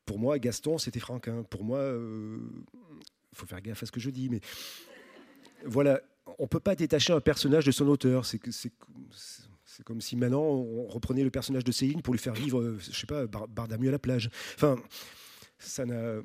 Pour 0.07 0.19
moi, 0.19 0.39
Gaston, 0.39 0.79
c'était 0.79 1.01
Franquin. 1.01 1.43
Pour 1.43 1.65
moi, 1.65 1.81
il 1.81 1.83
euh, 1.83 2.39
faut 3.35 3.47
faire 3.47 3.61
gaffe 3.61 3.83
à 3.83 3.87
ce 3.87 3.93
que 3.93 4.01
je 4.01 4.11
dis, 4.11 4.29
mais 4.31 4.41
voilà, 5.66 6.01
on 6.38 6.46
peut 6.46 6.61
pas 6.61 6.75
détacher 6.75 7.12
un 7.12 7.20
personnage 7.20 7.64
de 7.64 7.70
son 7.70 7.88
auteur. 7.88 8.27
C'est 8.27 8.40
c'est 9.64 9.85
comme 9.85 10.03
si 10.03 10.16
maintenant 10.16 10.42
on 10.42 10.87
reprenait 10.87 11.25
le 11.25 11.31
personnage 11.31 11.64
de 11.64 11.72
Céline 11.72 12.03
pour 12.03 12.12
lui 12.12 12.20
faire 12.20 12.35
vivre, 12.35 12.61
euh, 12.61 12.79
je 12.79 12.92
sais 12.92 13.07
pas, 13.07 13.27
Bardamu 13.27 13.88
à 13.88 13.92
la 13.92 13.98
plage. 13.98 14.29
Enfin, 14.55 14.77
ça 15.59 15.87
n'a 15.87 16.20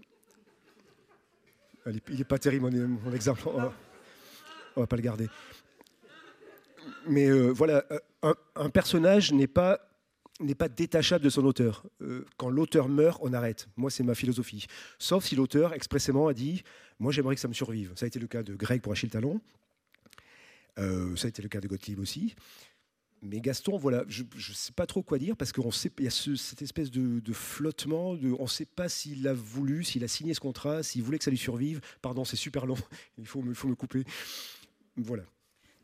il 2.09 2.17
n'est 2.17 2.23
pas 2.23 2.37
terrible, 2.37 2.69
mon, 2.69 3.13
exemple. 3.13 3.43
On 3.45 3.57
va, 3.57 3.73
va 4.75 4.87
pas 4.87 4.95
le 4.95 5.01
garder. 5.01 5.29
Mais 7.07 7.27
euh, 7.27 7.49
voilà, 7.51 7.85
euh, 7.91 8.33
un, 8.55 8.69
personnage 8.69 9.31
n'est 9.31 9.47
pas 9.47 9.79
n'est 10.39 10.55
pas 10.55 10.69
détachable 10.69 11.23
de 11.23 11.29
son 11.29 11.45
auteur. 11.45 11.85
Euh, 12.01 12.25
quand 12.37 12.49
l'auteur 12.49 12.89
meurt, 12.89 13.19
on 13.21 13.33
arrête. 13.33 13.67
Moi, 13.75 13.89
c'est 13.89 14.03
ma 14.03 14.15
philosophie. 14.15 14.67
Sauf 14.99 15.25
si 15.25 15.35
l'auteur 15.35 15.73
expressément 15.73 16.27
a 16.27 16.33
dit 16.33 16.63
Moi, 16.99 17.11
j'aimerais 17.11 17.35
que 17.35 17.41
ça 17.41 17.47
me 17.47 17.53
survive. 17.53 17.93
Ça 17.95 18.05
a 18.05 18.07
été 18.07 18.19
le 18.19 18.27
cas 18.27 18.43
de 18.43 18.55
Greg 18.55 18.81
pour 18.81 18.91
Achille 18.91 19.09
Talon. 19.09 19.41
ça 20.77 20.83
a 21.25 21.27
été 21.27 21.41
le 21.41 21.49
cas 21.49 21.59
de 21.59 21.67
Gottlieb 21.67 21.99
aussi 21.99 22.35
mais 23.21 23.39
Gaston, 23.39 23.77
voilà, 23.77 24.03
je 24.07 24.23
ne 24.23 24.53
sais 24.53 24.71
pas 24.71 24.85
trop 24.85 25.01
quoi 25.01 25.17
dire 25.17 25.35
parce 25.35 25.51
qu'il 25.51 25.63
y 25.99 26.07
a 26.07 26.11
cette 26.11 26.61
espèce 26.61 26.91
de, 26.91 27.33
flottement. 27.33 28.11
On 28.11 28.43
ne 28.43 28.47
sait 28.47 28.65
pas 28.65 28.89
s'il 28.89 29.27
a 29.27 29.33
voulu, 29.33 29.83
s'il 29.83 30.03
a 30.03 30.07
signé 30.07 30.33
ce 30.33 30.39
contrat, 30.39 30.83
s'il 30.83 31.03
voulait 31.03 31.17
que 31.17 31.23
ça 31.23 31.31
lui 31.31 31.37
survive. 31.37 31.81
Pardon, 32.01 32.25
c'est 32.25 32.35
super 32.35 32.65
long. 32.65 32.77
Il 33.17 33.25
faut 33.25 33.41
me, 33.41 33.53
faut 33.53 33.67
me 33.67 33.75
couper. 33.75 34.03
Voilà. 34.95 35.23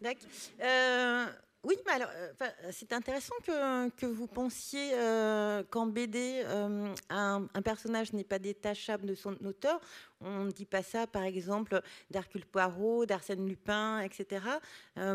D'accord. 0.01 0.29
Euh, 0.61 1.25
oui, 1.63 1.77
mais 1.85 1.93
alors, 1.93 2.09
euh, 2.11 2.47
c'est 2.71 2.91
intéressant 2.91 3.35
que, 3.45 4.05
vous 4.05 4.27
pensiez 4.27 4.91
euh, 4.95 5.63
qu'en 5.69 5.85
BD, 5.85 6.41
euh, 6.43 6.93
un, 7.09 7.47
personnage 7.63 8.11
n'est 8.11 8.25
pas 8.25 8.37
détachable 8.37 9.05
de 9.05 9.15
son 9.15 9.33
auteur. 9.45 9.79
On 10.19 10.43
ne 10.43 10.51
dit 10.51 10.65
pas 10.65 10.83
ça, 10.83 11.07
par 11.07 11.23
exemple, 11.23 11.81
d'Hercule 12.11 12.45
Poirot, 12.45 13.05
d'Arsène 13.05 13.47
Lupin, 13.47 14.01
etc. 14.01 14.45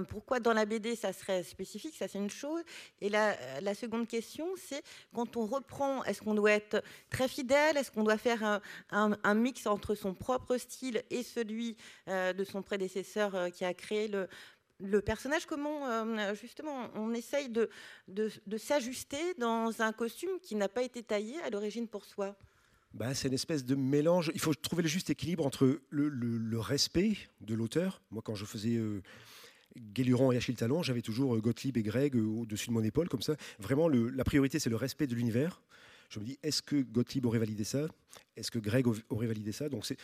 pourquoi 0.09 0.39
dans 0.39 0.53
la 0.53 0.67
BD, 0.67 0.97
ça 0.97 1.15
serait 1.15 1.43
spécifique 1.43 1.95
Ça, 1.97 2.09
c'est 2.09 2.19
une 2.19 2.31
chose. 2.31 2.63
Et 3.01 3.09
la, 3.09 3.75
seconde 3.75 4.07
question, 4.07 4.49
c'est 4.57 4.83
quand 5.15 5.37
on 5.37 5.47
reprend, 5.47 6.05
est-ce 6.05 6.21
qu'on 6.21 6.35
doit 6.35 6.53
être 6.53 6.83
très 7.09 7.29
fidèle? 7.29 7.79
Est-ce 7.79 7.91
qu'on 7.91 8.05
doit 8.05 8.19
faire 8.19 8.61
un, 8.91 9.35
mix 9.35 9.67
entre 9.67 9.95
son 9.95 10.13
propre 10.13 10.59
style 10.59 11.03
et 11.11 11.23
celui 11.23 11.79
de 12.07 12.45
son 12.45 12.61
prédécesseur 12.61 13.51
qui 13.51 13.65
a 13.65 13.73
créé 13.73 14.09
le 14.09 14.29
le 14.81 15.01
personnage, 15.01 15.47
comment 15.47 15.89
euh, 15.89 16.35
justement 16.35 16.89
on 16.95 17.13
essaye 17.13 17.49
de, 17.49 17.69
s'ajuster 18.57 19.35
dans 19.39 19.83
un 19.83 19.93
costume 19.93 20.39
qui 20.41 20.55
n'a 20.55 20.69
pas 20.69 20.83
été 20.83 21.03
taillé 21.03 21.41
à 21.43 21.51
l'origine 21.51 21.89
pour 21.89 22.05
soi? 22.05 22.37
Bah, 22.95 23.15
C'est 23.15 23.29
une 23.29 23.35
espèce 23.35 23.65
de 23.65 23.75
mélange. 23.75 24.31
Il 24.35 24.41
faut 24.41 24.55
trouver 24.55 24.83
le 24.83 24.89
juste 24.89 25.11
équilibre 25.11 25.45
entre 25.45 25.81
le, 25.91 26.59
respect 26.59 27.17
de 27.41 27.55
l'auteur. 27.55 28.01
Moi, 28.11 28.23
quand 28.25 28.35
je 28.35 28.45
faisais 28.45 28.77
euh, 28.77 29.03
et 29.77 30.37
Achille 30.37 30.57
Talon, 30.57 30.83
j'avais 30.83 31.03
toujours 31.03 31.35
euh, 31.35 31.41
Gottlieb 31.41 31.77
et 31.77 31.83
Greg 31.83 32.17
au-dessus 32.17 32.69
de 32.69 32.73
mon 32.73 32.83
épaule, 32.83 33.09
comme 33.09 33.23
ça. 33.23 33.37
Vraiment, 33.59 33.89
la 33.89 34.25
priorité, 34.25 34.59
c'est 34.59 34.71
le 34.71 34.77
respect 34.77 35.07
de 35.07 35.15
l'univers. 35.15 35.61
Je 36.09 36.21
me 36.21 36.25
dis, 36.25 36.39
est-ce 36.43 36.63
que 36.63 36.77
Gottlieb 36.77 37.27
aurait 37.27 37.39
validé 37.39 37.65
ça? 37.65 37.87
Est-ce 38.37 38.51
que 38.51 38.59
Greg 38.59 38.87
aurait 39.11 39.27
validé 39.27 39.53
ça? 39.53 39.69
Donc, 39.69 39.85
c'est 39.85 39.99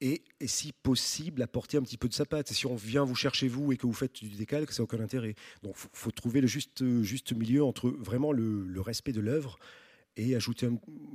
et, 0.00 0.22
si 0.44 0.72
possible, 0.72 1.42
apporter 1.42 1.78
un 1.78 1.82
petit 1.82 1.96
peu 1.96 2.08
de 2.08 2.14
sa 2.14 2.26
patte. 2.26 2.52
Si 2.52 2.66
on 2.66 2.74
vient 2.74 3.04
vous 3.04 3.14
chercher 3.14 3.48
vous 3.48 3.72
et 3.72 3.76
que 3.76 3.86
vous 3.86 3.92
faites 3.92 4.22
du 4.22 4.28
décalque, 4.36 4.72
ça 4.72 4.82
n'a 4.82 4.84
aucun 4.84 5.00
intérêt. 5.00 5.34
Donc 5.62 5.76
il 5.82 5.88
faut, 5.92 6.10
trouver 6.10 6.40
le 6.40 6.46
juste, 6.46 6.82
milieu 7.32 7.64
entre 7.64 7.88
vraiment 7.88 8.32
le, 8.32 8.80
respect 8.80 9.12
de 9.12 9.20
l'œuvre 9.20 9.58
et 10.16 10.34
ajouter 10.34 10.68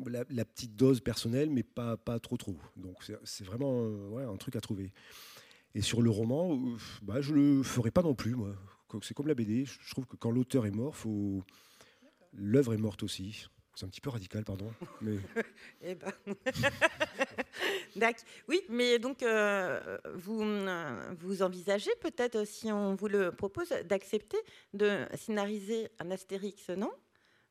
la, 0.07 0.45
petite 0.45 0.75
dose 0.75 0.99
personnelle, 0.99 1.49
mais 1.49 1.63
pas, 1.63 1.97
trop 2.21 2.37
trop. 2.37 2.57
Donc 2.75 2.97
c'est 3.23 3.45
vraiment 3.45 3.83
ouais, 4.09 4.23
un 4.23 4.37
truc 4.37 4.55
à 4.55 4.61
trouver. 4.61 4.91
Et 5.73 5.81
sur 5.81 6.01
le 6.01 6.09
roman, 6.09 6.59
bah, 7.01 7.21
je 7.21 7.33
ne 7.33 7.57
le 7.57 7.63
ferai 7.63 7.91
pas 7.91 8.01
non 8.01 8.15
plus. 8.15 8.35
C'est 9.03 9.13
comme 9.13 9.27
la 9.27 9.35
BD. 9.35 9.65
Je 9.65 9.91
trouve 9.91 10.05
que 10.05 10.15
quand 10.15 10.31
l'auteur 10.31 10.65
est 10.65 10.71
mort, 10.71 10.95
l'œuvre 12.33 12.73
est 12.73 12.77
morte 12.77 13.03
aussi. 13.03 13.47
C'est 13.75 13.85
un 13.85 13.89
petit 13.89 14.01
peu 14.01 14.09
radical, 14.09 14.43
pardon. 14.43 14.73
Mais... 15.01 15.17
eh 15.81 15.95
ben. 15.95 16.11
Oui, 18.47 18.61
mais 18.69 18.99
donc 18.99 19.23
euh, 19.23 19.97
vous, 20.15 20.41
euh, 20.41 21.13
vous 21.19 21.41
envisagez 21.41 21.91
peut-être, 22.01 22.45
si 22.45 22.71
on 22.71 22.95
vous 22.95 23.07
le 23.07 23.31
propose, 23.31 23.69
d'accepter 23.85 24.37
de 24.73 25.05
scénariser 25.15 25.89
un 25.99 26.11
Astérix, 26.11 26.69
non? 26.69 26.91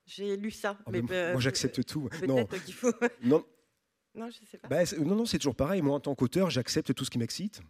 J'ai 0.07 0.37
lu 0.37 0.51
ça. 0.51 0.77
Ah, 0.87 0.91
mais 0.91 1.03
moi, 1.03 1.41
j'accepte 1.41 1.85
tout. 1.85 2.09
Non. 2.27 2.45
qu'il 2.47 2.75
faut. 2.75 2.93
non. 3.23 3.45
Non, 4.13 4.29
je 4.29 4.45
sais 4.45 4.59
pas. 4.59 4.67
Bah, 4.67 4.83
non, 4.99 5.15
non, 5.15 5.25
c'est 5.25 5.39
toujours 5.39 5.55
pareil. 5.55 5.83
Moi, 5.83 5.95
en 5.95 6.01
tant 6.01 6.17
qu'auteur, 6.17 6.51
j'accepte 6.51 6.93
tout 6.95 7.05
ce 7.05 7.11
qui 7.11 7.19
m'excite. 7.19 7.61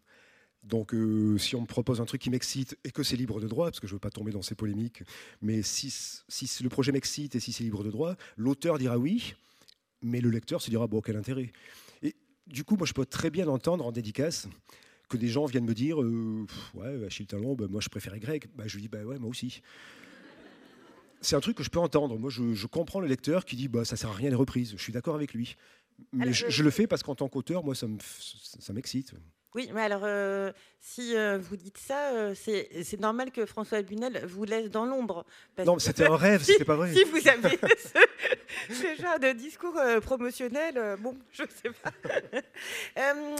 Donc, 0.62 0.92
euh, 0.92 1.38
si 1.38 1.56
on 1.56 1.62
me 1.62 1.66
propose 1.66 2.00
un 2.00 2.04
truc 2.04 2.20
qui 2.20 2.30
m'excite 2.30 2.76
et 2.84 2.90
que 2.90 3.02
c'est 3.02 3.16
libre 3.16 3.40
de 3.40 3.48
droit, 3.48 3.66
parce 3.66 3.80
que 3.80 3.86
je 3.86 3.92
ne 3.92 3.96
veux 3.96 4.00
pas 4.00 4.10
tomber 4.10 4.30
dans 4.30 4.42
ces 4.42 4.54
polémiques, 4.54 5.02
mais 5.40 5.62
si, 5.62 5.90
si 5.90 6.62
le 6.62 6.68
projet 6.68 6.92
m'excite 6.92 7.34
et 7.34 7.40
si 7.40 7.52
c'est 7.52 7.64
libre 7.64 7.82
de 7.82 7.90
droit, 7.90 8.16
l'auteur 8.36 8.76
dira 8.78 8.98
oui, 8.98 9.34
mais 10.02 10.20
le 10.20 10.30
lecteur 10.30 10.60
se 10.60 10.70
dira 10.70 10.86
bon, 10.86 11.00
quel 11.00 11.16
intérêt 11.16 11.50
Et 12.02 12.14
du 12.46 12.64
coup, 12.64 12.76
moi, 12.76 12.86
je 12.86 12.92
peux 12.92 13.06
très 13.06 13.30
bien 13.30 13.48
entendre 13.48 13.86
en 13.86 13.92
dédicace 13.92 14.48
que 15.08 15.16
des 15.16 15.28
gens 15.28 15.46
viennent 15.46 15.64
me 15.64 15.74
dire 15.74 16.00
euh, 16.02 16.46
ouais, 16.74 17.04
Achille 17.06 17.26
Talon, 17.26 17.54
bah, 17.54 17.66
moi, 17.68 17.80
je 17.80 17.88
préférais 17.88 18.20
Greg. 18.20 18.46
Bah, 18.54 18.64
je 18.66 18.74
lui 18.74 18.82
dis 18.82 18.88
bah 18.88 19.02
ouais, 19.02 19.18
moi 19.18 19.30
aussi. 19.30 19.62
C'est 21.22 21.36
un 21.36 21.40
truc 21.40 21.56
que 21.56 21.62
je 21.64 21.70
peux 21.70 21.80
entendre. 21.80 22.18
Moi, 22.18 22.30
je, 22.30 22.66
comprends 22.66 23.00
le 23.00 23.08
lecteur 23.08 23.44
qui 23.44 23.56
dit 23.56 23.68
bah 23.68 23.84
ça 23.84 23.96
sert 23.96 24.10
à 24.10 24.14
rien 24.14 24.30
les 24.30 24.36
reprises. 24.36 24.72
Je 24.76 24.82
suis 24.82 24.92
d'accord 24.92 25.14
avec 25.14 25.34
lui, 25.34 25.56
mais 26.12 26.32
je, 26.32 26.48
je, 26.48 26.62
le 26.62 26.70
fais 26.70 26.86
parce 26.86 27.02
qu'en 27.02 27.14
tant 27.14 27.28
qu'auteur, 27.28 27.64
moi, 27.64 27.74
ça 27.74 27.86
m'excite. 28.72 29.14
Oui, 29.54 29.68
mais 29.74 29.82
alors, 29.82 30.02
euh, 30.04 30.52
si 30.78 31.16
euh, 31.16 31.38
vous 31.38 31.56
dites 31.56 31.78
ça, 31.78 32.12
euh, 32.12 32.34
c'est 32.36 33.00
normal 33.00 33.32
que 33.32 33.44
François 33.46 33.82
Bunel 33.82 34.24
vous 34.26 34.44
laisse 34.44 34.70
dans 34.70 34.84
l'ombre. 34.84 35.26
Non, 35.58 35.78
c'était 35.80 36.06
un 36.06 36.16
rêve, 36.16 36.42
c'était 36.44 36.64
pas 36.64 36.76
vrai. 36.76 36.92
Si 36.92 37.02
vous 37.02 37.26
avez 37.26 37.58
ce, 38.70 39.02
genre 39.02 39.18
de 39.18 39.32
discours 39.32 39.76
promotionnel, 40.02 40.96
bon, 41.00 41.16
je 41.32 41.42
ne 41.42 41.48
sais 41.48 41.70
pas. 41.70 41.90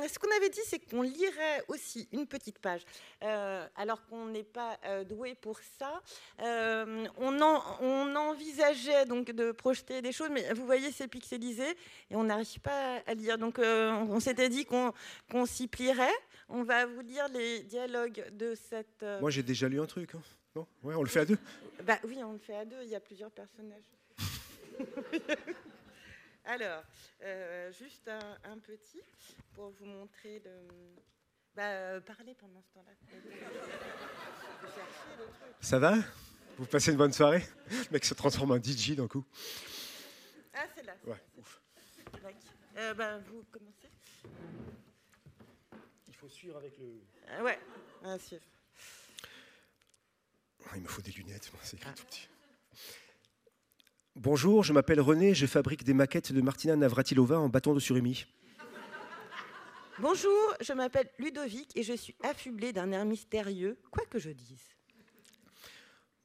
ce 0.08 0.18
qu'on 0.18 0.36
avait 0.36 0.50
dit, 0.50 0.60
c'est 0.66 0.80
qu'on 0.80 1.02
lirait 1.02 1.62
aussi 1.68 2.08
une 2.12 2.26
petite 2.26 2.58
page, 2.58 2.82
alors 3.76 4.04
qu'on 4.06 4.26
n'est 4.26 4.42
pas 4.42 4.76
doué 5.08 5.36
pour 5.40 5.60
ça. 5.78 6.02
on, 6.40 7.38
on 7.80 8.16
envisageait 8.16 9.06
donc 9.06 9.30
de 9.30 9.52
projeter 9.52 10.02
des 10.02 10.10
choses, 10.10 10.30
mais 10.32 10.52
vous 10.54 10.66
voyez, 10.66 10.90
c'est 10.90 11.06
pixelisé 11.06 11.68
et 12.10 12.16
on 12.16 12.24
n'arrive 12.24 12.58
pas 12.60 13.00
à 13.06 13.14
lire. 13.14 13.38
Donc, 13.38 13.60
on 13.60 14.18
s'était 14.18 14.48
dit 14.48 14.66
qu'on 14.66 15.46
s'y 15.46 15.68
plierait 15.68 15.99
on 16.48 16.62
va 16.62 16.86
vous 16.86 17.00
lire 17.00 17.28
les 17.28 17.62
dialogues 17.62 18.24
de 18.32 18.54
cette. 18.54 19.02
Euh, 19.02 19.20
Moi, 19.20 19.30
j'ai 19.30 19.42
déjà 19.42 19.68
lu 19.68 19.80
un 19.80 19.86
truc. 19.86 20.14
Hein. 20.14 20.22
Non 20.56 20.66
ouais, 20.82 20.94
on 20.94 21.02
le 21.02 21.08
fait 21.08 21.20
à 21.20 21.24
deux 21.24 21.38
bah, 21.84 21.98
Oui, 22.04 22.22
on 22.24 22.32
le 22.32 22.38
fait 22.38 22.56
à 22.56 22.64
deux. 22.64 22.82
Il 22.82 22.88
y 22.88 22.94
a 22.94 23.00
plusieurs 23.00 23.30
personnages. 23.30 23.84
Alors, 26.44 26.82
euh, 27.22 27.70
juste 27.72 28.08
un, 28.08 28.58
petit 28.58 29.00
pour 29.54 29.70
vous 29.70 29.84
montrer 29.84 30.42
le. 30.44 30.50
Bah, 31.54 31.70
euh, 31.70 32.00
parlez 32.00 32.34
pendant 32.34 32.62
ce 32.62 32.72
temps-là. 32.74 32.92
Ça 35.60 35.78
va? 35.78 35.96
Vous 36.56 36.66
passez 36.66 36.90
une 36.90 36.96
bonne 36.96 37.12
soirée? 37.12 37.44
Le 37.70 37.92
mec 37.92 38.04
se 38.04 38.14
transforme 38.14 38.52
en 38.52 38.56
DJ 38.56 38.96
d'un 38.96 39.06
coup. 39.06 39.24
Ah, 40.54 40.64
c'est 40.74 40.84
là. 40.84 40.94
Ouais, 41.06 41.22
ouf. 41.38 41.62
bah, 42.96 43.18
vous 43.18 43.44
commencez 43.50 43.90
faut 46.20 46.28
suivre 46.28 46.58
avec 46.58 46.76
le. 46.78 47.00
Ah 47.30 47.42
ouais, 47.42 47.58
ah, 48.04 48.18
suivre. 48.18 48.42
Ah, 50.66 50.76
il 50.76 50.82
me 50.82 50.88
faut 50.88 51.00
des 51.00 51.12
lunettes, 51.12 51.50
c'est 51.62 51.78
écrit 51.78 51.94
tout 51.94 52.04
petit. 52.04 52.28
Bonjour, 54.16 54.62
je 54.62 54.74
m'appelle 54.74 55.00
René, 55.00 55.32
je 55.32 55.46
fabrique 55.46 55.82
des 55.82 55.94
maquettes 55.94 56.32
de 56.32 56.42
Martina 56.42 56.76
Navratilova 56.76 57.38
en 57.38 57.48
bâton 57.48 57.72
de 57.72 57.80
surimi. 57.80 58.26
Bonjour, 59.98 60.54
je 60.60 60.74
m'appelle 60.74 61.08
Ludovic 61.18 61.74
et 61.74 61.82
je 61.82 61.94
suis 61.94 62.14
affublé 62.22 62.74
d'un 62.74 62.92
air 62.92 63.06
mystérieux, 63.06 63.78
quoi 63.90 64.04
que 64.04 64.18
je 64.18 64.30
dise. 64.30 64.64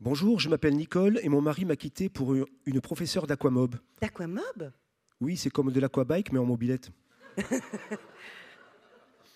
Bonjour, 0.01 0.41
je 0.41 0.49
m'appelle 0.49 0.75
Nicole 0.75 1.19
et 1.23 1.29
mon 1.29 1.41
mari 1.41 1.63
m'a 1.63 1.77
quitté 1.77 2.09
pour 2.09 2.35
une 2.65 2.81
professeure 2.81 3.27
d'aquamob. 3.27 3.75
D'aquamob? 4.01 4.73
Oui, 5.21 5.37
c'est 5.37 5.49
comme 5.49 5.71
de 5.71 5.79
l'aquabike 5.79 6.33
mais 6.33 6.39
en 6.39 6.45
mobilette. 6.45 6.91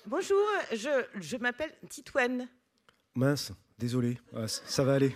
Bonjour, 0.06 0.46
je, 0.72 1.38
m'appelle 1.38 1.72
Titoine. 1.90 2.48
Mince, 3.16 3.52
désolé, 3.78 4.18
ah, 4.36 4.48
ça 4.48 4.84
va 4.84 4.96
aller. 4.96 5.16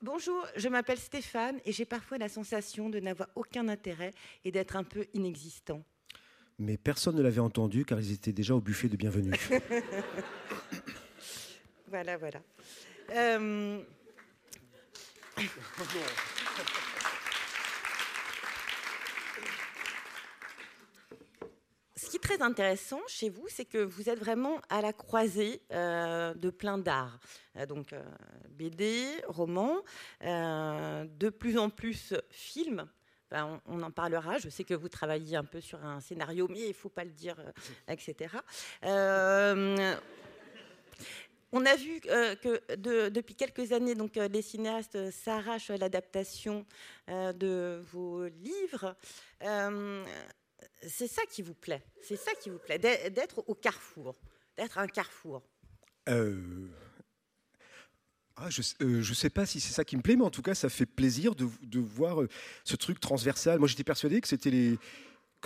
Bonjour, 0.00 0.46
je 0.56 0.68
m'appelle 0.68 0.98
Stéphane 0.98 1.60
et 1.64 1.72
j'ai 1.72 1.84
parfois 1.84 2.18
la 2.18 2.28
sensation 2.28 2.88
de 2.88 3.00
n'avoir 3.00 3.28
aucun 3.34 3.68
intérêt 3.68 4.12
et 4.44 4.52
d'être 4.52 4.76
un 4.76 4.84
peu 4.84 5.06
inexistant. 5.14 5.84
Mais 6.58 6.76
personne 6.76 7.16
ne 7.16 7.22
l'avait 7.22 7.40
entendu 7.40 7.84
car 7.84 8.00
ils 8.00 8.12
étaient 8.12 8.32
déjà 8.32 8.54
au 8.54 8.60
buffet 8.60 8.88
de 8.88 8.96
bienvenue. 8.96 9.32
voilà, 11.88 12.16
voilà. 12.16 12.40
Euh, 13.10 13.82
ce 21.96 22.06
qui 22.08 22.16
est 22.16 22.19
très 22.30 22.42
intéressant 22.42 23.00
chez 23.08 23.28
vous, 23.28 23.46
c'est 23.48 23.64
que 23.64 23.78
vous 23.78 24.08
êtes 24.08 24.20
vraiment 24.20 24.60
à 24.68 24.80
la 24.80 24.92
croisée 24.92 25.62
euh, 25.72 26.32
de 26.34 26.50
plein 26.50 26.78
d'arts. 26.78 27.18
Euh, 27.56 27.66
donc 27.66 27.92
euh, 27.92 28.00
BD, 28.50 29.04
roman, 29.26 29.78
de 30.22 31.28
plus 31.28 31.58
en 31.58 31.70
plus 31.70 32.14
films. 32.30 32.86
on, 33.32 33.82
en 33.82 33.90
parlera. 33.90 34.38
Je 34.38 34.48
sais 34.48 34.62
que 34.62 34.74
vous 34.74 34.88
travaillez 34.88 35.36
un 35.36 35.44
peu 35.44 35.60
sur 35.60 35.84
un 35.84 36.00
scénario, 36.00 36.46
mais 36.48 36.68
il 36.68 36.74
faut 36.74 36.88
pas 36.88 37.04
le 37.04 37.10
dire, 37.10 37.36
etc. 37.88 38.36
On 41.52 41.66
a 41.66 41.74
vu 41.74 42.00
que 42.00 43.08
depuis 43.08 43.34
quelques 43.34 43.72
années, 43.72 43.96
donc, 43.96 44.14
les 44.14 44.42
cinéastes 44.42 45.10
s'arrachent 45.10 45.70
l'adaptation 45.70 46.64
de 47.08 47.82
vos 47.90 48.26
livres 48.28 48.94
c'est 50.86 51.08
ça 51.08 51.22
qui 51.30 51.42
vous 51.42 51.54
plaît. 51.54 51.82
C'est 52.02 52.16
ça 52.16 52.32
qui 52.40 52.50
vous 52.50 52.58
plaît, 52.58 52.78
d'être 52.78 53.44
au 53.46 53.54
carrefour, 53.54 54.16
d'être 54.56 54.78
un 54.78 54.86
carrefour. 54.86 55.42
Euh, 56.08 56.68
ah, 58.36 58.48
je 58.48 58.62
ne 58.80 59.00
euh, 59.00 59.14
sais 59.14 59.30
pas 59.30 59.46
si 59.46 59.60
c'est 59.60 59.72
ça 59.72 59.84
qui 59.84 59.96
me 59.96 60.02
plaît, 60.02 60.16
mais 60.16 60.24
en 60.24 60.30
tout 60.30 60.42
cas, 60.42 60.54
ça 60.54 60.68
fait 60.68 60.86
plaisir 60.86 61.34
de, 61.34 61.78
voir 61.78 62.22
euh, 62.22 62.28
ce 62.64 62.76
truc 62.76 63.00
transversal. 63.00 63.58
Moi, 63.58 63.68
j'étais 63.68 63.84
persuadé 63.84 64.20
que 64.20 64.28
c'était 64.28 64.50
les 64.50 64.78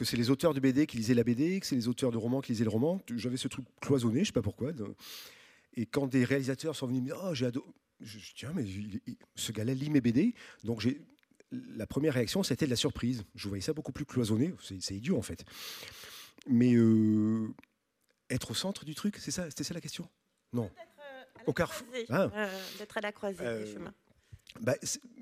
c'est 0.03 0.17
les 0.17 0.29
auteurs 0.29 0.55
de 0.55 0.59
BD 0.59 0.87
qui 0.87 0.97
lisaient 0.97 1.15
la 1.15 1.23
BD, 1.23 1.61
que 1.61 1.67
c'est 1.67 1.77
les 1.77 1.87
auteurs 1.87 2.11
de 2.11 2.17
romans 2.17 2.41
qui 2.41 2.51
lisaient 2.51 2.65
le 2.65 2.71
roman. 2.71 3.01
J'avais 3.15 3.37
ce 3.37 3.47
truc 3.47 3.65
cloisonné, 3.81 4.17
je 4.17 4.21
ne 4.21 4.25
sais 4.27 4.33
pas 4.33 4.43
pourquoi. 4.43 4.73
Et 5.75 5.87
quand 5.87 6.09
des 6.09 6.25
réalisateurs 6.25 6.75
sont 6.75 6.89
venus 6.89 7.03
me 7.03 7.07
dire 7.07 7.21
Oh, 7.23 7.33
j'ai 7.33 7.47
adoré. 7.47 7.67
Je, 8.01 8.19
tiens, 8.35 8.51
mais 8.55 8.65
ce 9.37 9.53
gars-là 9.53 9.73
lit 9.73 9.91
mes 9.91 10.01
BD. 10.01 10.35
Donc, 10.65 10.81
j'ai. 10.81 11.01
La 11.77 11.87
première 11.87 12.15
réaction, 12.15 12.43
c'était 12.43 12.67
de 12.67 12.71
la 12.71 12.77
surprise. 12.77 13.25
Je 13.35 13.49
voyais 13.49 13.63
ça 13.63 13.73
beaucoup 13.73 13.93
plus 13.93 14.05
cloisonné. 14.05 14.55
C'est 14.61 14.95
idiot, 14.95 15.17
en 15.17 15.23
fait. 15.23 15.45
Mais 16.49 16.75
euh, 16.75 17.49
être 18.31 18.51
au 18.51 18.55
centre 18.55 18.85
du 18.85 18.95
truc, 18.95 19.17
c'est 19.19 19.31
ça 19.31 19.49
C'était 19.49 19.65
ça 19.65 19.75
la 19.75 19.81
question? 19.81 20.09
Non. 20.53 20.71
Au 21.47 21.53
carrefour. 21.53 21.87
Ah. 22.11 22.31
D'être 22.79 22.99
à 22.99 23.01
la 23.01 23.13
croisée 23.13 23.39
des 23.39 23.45
euh, 23.45 23.75
chemins. 23.75 23.95
Bah, 24.61 24.75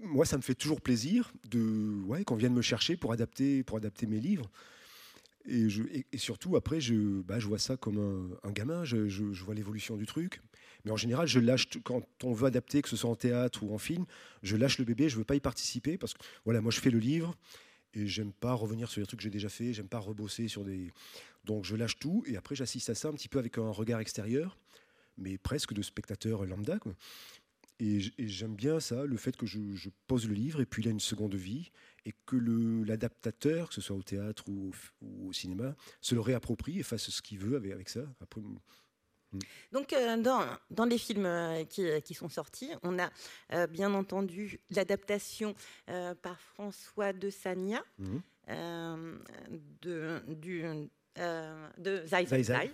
moi, 0.03 0.27
ça 0.27 0.37
me 0.37 0.43
fait 0.43 0.55
toujours 0.55 0.81
plaisir 0.81 1.33
de, 1.49 2.03
ouais, 2.05 2.25
qu'on 2.25 2.37
vienne 2.37 2.53
me 2.53 2.63
chercher 2.63 2.97
pour 2.97 3.13
adapter, 3.13 3.63
pour 3.63 3.79
adapter 3.79 4.07
mes 4.07 4.21
livres. 4.21 4.51
Et, 5.47 5.69
je, 5.69 5.83
et, 6.13 6.19
surtout, 6.19 6.57
après, 6.57 6.81
je, 6.81 7.21
bah, 7.23 7.39
je 7.39 7.47
vois 7.47 7.59
ça 7.59 7.77
comme 7.77 8.39
un, 8.43 8.53
gamin, 8.53 8.85
je, 8.85 9.09
je, 9.09 9.45
vois 9.45 9.55
l'évolution 9.55 9.97
du 9.97 10.07
truc. 10.07 10.41
Mais 10.85 10.91
en 10.91 10.97
général, 10.97 11.29
quand 11.85 12.03
on 12.25 12.33
veut 12.33 12.47
adapter, 12.47 12.83
que 12.83 12.89
ce 12.89 12.97
soit 12.97 13.11
en 13.11 13.15
théâtre 13.17 13.63
ou 13.63 13.75
en 13.75 13.79
film, 13.79 14.05
je 14.43 14.57
lâche 14.57 14.79
le 14.79 14.85
bébé, 14.85 15.09
je 15.09 15.15
ne 15.15 15.19
veux 15.19 15.25
pas 15.25 15.37
y 15.37 15.41
participer 15.41 15.97
parce 15.97 16.15
que 16.15 16.23
voilà, 16.45 16.61
moi 16.61 16.73
je 16.73 16.81
fais 16.81 16.91
le 16.91 16.99
livre 16.99 17.37
et 17.95 18.07
j'aime 18.07 18.33
pas 18.33 18.55
revenir 18.55 18.91
sur 18.91 19.01
les 19.01 19.07
trucs 19.07 19.21
que 19.21 19.25
j'ai 19.25 19.31
déjà 19.31 19.49
fait, 19.49 19.73
j'aime 19.73 19.89
pas 19.89 19.99
rebosser 19.99 20.49
sur 20.49 20.65
des. 20.65 20.93
Donc 21.45 21.65
je 21.65 21.77
lâche 21.77 21.99
tout 21.99 22.25
et 22.27 22.37
après 22.37 22.55
j'assiste 22.55 22.91
à 22.91 22.95
ça 22.95 23.09
un 23.09 23.13
petit 23.13 23.29
peu 23.29 23.39
avec 23.39 23.59
un 23.59 23.71
regard 23.71 24.01
extérieur, 24.01 24.57
mais 25.19 25.39
presque 25.39 25.73
de 25.73 25.83
spectateur 25.83 26.45
lambda. 26.47 26.79
Et 27.81 28.01
j'aime 28.19 28.55
bien 28.55 28.79
ça, 28.79 29.05
le 29.05 29.17
fait 29.17 29.37
que 29.37 29.45
je, 29.45 29.59
pose 30.07 30.29
le 30.29 30.35
livre 30.35 30.61
et 30.61 30.67
puis 30.67 30.83
il 30.83 30.89
a 30.89 30.93
une 30.93 31.01
seconde 31.01 31.35
vie 31.35 31.73
et 32.05 32.15
que 32.27 32.37
l'adaptateur, 32.87 33.69
que 33.69 33.75
ce 33.75 33.81
soit 33.81 33.97
au 33.97 34.03
théâtre 34.03 34.49
ou 34.49 34.71
au, 35.01 35.33
cinéma, 35.33 35.75
se 36.01 36.15
le 36.15 36.21
réapproprie 36.21 36.79
et 36.79 36.83
fasse 36.83 37.11
ce 37.11 37.23
qu'il 37.23 37.39
veut 37.39 37.57
avec, 37.57 37.89
ça. 37.89 38.03
Donc, 39.73 39.93
euh, 39.93 40.17
dans, 40.17 40.45
dans, 40.71 40.85
les 40.85 40.99
films 40.99 41.27
euh, 41.27 41.65
qui, 41.65 41.89
euh, 41.89 42.01
qui, 42.01 42.15
sont 42.15 42.29
sortis, 42.29 42.71
on 42.83 42.99
a 42.99 43.11
bien 43.69 43.93
entendu 43.95 44.61
l'adaptation 44.71 45.55
par 46.23 46.41
François 46.41 47.13
de 47.13 47.31
Sagna 47.31 47.83
mm. 47.99 48.19
de, 49.83 50.23
du, 50.29 50.65
de 51.79 52.07
Zai 52.07 52.27
Zai, 52.27 52.43
Zai. 52.43 52.71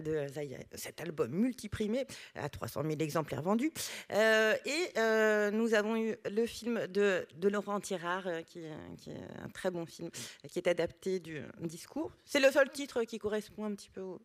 de 0.00 0.26
cet 0.74 1.00
album 1.00 1.30
multiprimé 1.30 2.06
à 2.34 2.48
300 2.48 2.82
000 2.82 2.94
exemplaires 3.00 3.42
vendus. 3.42 3.72
et 4.10 5.50
nous 5.52 5.74
avons 5.74 5.96
eu 5.96 6.16
le 6.30 6.46
film 6.46 6.86
de, 6.88 7.26
de 7.36 7.48
Laurent 7.48 7.80
Tirard, 7.80 8.28
qui, 8.46 8.62
qui, 8.98 9.10
est 9.10 9.42
un 9.44 9.48
très 9.50 9.70
bon 9.70 9.86
film, 9.86 10.10
qui 10.48 10.58
est 10.58 10.68
adapté 10.68 11.20
du 11.20 11.42
discours. 11.60 12.12
C'est 12.24 12.40
le 12.40 12.50
seul 12.50 12.70
titre 12.70 13.04
qui 13.04 13.18
correspond 13.18 13.64
un 13.64 13.74
petit 13.74 13.90
peu 13.90 14.00
au, 14.00 14.20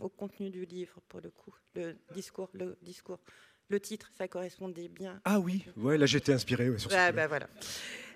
au 0.00 0.08
contenu 0.08 0.50
du 0.50 0.64
livre, 0.64 1.00
pour 1.08 1.20
le 1.20 1.30
coup. 1.30 1.54
Le 1.74 1.96
discours, 2.14 2.50
le 2.52 2.76
discours. 2.82 3.20
Le 3.68 3.78
titre, 3.78 4.10
ça 4.18 4.26
correspondait 4.26 4.88
bien. 4.88 5.20
Ah 5.24 5.38
oui, 5.38 5.64
ouais, 5.76 5.96
là 5.96 6.04
j'étais 6.06 6.32
inspiré 6.32 6.76
sur 6.76 6.90
bah, 6.90 7.28
voilà. 7.28 7.48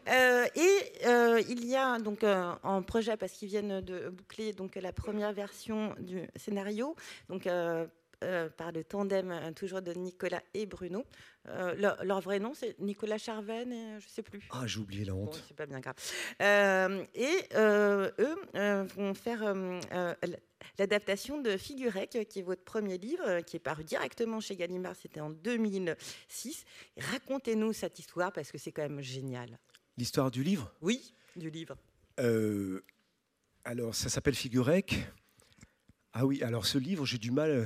Euh, 0.08 0.46
et 0.54 1.06
euh, 1.06 1.40
il 1.48 1.64
y 1.64 1.76
a 1.76 1.98
donc 1.98 2.24
euh, 2.24 2.52
en 2.62 2.82
projet, 2.82 3.16
parce 3.16 3.32
qu'ils 3.32 3.48
viennent 3.48 3.80
de 3.80 4.10
boucler 4.10 4.52
donc, 4.52 4.74
la 4.74 4.92
première 4.92 5.32
version 5.32 5.94
du 5.98 6.22
scénario, 6.36 6.94
donc 7.28 7.48
euh, 8.24 8.48
par 8.48 8.72
le 8.72 8.84
tandem 8.84 9.30
euh, 9.30 9.52
toujours 9.52 9.82
de 9.82 9.92
Nicolas 9.92 10.42
et 10.54 10.66
Bruno. 10.66 11.04
Euh, 11.48 11.74
leur, 12.02 12.20
vrai 12.20 12.40
nom, 12.40 12.54
c'est 12.54 12.78
Nicolas 12.80 13.18
Charven 13.18 13.70
et 13.72 14.00
je 14.00 14.06
ne 14.06 14.10
sais 14.10 14.22
plus. 14.22 14.48
Ah, 14.50 14.66
j'ai 14.66 14.80
oublié 14.80 15.04
la 15.04 15.14
honte. 15.14 15.42
c'est 15.46 15.56
pas 15.56 15.66
bien 15.66 15.80
grave. 15.80 15.94
et 17.14 17.48
eux 17.54 18.86
vont 18.96 19.14
faire 19.14 19.54
l'adaptation 20.78 21.40
de 21.40 21.56
Figurec, 21.56 22.26
qui 22.28 22.38
est 22.38 22.42
votre 22.42 22.64
premier 22.64 22.96
livre, 22.96 23.40
qui 23.42 23.56
est 23.56 23.60
paru 23.60 23.84
directement 23.84 24.40
chez 24.40 24.56
Gallimard, 24.56 24.96
c'était 24.96 25.20
en 25.20 25.30
2006. 25.30 26.64
Racontez-nous 26.96 27.74
cette 27.74 27.98
histoire 27.98 28.32
parce 28.32 28.50
que 28.50 28.58
c'est 28.58 28.72
quand 28.72 28.82
même 28.82 29.02
génial. 29.02 29.58
L'histoire 29.98 30.30
du 30.30 30.42
livre? 30.42 30.72
Oui, 30.80 31.14
du 31.36 31.50
livre. 31.50 31.76
alors, 33.64 33.94
ça 33.94 34.08
s'appelle 34.08 34.34
Figurec. 34.34 35.06
Ah 36.16 36.24
oui, 36.24 36.44
alors 36.44 36.64
ce 36.64 36.78
livre, 36.78 37.04
j'ai 37.04 37.18
du 37.18 37.32
mal, 37.32 37.50
euh, 37.50 37.64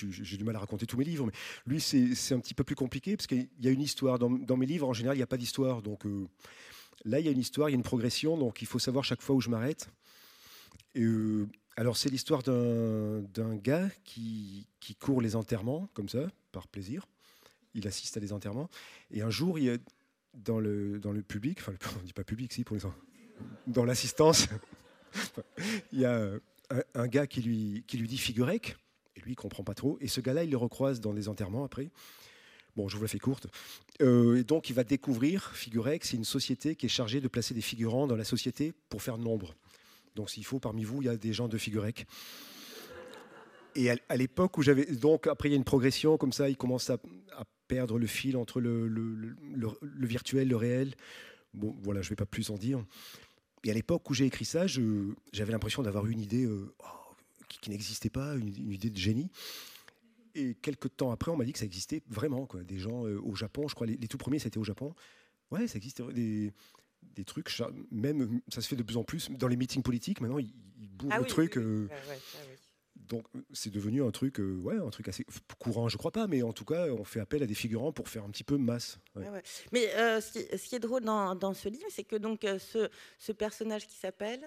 j'ai 0.00 0.38
du 0.38 0.44
mal 0.44 0.56
à 0.56 0.60
raconter 0.60 0.86
tous 0.86 0.96
mes 0.96 1.04
livres, 1.04 1.26
mais 1.26 1.32
lui, 1.66 1.82
c'est 1.82 2.34
un 2.34 2.40
petit 2.40 2.54
peu 2.54 2.64
plus 2.64 2.74
compliqué, 2.74 3.14
parce 3.14 3.26
qu'il 3.26 3.46
y 3.60 3.68
a 3.68 3.70
une 3.70 3.82
histoire. 3.82 4.18
Dans, 4.18 4.56
mes 4.56 4.64
livres, 4.64 4.88
en 4.88 4.94
général, 4.94 5.16
il 5.16 5.20
n'y 5.20 5.24
a 5.24 5.26
pas 5.26 5.36
d'histoire. 5.36 5.82
Donc 5.82 6.06
euh, 6.06 6.26
là, 7.04 7.20
il 7.20 7.26
y 7.26 7.28
a 7.28 7.30
une 7.30 7.38
histoire, 7.38 7.68
il 7.68 7.72
y 7.72 7.74
a 7.74 7.76
une 7.76 7.82
progression, 7.82 8.38
donc 8.38 8.62
il 8.62 8.66
faut 8.66 8.78
savoir 8.78 9.04
chaque 9.04 9.20
fois 9.20 9.36
où 9.36 9.42
je 9.42 9.50
m'arrête. 9.50 9.90
Euh, 10.96 11.46
alors, 11.76 11.98
c'est 11.98 12.08
l'histoire 12.08 12.42
d'un 12.42 13.56
gars 13.56 13.90
qui, 14.02 14.66
court 14.98 15.20
les 15.20 15.36
enterrements, 15.36 15.90
comme 15.92 16.08
ça, 16.08 16.26
par 16.52 16.68
plaisir. 16.68 17.06
Il 17.74 17.86
assiste 17.86 18.16
à 18.16 18.20
des 18.20 18.32
enterrements. 18.32 18.70
Et 19.10 19.20
un 19.20 19.30
jour, 19.30 19.58
dans, 20.32 20.58
le, 20.58 20.98
dans 21.00 21.12
public, 21.20 21.58
enfin, 21.60 21.72
on 21.98 22.00
ne 22.00 22.06
dit 22.06 22.14
pas 22.14 22.24
public, 22.24 22.50
si, 22.50 22.64
pour 22.64 22.76
les 22.76 22.82
dans 23.66 23.84
l'assistance, 23.84 24.48
il 25.92 26.00
y 26.00 26.06
a 26.06 26.32
un, 26.94 27.06
gars 27.06 27.26
qui 27.26 27.42
lui, 27.42 27.84
qui 27.86 27.96
lui 27.98 28.08
dit 28.08 28.18
figurec, 28.18 28.76
et 29.16 29.20
lui, 29.20 29.32
il 29.32 29.36
comprend 29.36 29.64
pas 29.64 29.74
trop. 29.74 29.98
Et 30.00 30.08
ce 30.08 30.20
gars-là, 30.20 30.44
il 30.44 30.50
le 30.50 30.56
recroise 30.56 31.00
dans 31.00 31.12
les 31.12 31.28
enterrements 31.28 31.64
après. 31.64 31.90
Bon, 32.76 32.88
je 32.88 32.96
vous 32.96 33.02
la 33.02 33.08
fais 33.08 33.18
courte. 33.18 33.48
Euh, 34.02 34.36
et 34.36 34.44
donc, 34.44 34.70
il 34.70 34.74
va 34.74 34.84
découvrir 34.84 35.50
Figurec, 35.54 36.04
c'est 36.04 36.16
une 36.16 36.24
société 36.24 36.76
qui 36.76 36.86
est 36.86 36.88
chargée 36.88 37.20
de 37.20 37.26
placer 37.26 37.52
des 37.52 37.60
figurants 37.60 38.06
dans 38.06 38.14
la 38.14 38.24
société 38.24 38.72
pour 38.88 39.02
faire 39.02 39.18
nombre. 39.18 39.54
Donc, 40.14 40.30
s'il 40.30 40.44
faut, 40.44 40.60
parmi 40.60 40.84
vous, 40.84 41.02
il 41.02 41.06
y 41.06 41.08
a 41.08 41.16
des 41.16 41.32
gens 41.32 41.48
de 41.48 41.58
Figurec. 41.58 42.06
Et 43.74 43.90
à, 43.90 44.16
l'époque 44.16 44.58
où 44.58 44.62
j'avais. 44.62 44.86
Donc, 44.86 45.26
après, 45.26 45.48
il 45.48 45.52
y 45.52 45.54
a 45.54 45.56
une 45.56 45.64
progression, 45.64 46.16
comme 46.16 46.32
ça, 46.32 46.48
il 46.48 46.56
commence 46.56 46.90
à, 46.90 46.98
perdre 47.66 47.98
le 47.98 48.06
fil 48.06 48.36
entre 48.38 48.60
le, 48.60 48.88
le, 48.88 49.36
le, 49.52 50.06
virtuel, 50.06 50.48
le 50.48 50.56
réel. 50.56 50.94
Bon, 51.52 51.76
voilà, 51.82 52.00
je 52.00 52.06
ne 52.06 52.10
vais 52.10 52.16
pas 52.16 52.26
plus 52.26 52.48
en 52.48 52.56
dire. 52.56 52.82
Et 53.64 53.70
à 53.70 53.74
l'époque 53.74 54.08
où 54.10 54.14
j'ai 54.14 54.26
écrit 54.26 54.44
ça, 54.44 54.66
j'avais 54.66 55.52
l'impression 55.52 55.82
d'avoir 55.82 56.06
une 56.06 56.20
idée 56.20 56.44
euh, 56.44 56.72
oh, 56.80 57.14
qui, 57.48 57.70
n'existait 57.70 58.10
pas, 58.10 58.36
une, 58.36 58.48
idée 58.72 58.90
de 58.90 58.96
génie. 58.96 59.30
Et 60.34 60.54
quelques 60.54 60.96
temps 60.96 61.10
après, 61.10 61.30
on 61.30 61.36
m'a 61.36 61.44
dit 61.44 61.52
que 61.52 61.58
ça 61.58 61.64
existait 61.64 62.02
vraiment. 62.08 62.46
Quoi. 62.46 62.62
Des 62.62 62.78
gens 62.78 63.06
euh, 63.06 63.20
au 63.22 63.34
Japon, 63.34 63.66
je 63.68 63.74
crois, 63.74 63.86
les, 63.86 63.96
tout 64.08 64.18
premiers, 64.18 64.38
c'était 64.38 64.58
au 64.58 64.64
Japon. 64.64 64.94
Ouais, 65.50 65.66
ça 65.66 65.76
existait. 65.76 66.04
Des, 66.12 66.52
des 67.02 67.24
trucs, 67.24 67.50
même 67.90 68.40
ça 68.48 68.60
se 68.60 68.68
fait 68.68 68.76
de 68.76 68.82
plus 68.82 68.96
en 68.96 69.04
plus 69.04 69.30
dans 69.30 69.48
les 69.48 69.56
meetings 69.56 69.82
politiques. 69.82 70.20
Maintenant, 70.20 70.38
ils, 70.38 70.52
bourrent 70.96 71.12
ah 71.12 71.18
le 71.20 71.26
truc. 71.26 71.56
Euh, 71.56 71.88
donc 73.08 73.26
c'est 73.52 73.72
devenu 73.72 74.02
un 74.02 74.10
truc, 74.10 74.38
euh, 74.40 74.56
ouais, 74.62 74.76
un 74.76 74.90
truc 74.90 75.08
assez 75.08 75.24
courant, 75.58 75.88
je 75.88 75.96
crois 75.96 76.10
pas, 76.10 76.26
mais 76.26 76.42
en 76.42 76.52
tout 76.52 76.64
cas, 76.64 76.86
on 76.88 77.04
fait 77.04 77.20
appel 77.20 77.42
à 77.42 77.46
des 77.46 77.54
figurants 77.54 77.92
pour 77.92 78.08
faire 78.08 78.24
un 78.24 78.30
petit 78.30 78.44
peu 78.44 78.56
masse. 78.56 78.98
Mais 79.72 79.88
euh, 79.94 80.20
ce, 80.20 80.68
qui, 80.68 80.74
est 80.74 80.78
drôle 80.78 81.02
dans, 81.02 81.54
ce 81.54 81.68
livre, 81.68 81.86
c'est 81.90 82.04
que 82.04 82.16
donc 82.16 82.44
euh, 82.44 82.58
ce, 83.18 83.32
personnage 83.32 83.86
qui 83.86 83.96
s'appelle 83.96 84.40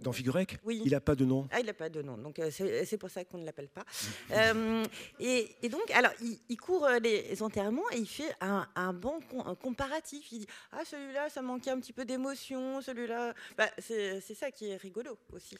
dans 0.00 0.12
Figurec? 0.12 0.58
Oui. 0.64 0.82
Il 0.84 0.90
n'a 0.90 1.00
pas 1.00 1.14
de 1.14 1.24
nom. 1.24 1.46
Ah, 1.52 1.60
il 1.60 1.66
n'a 1.66 1.72
pas 1.72 1.88
de 1.88 2.02
nom, 2.02 2.18
donc 2.18 2.40
c'est 2.50 2.98
pour 2.98 3.10
ça 3.10 3.24
qu'on 3.24 3.38
ne 3.38 3.44
l'appelle 3.44 3.68
pas. 3.68 3.84
Et, 5.20 5.68
donc, 5.68 5.88
alors, 5.92 6.10
il, 6.48 6.56
court 6.56 6.88
les 7.00 7.42
enterrements 7.42 7.88
et 7.92 7.98
il 7.98 8.08
fait 8.08 8.34
un, 8.40 8.92
bon 8.92 9.20
comparatif. 9.62 10.32
Il 10.32 10.40
dit 10.40 10.46
Ah, 10.72 10.84
celui-là, 10.84 11.28
ça 11.28 11.42
manquait 11.42 11.70
un 11.70 11.78
petit 11.78 11.92
peu 11.92 12.04
d'émotion, 12.04 12.80
celui-là. 12.80 13.34
Bah, 13.56 13.68
c'est 13.78 14.20
ça 14.34 14.50
qui 14.50 14.70
est 14.70 14.76
rigolo 14.76 15.16
aussi. 15.32 15.56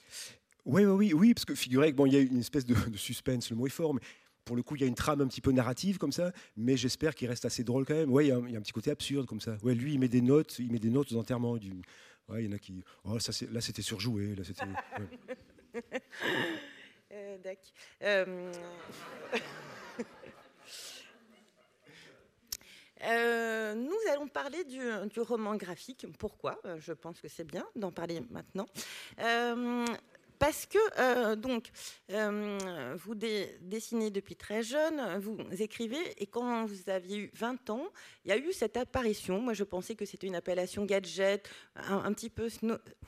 Oui, 0.65 0.85
oui, 0.85 0.93
oui, 0.93 1.13
oui, 1.13 1.35
parce 1.35 1.45
que 1.45 1.55
figurez 1.55 1.93
que 1.93 1.97
bon, 1.97 2.07
y 2.07 2.17
a 2.17 2.21
une 2.21 2.41
espèce 2.41 2.65
de, 2.65 2.75
suspense, 2.97 3.51
le 3.51 3.57
mot 3.57 3.67
est 3.67 3.71
fort, 3.71 3.95
mais 3.95 4.01
pour 4.45 4.57
le 4.57 4.63
coup, 4.63 4.77
il 4.77 4.83
y 4.83 4.85
a 4.85 4.87
une 4.87 4.95
trame 4.95 5.21
un 5.21 5.27
petit 5.27 5.41
peu 5.41 5.53
narrative 5.53 5.99
comme 5.99 6.13
ça, 6.13 6.33
mais 6.57 6.77
j'espère 6.77 7.15
qu'il 7.15 7.29
reste 7.29 7.45
assez 7.45 7.65
drôle 7.65 7.85
quand 7.85 7.95
même. 7.95 8.11
Oui, 8.11 8.27
il, 8.27 8.29
y, 8.29 8.57
a 8.57 8.59
un 8.59 8.63
petit 8.63 8.73
côté 8.73 8.91
absurde 8.91 9.27
comme 9.27 9.41
ça. 9.41 9.57
Lui, 9.63 9.95
il 9.95 9.99
met 9.99 10.09
des 10.09 10.21
notes, 10.21 10.59
il 10.59 10.73
met 10.73 10.79
des 10.79 10.91
notes 10.91 11.13
d'enterrement. 11.13 11.57
Du... 11.57 11.73
Ouais, 12.29 12.45
il 12.45 12.47
y 12.47 12.49
en 12.49 12.57
a 12.57 12.59
qui. 12.59 12.83
Oh, 13.05 13.19
ça, 13.19 13.33
là, 13.51 13.61
c'était 13.61 13.83
surjoué. 13.83 14.35
Euh, 17.13 17.37
euh... 18.03 18.53
Euh, 23.07 23.75
nous 23.75 23.99
allons 24.11 24.29
parler 24.29 24.65
du, 24.65 24.81
roman 25.21 25.57
graphique. 25.57 26.07
Pourquoi? 26.19 26.59
Je 26.79 26.93
pense 26.93 27.21
que 27.21 27.29
c'est 27.29 27.45
bien 27.45 27.67
d'en 27.77 27.93
parler 27.93 28.23
maintenant. 28.31 28.67
Parce 30.39 30.67
que 30.67 30.79
euh, 30.99 31.37
donc 31.37 31.71
euh, 32.11 32.95
vous 32.97 33.15
dessinez 33.15 34.11
depuis 34.11 34.37
très 34.37 34.63
jeune, 34.63 35.19
vous 35.19 35.37
écrivez, 35.59 35.99
et 36.19 36.27
quand 36.27 36.67
vous 36.67 36.91
aviez 36.91 37.19
eu 37.19 37.31
20 37.35 37.71
ans, 37.71 37.87
il 38.25 38.31
y 38.31 38.33
a 38.33 38.39
eu 38.39 38.53
cette 38.53 38.77
apparition. 38.77 39.41
Moi, 39.41 39.55
je 39.55 39.65
pensais 39.65 39.95
que 39.95 40.05
c'était 40.05 40.27
une 40.27 40.35
appellation 40.35 40.85
gadget, 40.85 41.49
un, 41.77 42.13
petit 42.13 42.31
peu 42.31 42.49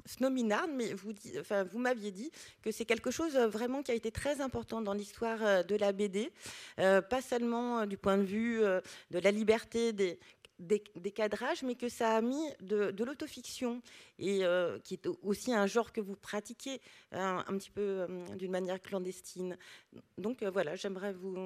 snominard, 0.05 0.69
mais 0.69 0.93
vous, 0.95 1.79
m'aviez 1.79 2.11
dit 2.11 2.31
que 2.63 2.71
c'est 2.71 2.85
quelque 2.85 3.11
chose 3.11 3.37
vraiment 3.37 3.83
qui 3.83 3.91
a 3.93 3.95
été 3.95 4.11
très 4.11 4.41
important 4.41 4.81
dans 4.81 4.93
l'histoire 4.93 5.39
euh, 5.43 5.63
de 5.63 5.77
la 5.77 5.93
BD, 5.93 6.31
pas 6.77 7.23
seulement 7.23 7.87
du 7.87 7.97
point 7.97 8.19
de 8.19 8.25
vue 8.25 8.61
de 8.61 9.19
la 9.19 9.31
liberté 9.31 9.93
des 9.93 10.19
des, 10.59 10.81
cadrages, 11.11 11.63
mais 11.63 11.75
que 11.75 11.89
ça 11.89 12.17
a 12.17 12.21
mis 12.21 12.43
de, 12.61 13.05
l'autofiction, 13.05 13.83
et 14.19 14.45
euh, 14.45 14.79
qui 14.81 14.95
est 14.95 15.07
aussi 15.23 15.53
un 15.53 15.67
genre 15.67 15.93
que 15.93 16.01
vous 16.01 16.17
pratiquez 16.17 16.81
un, 17.13 17.43
petit 17.59 17.71
peu 17.71 17.81
euh, 17.81 18.27
d'une 18.37 18.51
manière 18.51 18.81
clandestine. 18.81 19.57
Donc 20.19 20.43
euh, 20.43 20.51
voilà, 20.51 20.77
j'aimerais 20.77 21.13
vous... 21.13 21.37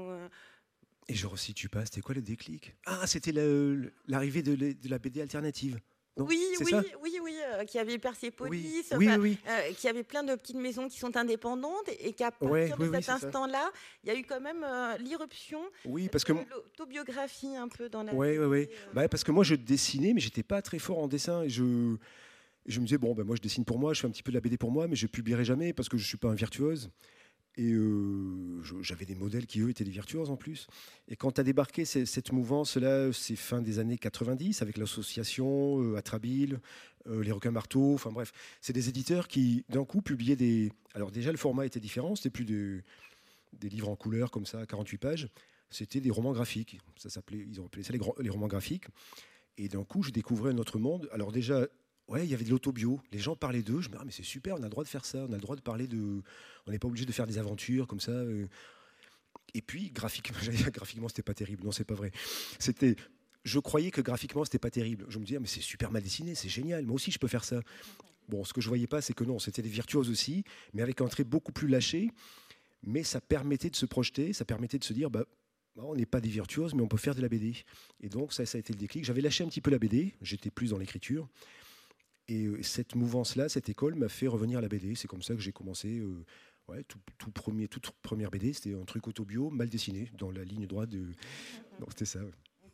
Et 1.08 1.14
je 1.14 1.26
resitue 1.26 1.68
pas, 1.68 1.84
c'était 1.84 2.02
quoi 2.02 2.14
le 2.14 2.22
déclic? 2.22 2.76
Ah, 2.86 3.06
c'était 3.06 3.32
l'arrivée 3.32 4.42
de, 4.42 4.88
la 4.88 4.98
BD 4.98 5.20
alternative 5.20 5.80
oui, 6.28 6.42
oui, 6.60 6.74
oui, 7.02 7.18
oui, 7.22 7.36
euh, 7.44 7.64
qui 7.64 7.78
avait 7.78 7.98
Persépolis, 7.98 8.84
oui, 8.96 9.38
euh, 9.48 9.72
qui 9.76 9.88
avait 9.88 10.02
plein 10.02 10.22
de 10.22 10.34
petites 10.34 10.56
maisons 10.56 10.88
qui 10.88 10.98
sont 10.98 11.16
indépendantes 11.16 11.88
et 12.00 12.12
qu'à 12.12 12.30
partir 12.30 12.76
de 12.76 12.92
cet 12.94 13.08
instant-là, 13.08 13.70
il 14.04 14.12
y 14.12 14.16
a 14.16 14.18
eu 14.18 14.24
quand 14.24 14.40
même 14.40 14.64
euh, 14.64 14.96
l'irruption 14.98 15.60
oui, 15.84 16.08
parce 16.08 16.24
que 16.24 16.32
l'autobiographie 16.32 17.56
un 17.56 17.68
peu 17.68 17.88
dans 17.88 18.02
la. 18.02 18.14
Oui, 18.14 18.38
oui, 18.38 18.46
oui. 18.46 18.68
Bah, 18.92 19.08
parce 19.08 19.24
que 19.24 19.32
moi, 19.32 19.44
je 19.44 19.54
dessinais, 19.54 20.12
mais 20.12 20.20
j'étais 20.20 20.42
pas 20.42 20.62
très 20.62 20.78
fort 20.78 20.98
en 20.98 21.08
dessin. 21.08 21.42
Et 21.42 21.48
je, 21.48 21.96
je 22.66 22.80
me 22.80 22.86
disais, 22.86 22.98
bon, 22.98 23.14
ben, 23.14 23.24
moi, 23.24 23.36
je 23.36 23.42
dessine 23.42 23.64
pour 23.64 23.78
moi, 23.78 23.94
je 23.94 24.00
fais 24.00 24.06
un 24.06 24.10
petit 24.10 24.22
peu 24.22 24.32
de 24.32 24.36
la 24.36 24.40
BD 24.40 24.56
pour 24.56 24.70
moi, 24.70 24.88
mais 24.88 24.96
je 24.96 25.06
publierai 25.06 25.44
jamais 25.44 25.72
parce 25.72 25.88
que 25.88 25.96
je 25.96 26.06
suis 26.06 26.18
pas 26.18 26.28
un 26.28 26.34
virtuose. 26.34 26.90
Et 27.56 27.72
euh, 27.72 28.62
j'avais 28.82 29.04
des 29.04 29.14
modèles 29.14 29.46
qui, 29.46 29.60
eux, 29.60 29.70
étaient 29.70 29.84
des 29.84 29.90
virtuoses 29.90 30.30
en 30.30 30.36
plus. 30.36 30.68
Et 31.08 31.16
quand 31.16 31.38
a 31.38 31.42
débarqué 31.42 31.84
cette 31.84 32.32
mouvance-là, 32.32 33.12
c'est 33.12 33.36
fin 33.36 33.60
des 33.60 33.78
années 33.78 33.98
90, 33.98 34.62
avec 34.62 34.76
l'association 34.76 35.82
euh, 35.82 35.96
Atrabile, 35.96 36.60
euh, 37.08 37.22
les 37.22 37.32
requins 37.32 37.50
marteaux, 37.50 37.94
enfin 37.94 38.12
bref, 38.12 38.32
c'est 38.60 38.72
des 38.72 38.88
éditeurs 38.88 39.26
qui, 39.26 39.64
d'un 39.68 39.84
coup, 39.84 40.00
publiaient 40.00 40.36
des. 40.36 40.72
Alors, 40.94 41.10
déjà, 41.10 41.32
le 41.32 41.38
format 41.38 41.66
était 41.66 41.80
différent, 41.80 42.14
c'était 42.14 42.30
plus 42.30 42.44
des 42.44 43.68
livres 43.68 43.88
en 43.88 43.96
couleur 43.96 44.30
comme 44.30 44.46
ça, 44.46 44.64
48 44.64 44.98
pages, 44.98 45.28
c'était 45.70 46.00
des 46.00 46.10
romans 46.10 46.32
graphiques. 46.32 46.78
Ça 46.96 47.10
s'appelait, 47.10 47.44
ils 47.48 47.60
ont 47.60 47.66
appelé 47.66 47.82
ça 47.82 47.92
les, 47.92 48.00
les 48.20 48.30
romans 48.30 48.48
graphiques. 48.48 48.86
Et 49.58 49.68
d'un 49.68 49.84
coup, 49.84 50.02
je 50.02 50.10
découvrais 50.10 50.52
un 50.52 50.58
autre 50.58 50.78
monde. 50.78 51.08
Alors, 51.12 51.32
déjà, 51.32 51.66
Ouais, 52.10 52.26
il 52.26 52.30
y 52.30 52.34
avait 52.34 52.44
de 52.44 52.50
l'autobio. 52.50 53.00
Les 53.12 53.20
gens 53.20 53.36
parlaient 53.36 53.62
d'eux. 53.62 53.80
Je 53.80 53.88
me 53.88 53.92
disais, 53.92 53.98
ah, 54.00 54.04
mais 54.04 54.10
c'est 54.10 54.24
super, 54.24 54.56
on 54.56 54.58
a 54.58 54.64
le 54.64 54.68
droit 54.68 54.82
de 54.82 54.88
faire 54.88 55.04
ça. 55.04 55.18
On 55.28 55.32
a 55.32 55.36
le 55.36 55.40
droit 55.40 55.54
de 55.54 55.60
parler 55.60 55.86
de. 55.86 56.22
On 56.66 56.72
n'est 56.72 56.80
pas 56.80 56.88
obligé 56.88 57.06
de 57.06 57.12
faire 57.12 57.26
des 57.26 57.38
aventures 57.38 57.86
comme 57.86 58.00
ça. 58.00 58.10
Euh. 58.10 58.48
Et 59.54 59.62
puis, 59.62 59.90
graphiquement, 59.90 60.36
graphiquement, 60.72 61.08
c'était 61.08 61.22
pas 61.22 61.34
terrible. 61.34 61.62
Non, 61.64 61.70
c'est 61.70 61.84
pas 61.84 61.94
vrai. 61.94 62.10
C'était. 62.58 62.96
Je 63.44 63.60
croyais 63.60 63.92
que 63.92 64.00
graphiquement, 64.00 64.44
c'était 64.44 64.58
pas 64.58 64.70
terrible. 64.70 65.06
Je 65.08 65.20
me 65.20 65.24
disais, 65.24 65.36
ah, 65.36 65.40
mais 65.40 65.46
c'est 65.46 65.60
super 65.60 65.92
mal 65.92 66.02
dessiné, 66.02 66.34
c'est 66.34 66.48
génial. 66.48 66.84
Moi 66.84 66.96
aussi, 66.96 67.12
je 67.12 67.18
peux 67.20 67.28
faire 67.28 67.44
ça. 67.44 67.60
Bon, 68.28 68.44
ce 68.44 68.52
que 68.52 68.60
je 68.60 68.68
voyais 68.68 68.88
pas, 68.88 69.00
c'est 69.00 69.14
que 69.14 69.24
non, 69.24 69.38
c'était 69.38 69.62
des 69.62 69.68
virtuoses 69.68 70.10
aussi, 70.10 70.44
mais 70.74 70.82
avec 70.82 71.00
un 71.00 71.06
trait 71.06 71.24
beaucoup 71.24 71.52
plus 71.52 71.68
lâché. 71.68 72.10
Mais 72.82 73.04
ça 73.04 73.20
permettait 73.20 73.70
de 73.70 73.76
se 73.76 73.86
projeter, 73.86 74.32
ça 74.32 74.44
permettait 74.44 74.78
de 74.78 74.84
se 74.84 74.92
dire, 74.92 75.10
bah, 75.10 75.24
bah 75.76 75.82
on 75.86 75.94
n'est 75.94 76.06
pas 76.06 76.20
des 76.20 76.28
virtuoses, 76.28 76.74
mais 76.74 76.82
on 76.82 76.88
peut 76.88 76.96
faire 76.96 77.14
de 77.14 77.22
la 77.22 77.28
BD. 77.28 77.54
Et 78.00 78.08
donc, 78.08 78.32
ça, 78.32 78.44
ça 78.46 78.56
a 78.56 78.58
été 78.58 78.72
le 78.72 78.78
déclic. 78.78 79.04
J'avais 79.04 79.20
lâché 79.20 79.44
un 79.44 79.48
petit 79.48 79.60
peu 79.60 79.70
la 79.70 79.78
BD, 79.78 80.12
j'étais 80.22 80.50
plus 80.50 80.70
dans 80.70 80.78
l'écriture. 80.78 81.28
Et 82.30 82.46
euh, 82.46 82.62
cette 82.62 82.94
mouvance-là, 82.94 83.48
cette 83.48 83.68
école 83.68 83.96
m'a 83.96 84.08
fait 84.08 84.28
revenir 84.28 84.58
à 84.58 84.62
la 84.62 84.68
BD. 84.68 84.94
C'est 84.94 85.08
comme 85.08 85.22
ça 85.22 85.34
que 85.34 85.40
j'ai 85.40 85.50
commencé. 85.50 85.98
Euh, 85.98 86.24
ouais, 86.68 86.84
tout, 86.84 87.00
premier, 87.32 87.66
toute 87.66 87.90
première 88.02 88.30
BD, 88.30 88.52
c'était 88.52 88.72
un 88.74 88.84
truc 88.84 89.08
autobio 89.08 89.50
mal 89.50 89.68
dessiné, 89.68 90.08
dans 90.16 90.30
la 90.30 90.44
ligne 90.44 90.66
droite 90.66 90.90
de. 90.90 91.08
c'était 91.88 92.04
ça. 92.04 92.20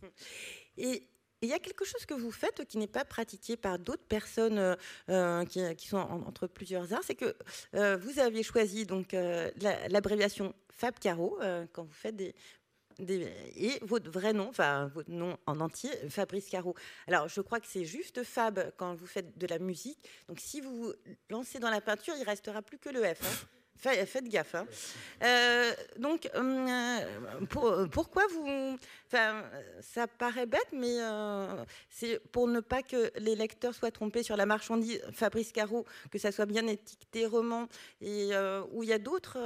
Et 0.76 1.08
il 1.40 1.48
y 1.48 1.54
a 1.54 1.58
quelque 1.58 1.86
chose 1.86 2.04
que 2.04 2.12
vous 2.12 2.30
faites 2.30 2.66
qui 2.66 2.76
n'est 2.76 2.86
pas 2.86 3.06
pratiqué 3.06 3.56
par 3.56 3.78
d'autres 3.78 4.06
personnes 4.06 4.76
euh, 5.08 5.44
qui, 5.44 5.88
sont 5.88 5.96
entre 5.96 6.46
plusieurs 6.46 6.92
arts, 6.92 7.04
c'est 7.04 7.14
que 7.14 7.36
vous 7.96 8.18
avez 8.18 8.42
choisi 8.42 8.86
donc 8.86 9.12
l'abréviation 9.12 10.54
Fab 10.70 10.98
Caro 10.98 11.38
quand 11.72 11.84
vous 11.84 11.92
faites 11.92 12.16
des 12.16 12.34
et 12.98 13.78
votre 13.82 14.10
vrai 14.10 14.32
nom, 14.32 14.48
enfin 14.48 14.86
votre 14.94 15.10
nom 15.10 15.36
en 15.46 15.60
entier, 15.60 15.90
Fabrice 16.08 16.48
Caro. 16.48 16.74
Alors 17.06 17.28
je 17.28 17.40
crois 17.40 17.60
que 17.60 17.66
c'est 17.66 17.84
juste 17.84 18.22
Fab 18.22 18.72
quand 18.76 18.94
vous 18.94 19.06
faites 19.06 19.36
de 19.38 19.46
la 19.46 19.58
musique. 19.58 19.98
Donc 20.28 20.40
si 20.40 20.60
vous 20.60 20.76
vous 20.76 20.92
lancez 21.30 21.58
dans 21.58 21.70
la 21.70 21.80
peinture, 21.80 22.14
il 22.18 22.24
restera 22.24 22.62
plus 22.62 22.78
que 22.78 22.88
le 22.88 23.02
F. 23.02 23.22
Hein. 23.22 23.46
Faites 23.76 24.28
gaffe. 24.28 24.54
Hein. 24.54 24.66
Euh, 25.22 25.72
donc, 25.98 26.28
euh, 26.34 27.86
pourquoi 27.90 28.22
vous. 28.32 28.76
Enfin, 29.06 29.42
ça 29.80 30.06
paraît 30.06 30.46
bête, 30.46 30.68
mais 30.72 31.00
euh, 31.00 31.64
c'est 31.90 32.20
pour 32.32 32.48
ne 32.48 32.60
pas 32.60 32.82
que 32.82 33.10
les 33.18 33.36
lecteurs 33.36 33.74
soient 33.74 33.90
trompés 33.90 34.22
sur 34.22 34.36
la 34.36 34.46
marchandise 34.46 35.00
Fabrice 35.12 35.52
Caro, 35.52 35.84
que 36.10 36.18
ça 36.18 36.32
soit 36.32 36.46
bien 36.46 36.66
étiqueté 36.66 37.26
roman, 37.26 37.68
et 38.00 38.30
où 38.72 38.82
il 38.82 38.88
y 38.88 38.92
a 38.92 38.98
d'autres. 38.98 39.38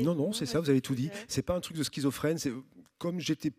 non, 0.00 0.14
non, 0.14 0.32
c'est 0.32 0.46
ça, 0.46 0.60
vous 0.60 0.70
avez 0.70 0.80
tout 0.80 0.94
dit. 0.94 1.10
C'est 1.28 1.42
pas 1.42 1.54
un 1.54 1.60
truc 1.60 1.76
de 1.76 1.82
schizophrène. 1.82 2.38
Comme 2.98 3.20
j'étais 3.20 3.52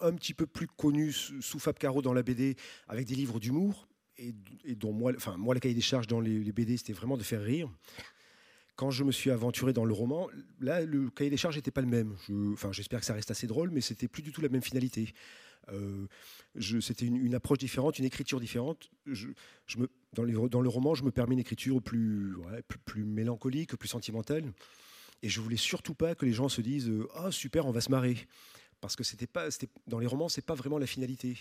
un 0.00 0.14
petit 0.14 0.34
peu 0.34 0.46
plus 0.46 0.66
connu 0.66 1.12
sous 1.12 1.58
Fab 1.58 1.78
Caro 1.78 2.02
dans 2.02 2.12
la 2.12 2.22
BD, 2.22 2.56
avec 2.88 3.06
des 3.06 3.14
livres 3.14 3.40
d'humour, 3.40 3.88
et, 4.18 4.34
dont 4.74 4.92
moi, 4.92 5.12
enfin, 5.16 5.36
moi, 5.36 5.54
la 5.54 5.60
cahier 5.60 5.74
des 5.74 5.80
charges 5.80 6.06
dans 6.06 6.20
les, 6.20 6.52
BD, 6.52 6.76
c'était 6.76 6.92
vraiment 6.92 7.16
de 7.16 7.22
faire 7.22 7.42
rire. 7.42 7.70
Quand 8.74 8.90
je 8.90 9.04
me 9.04 9.12
suis 9.12 9.30
aventuré 9.30 9.72
dans 9.72 9.84
le 9.84 9.94
roman, 9.94 10.28
là, 10.60 10.82
le 10.82 11.08
cahier 11.10 11.30
des 11.30 11.36
charges 11.36 11.56
n'était 11.56 11.70
pas 11.70 11.80
le 11.80 11.86
même. 11.86 12.14
enfin, 12.52 12.72
j'espère 12.72 13.00
que 13.00 13.06
ça 13.06 13.14
reste 13.14 13.30
assez 13.30 13.46
drôle, 13.46 13.70
mais 13.70 13.80
c'était 13.80 14.08
plus 14.08 14.22
du 14.22 14.32
tout 14.32 14.40
la 14.40 14.48
même 14.48 14.62
finalité. 14.62 15.14
Euh, 15.72 16.06
c'était 16.80 17.06
une, 17.06 17.34
approche 17.34 17.58
différente, 17.58 17.98
une 17.98 18.04
écriture 18.04 18.40
différente. 18.40 18.90
Dans, 20.12 20.22
le 20.24 20.68
roman, 20.68 20.94
je 20.94 21.04
me 21.04 21.10
permets 21.10 21.34
une 21.34 21.40
écriture 21.40 21.82
plus, 21.82 22.36
mélancolique, 22.96 23.76
plus 23.76 23.88
sentimentale. 23.88 24.52
Et 25.22 25.28
je 25.28 25.40
voulais 25.40 25.56
surtout 25.56 25.94
pas 25.94 26.14
que 26.14 26.24
les 26.26 26.32
gens 26.32 26.48
se 26.48 26.60
disent 26.60 26.92
Ah, 27.14 27.30
super, 27.30 27.66
on 27.66 27.72
va 27.72 27.80
se 27.80 27.90
marrer 27.90 28.16
parce 28.80 28.96
que 28.96 29.04
c'était 29.04 29.26
pas, 29.26 29.48
dans 29.86 29.98
les 29.98 30.06
romans, 30.06 30.28
c'est 30.28 30.44
pas 30.44 30.54
vraiment 30.54 30.78
la 30.78 30.86
finalité. 30.86 31.38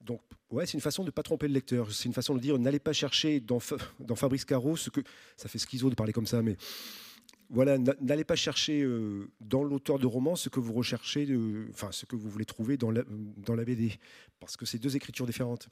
Donc, 0.00 0.20
ouais, 0.50 0.66
c'est 0.66 0.74
une 0.74 0.80
façon 0.80 1.02
de 1.02 1.08
ne 1.08 1.10
pas 1.12 1.22
tromper 1.22 1.46
le 1.46 1.54
lecteur. 1.54 1.92
C'est 1.92 2.06
une 2.06 2.14
façon 2.14 2.34
de 2.34 2.40
dire 2.40 2.58
n'allez 2.58 2.78
pas 2.78 2.92
chercher 2.92 3.40
dans, 3.40 3.58
dans 4.00 4.16
Fabrice 4.16 4.44
Caro 4.44 4.76
ce 4.76 4.90
que. 4.90 5.00
Ça 5.36 5.48
fait 5.48 5.58
schizo 5.58 5.90
de 5.90 5.94
parler 5.94 6.12
comme 6.12 6.26
ça, 6.26 6.42
mais 6.42 6.56
voilà, 7.50 7.76
n'allez 8.00 8.24
pas 8.24 8.34
chercher 8.34 8.82
euh, 8.82 9.30
dans 9.40 9.62
l'auteur 9.62 9.98
de 9.98 10.06
roman 10.06 10.36
ce 10.36 10.48
que 10.48 10.58
vous 10.58 10.72
recherchez, 10.72 11.28
enfin, 11.70 11.92
ce 11.92 12.06
que 12.06 12.16
vous 12.16 12.30
voulez 12.30 12.46
trouver 12.46 12.78
dans 12.78 12.90
la, 12.90 13.02
dans 13.08 13.54
la 13.54 13.64
BD, 13.64 13.98
parce 14.40 14.56
que 14.56 14.64
c'est 14.64 14.78
deux 14.78 14.96
écritures 14.96 15.26
différentes. 15.26 15.68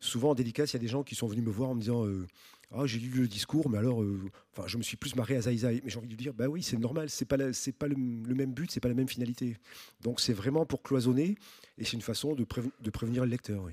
Souvent 0.00 0.30
en 0.30 0.34
dédicace, 0.34 0.72
il 0.72 0.76
y 0.76 0.76
a 0.76 0.80
des 0.80 0.88
gens 0.88 1.02
qui 1.02 1.14
sont 1.14 1.26
venus 1.26 1.44
me 1.44 1.50
voir 1.50 1.70
en 1.70 1.74
me 1.74 1.80
disant 1.80 2.06
euh, 2.06 2.26
ah, 2.74 2.84
j'ai 2.84 2.98
lu 2.98 3.22
le 3.22 3.28
discours, 3.28 3.70
mais 3.70 3.78
alors, 3.78 4.02
euh, 4.02 4.20
enfin, 4.52 4.68
je 4.68 4.76
me 4.76 4.82
suis 4.82 4.98
plus 4.98 5.16
marré 5.16 5.36
à 5.36 5.42
Zaïzaï. 5.42 5.80
Mais 5.82 5.90
j'ai 5.90 5.98
envie 5.98 6.08
de 6.08 6.14
dire, 6.14 6.34
bah 6.34 6.48
oui, 6.48 6.62
c'est 6.62 6.76
normal, 6.76 7.08
c'est 7.08 7.24
pas, 7.24 7.52
c'est 7.52 7.72
pas 7.72 7.88
le, 7.88 7.96
même 7.96 8.52
but, 8.52 8.70
c'est 8.70 8.80
pas 8.80 8.88
la 8.88 8.94
même 8.94 9.08
finalité. 9.08 9.56
Donc 10.02 10.20
c'est 10.20 10.34
vraiment 10.34 10.66
pour 10.66 10.82
cloisonner, 10.82 11.36
et 11.78 11.84
c'est 11.84 11.94
une 11.94 12.02
façon 12.02 12.34
de, 12.34 12.46
de 12.80 12.90
prévenir 12.90 13.24
le 13.24 13.30
lecteur. 13.30 13.62
Oui. 13.64 13.72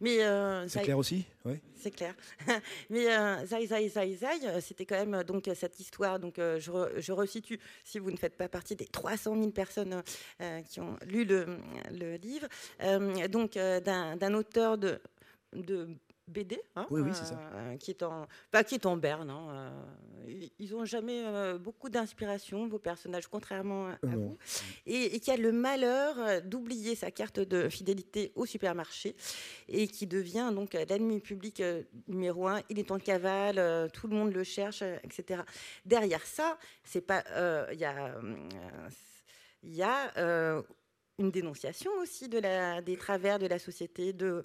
Mais 0.00 0.22
euh, 0.22 0.68
c'est 0.68 0.82
clair 0.82 0.98
aussi, 0.98 1.24
oui. 1.44 1.54
C'est 1.74 1.90
clair. 1.90 2.14
Mais 2.90 3.08
euh, 3.08 3.44
Zai 3.46 3.66
Zai 3.66 3.88
Zai 3.88 4.16
Zai, 4.16 4.60
c'était 4.60 4.86
quand 4.86 5.04
même 5.04 5.24
donc 5.24 5.50
cette 5.54 5.78
histoire. 5.80 6.20
Donc 6.20 6.36
je, 6.38 6.70
je, 6.98 7.12
resitue, 7.12 7.58
si 7.82 7.98
vous 7.98 8.10
ne 8.12 8.16
faites 8.16 8.36
pas 8.36 8.48
partie 8.48 8.76
des 8.76 8.86
300 8.86 9.34
000 9.34 9.50
personnes 9.50 10.02
qui 10.68 10.80
ont 10.80 10.96
lu 11.04 11.24
le, 11.24 11.58
le 11.90 12.16
livre, 12.16 12.46
donc 13.28 13.54
d'un 13.54 14.34
auteur 14.34 14.78
de 14.78 15.00
de 15.54 15.88
BD, 16.28 16.60
hein, 16.76 16.86
oui, 16.90 17.00
oui, 17.00 17.10
c'est 17.14 17.24
ça. 17.24 17.40
Euh, 17.54 17.76
qui 17.76 17.90
est 17.90 18.02
en, 18.02 18.28
pas 18.50 18.62
qui 18.62 18.74
est 18.74 18.86
en 18.86 18.96
berne. 18.96 19.30
Hein, 19.30 19.48
euh, 19.50 20.46
ils 20.58 20.72
n'ont 20.72 20.84
jamais 20.84 21.24
euh, 21.24 21.58
beaucoup 21.58 21.88
d'inspiration, 21.88 22.68
vos 22.68 22.78
personnages, 22.78 23.26
contrairement 23.28 23.88
à 23.88 23.96
vous, 24.02 24.36
et, 24.86 25.18
qui 25.20 25.30
a 25.30 25.36
le 25.36 25.52
malheur 25.52 26.42
d'oublier 26.42 26.94
sa 26.94 27.10
carte 27.10 27.40
de 27.40 27.68
fidélité 27.68 28.32
au 28.34 28.44
supermarché 28.44 29.16
et 29.68 29.88
qui 29.88 30.06
devient 30.06 30.50
donc 30.54 30.74
l'ennemi 30.74 31.20
public 31.20 31.62
numéro 32.06 32.46
un. 32.46 32.60
Il 32.68 32.78
est 32.78 32.90
en 32.90 32.98
cavale, 32.98 33.90
tout 33.92 34.06
le 34.06 34.16
monde 34.16 34.32
le 34.32 34.44
cherche, 34.44 34.82
etc. 35.02 35.42
Derrière 35.86 36.24
ça, 36.26 36.58
c'est 36.84 37.00
pas, 37.00 37.24
il 37.72 37.78
y 37.78 37.84
a 37.84 38.14
il 39.62 39.74
y 39.74 39.82
a 39.82 40.62
une 41.18 41.30
dénonciation 41.32 41.90
aussi 42.00 42.28
des 42.28 42.96
travers 42.96 43.38
de 43.38 43.46
la 43.46 43.58
société, 43.58 44.12
de, 44.12 44.44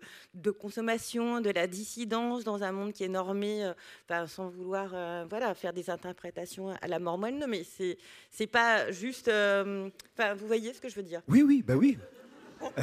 consommation, 0.60 1.40
de 1.40 1.52
la 1.52 1.68
dissidence 1.68 2.44
dans 2.44 2.64
un 2.64 2.72
monde 2.72 2.94
qui 2.94 3.04
est 3.04 3.10
normé, 3.10 3.64
euh, 3.64 4.28
sans 4.28 4.50
vouloir 4.50 4.92
euh, 4.94 5.26
voilà, 5.30 5.54
faire 5.54 5.74
des 5.74 5.90
interprétations 5.90 6.70
à 6.82 6.88
la 6.88 7.00
mormone, 7.00 7.46
mais 7.48 7.64
c'est 7.64 7.98
c'est 8.32 8.48
pas 8.48 8.92
juste. 8.92 9.28
Euh, 9.28 9.90
vous 10.18 10.48
voyez 10.48 10.74
ce 10.74 10.82
que 10.82 10.90
je 10.90 10.96
veux 10.96 11.04
dire? 11.04 11.22
Oui, 11.28 11.44
oui, 11.44 11.64
bah 11.66 11.76
oui. 11.76 11.98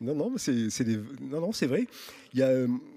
non, 0.00 0.14
non, 0.14 0.34
c'est 0.36 0.68
non, 1.20 1.40
non, 1.40 1.52
c'est 1.52 1.66
vrai. 1.66 1.86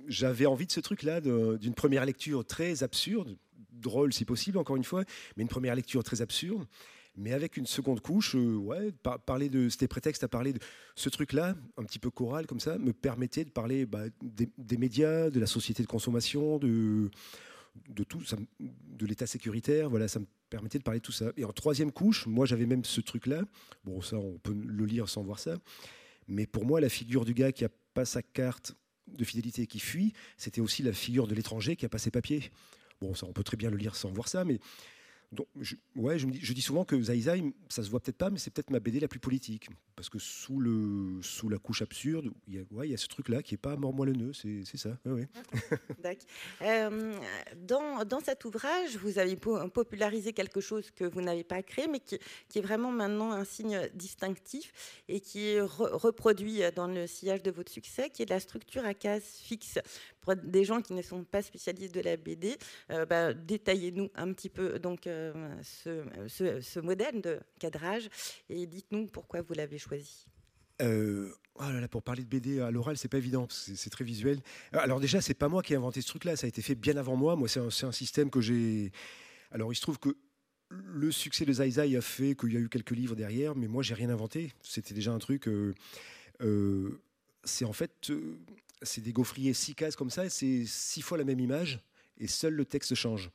J'avais 0.07 0.45
envie 0.45 0.67
de 0.67 0.71
ce 0.71 0.79
truc-là, 0.79 1.21
d'une 1.21 1.73
première 1.73 2.05
lecture 2.05 2.45
très 2.45 2.83
absurde, 2.83 3.35
drôle 3.71 4.13
si 4.13 4.25
possible, 4.25 4.57
encore 4.57 4.75
une 4.75 4.83
fois, 4.83 5.03
mais 5.35 5.43
une 5.43 5.49
première 5.49 5.75
lecture 5.75 6.03
très 6.03 6.21
absurde 6.21 6.67
mais 7.17 7.31
avec 7.31 7.57
une 7.57 7.65
seconde 7.65 8.01
couche, 8.01 8.35
euh, 8.35 8.55
ouais, 8.55 8.91
parler 9.25 9.49
de, 9.49 9.69
c'était 9.69 9.87
prétexte 9.87 10.23
à 10.23 10.27
parler 10.27 10.53
de 10.53 10.59
ce 10.95 11.09
truc-là, 11.09 11.55
un 11.77 11.83
petit 11.83 11.99
peu 11.99 12.09
choral 12.09 12.45
comme 12.45 12.59
ça, 12.59 12.77
me 12.77 12.93
permettait 12.93 13.45
de 13.45 13.49
parler 13.49 13.85
bah, 13.85 14.03
des, 14.21 14.77
médias, 14.77 15.29
de 15.29 15.39
la 15.39 15.47
société 15.47 15.83
de 15.83 15.87
consommation, 15.87 16.59
de, 16.59 17.09
tout, 18.07 18.21
de 18.59 19.05
l'état 19.05 19.27
sécuritaire, 19.27 19.89
voilà, 19.89 20.07
ça 20.07 20.19
me 20.19 20.25
permettait 20.49 20.77
de 20.77 20.83
parler 20.83 20.99
de 20.99 21.05
tout 21.05 21.11
ça. 21.11 21.31
Et 21.37 21.45
en 21.45 21.53
troisième 21.53 21.91
couche, 21.91 22.27
moi 22.27 22.45
j'avais 22.45 22.65
même 22.65 22.83
ce 22.83 23.01
truc-là, 23.01 23.43
bon 23.83 24.01
ça 24.01 24.17
on 24.17 24.37
peut 24.37 24.53
le 24.53 24.85
lire 24.85 25.09
sans 25.09 25.23
voir 25.23 25.39
ça, 25.39 25.57
Mais 26.27 26.45
pour 26.45 26.65
moi, 26.65 26.81
la 26.81 26.89
figure 26.89 27.25
du 27.25 27.33
gars 27.33 27.51
qui 27.51 27.65
a 27.65 27.69
pas 27.93 28.05
sa 28.05 28.21
carte 28.21 28.75
de 29.07 29.23
fidélité 29.23 29.63
et 29.63 29.67
qui 29.67 29.79
fuit, 29.79 30.13
c'était 30.37 30.61
aussi 30.61 30.83
la 30.83 30.91
figure 30.91 31.27
de 31.27 31.35
l'étranger 31.35 31.75
qui 31.75 31.85
a 31.85 31.89
pas 31.89 31.99
ses 31.99 32.11
papiers. 32.11 32.51
Bon, 33.01 33.13
ça, 33.13 33.25
on 33.27 33.33
peut 33.33 33.43
très 33.43 33.57
bien 33.57 33.69
le 33.69 33.77
lire 33.77 33.95
sans 33.95 34.09
voir 34.09 34.27
ça, 34.27 34.45
mais 34.45 34.59
je, 35.59 35.75
ouais, 35.95 36.17
je, 36.19 36.53
dis, 36.53 36.61
souvent 36.61 36.85
que 36.85 37.01
Zai, 37.01 37.21
ça 37.69 37.83
se 37.83 37.89
voit 37.89 37.99
peut-être 37.99 38.17
pas, 38.17 38.29
mais 38.29 38.37
c'est 38.37 38.51
peut-être 38.51 38.69
ma 38.69 38.79
BD 38.79 38.99
la 38.99 39.07
plus 39.07 39.19
politique. 39.19 39.69
Parce 39.95 40.09
que 40.09 40.19
sous, 40.19 40.59
le, 40.59 41.21
sous 41.21 41.49
la 41.49 41.57
couche 41.57 41.81
absurde, 41.81 42.31
il 42.47 42.55
y 42.55 42.59
a, 42.59 42.63
ouais, 42.71 42.89
y 42.89 42.93
a 42.93 42.97
ce 42.97 43.07
truc-là 43.07 43.41
qui 43.41 43.53
n'est 43.53 43.59
pas 43.59 43.75
mort-moelleux, 43.77 44.33
c'est, 44.33 44.63
c'est 44.65 44.77
ça. 44.77 44.97
Ouais, 45.05 45.27
euh, 46.61 47.19
dans, 47.55 48.03
dans, 48.03 48.19
cet 48.19 48.45
ouvrage, 48.45 48.97
vous 48.97 49.19
avez 49.19 49.35
popularisé 49.35 50.33
quelque 50.33 50.61
chose 50.61 50.91
que 50.91 51.05
vous 51.05 51.21
n'avez 51.21 51.43
pas 51.43 51.63
créé, 51.63 51.87
mais 51.87 51.99
qui, 51.99 52.15
est 52.15 52.61
vraiment 52.61 52.91
maintenant 52.91 53.31
un 53.31 53.45
signe 53.45 53.89
distinctif 53.93 55.03
et 55.07 55.19
qui 55.19 55.47
est 55.47 55.61
reproduit 55.61 56.61
dans 56.75 56.87
le 56.87 57.07
sillage 57.07 57.43
de 57.43 57.51
votre 57.51 57.71
succès, 57.71 58.09
qui 58.09 58.21
est 58.21 58.29
la 58.29 58.39
structure 58.39 58.85
à 58.85 58.93
case 58.93 59.23
fixe 59.23 59.79
des 60.33 60.63
gens 60.63 60.81
qui 60.81 60.93
ne 60.93 61.01
sont 61.03 61.23
pas 61.23 61.43
spécialistes 61.43 61.93
de 61.93 62.01
la 62.01 62.17
BD, 62.17 62.57
euh, 62.89 63.05
bah, 63.05 63.33
détaillez-nous 63.33 64.09
un 64.15 64.33
petit 64.33 64.49
peu 64.49 64.79
donc, 64.79 65.05
euh, 65.05 65.33
ce, 65.61 66.79
modèle 66.79 67.21
de 67.21 67.39
cadrage 67.59 68.09
et 68.49 68.65
dites-nous 68.65 69.07
pourquoi 69.07 69.41
vous 69.41 69.53
l'avez 69.53 69.77
choisi. 69.77 70.25
Euh, 70.81 71.31
oh 71.55 71.63
pour 71.89 72.01
parler 72.01 72.23
de 72.23 72.29
BD 72.29 72.59
à 72.59 72.71
l'oral, 72.71 72.97
c'est 72.97 73.07
pas 73.07 73.17
évident, 73.17 73.47
c'est 73.49 73.89
très 73.89 74.03
visuel. 74.03 74.39
Alors 74.73 74.99
déjà, 74.99 75.21
c'est 75.21 75.33
pas 75.33 75.47
moi 75.47 75.61
qui 75.61 75.73
ai 75.73 75.75
inventé 75.75 76.01
ce 76.01 76.07
truc-là, 76.07 76.35
ça 76.35 76.45
a 76.45 76.47
été 76.47 76.61
fait 76.61 76.75
bien 76.75 76.97
avant 76.97 77.15
moi. 77.15 77.35
Moi, 77.35 77.47
c'est 77.47 77.59
un, 77.59 77.91
système 77.91 78.29
que 78.29 78.41
j'ai. 78.41 78.91
Alors, 79.51 79.71
il 79.71 79.75
se 79.75 79.81
trouve 79.81 79.99
que 79.99 80.17
le 80.69 81.11
succès 81.11 81.45
de 81.45 81.53
Zai 81.53 81.69
Zai 81.69 81.95
a 81.95 82.01
fait 82.01 82.35
qu'il 82.35 82.51
y 82.51 82.57
a 82.57 82.59
eu 82.59 82.67
quelques 82.67 82.91
livres 82.91 83.15
derrière, 83.15 83.55
mais 83.55 83.67
moi, 83.67 83.83
j'ai 83.83 83.93
rien 83.93 84.09
inventé. 84.09 84.51
C'était 84.61 84.93
déjà 84.93 85.11
un 85.11 85.19
truc. 85.19 85.47
C'est 87.45 87.65
en 87.65 87.73
fait 87.73 88.11
c'est 88.81 89.01
des 89.01 89.13
gaufriers 89.13 89.53
six 89.53 89.75
cases 89.75 89.95
comme 89.95 90.09
ça, 90.09 90.29
c'est 90.29 90.65
six 90.65 91.01
fois 91.01 91.17
la 91.17 91.23
même 91.23 91.39
image 91.39 91.79
et 92.17 92.27
seul 92.27 92.53
le 92.53 92.65
texte 92.65 92.95
change. 92.95 93.31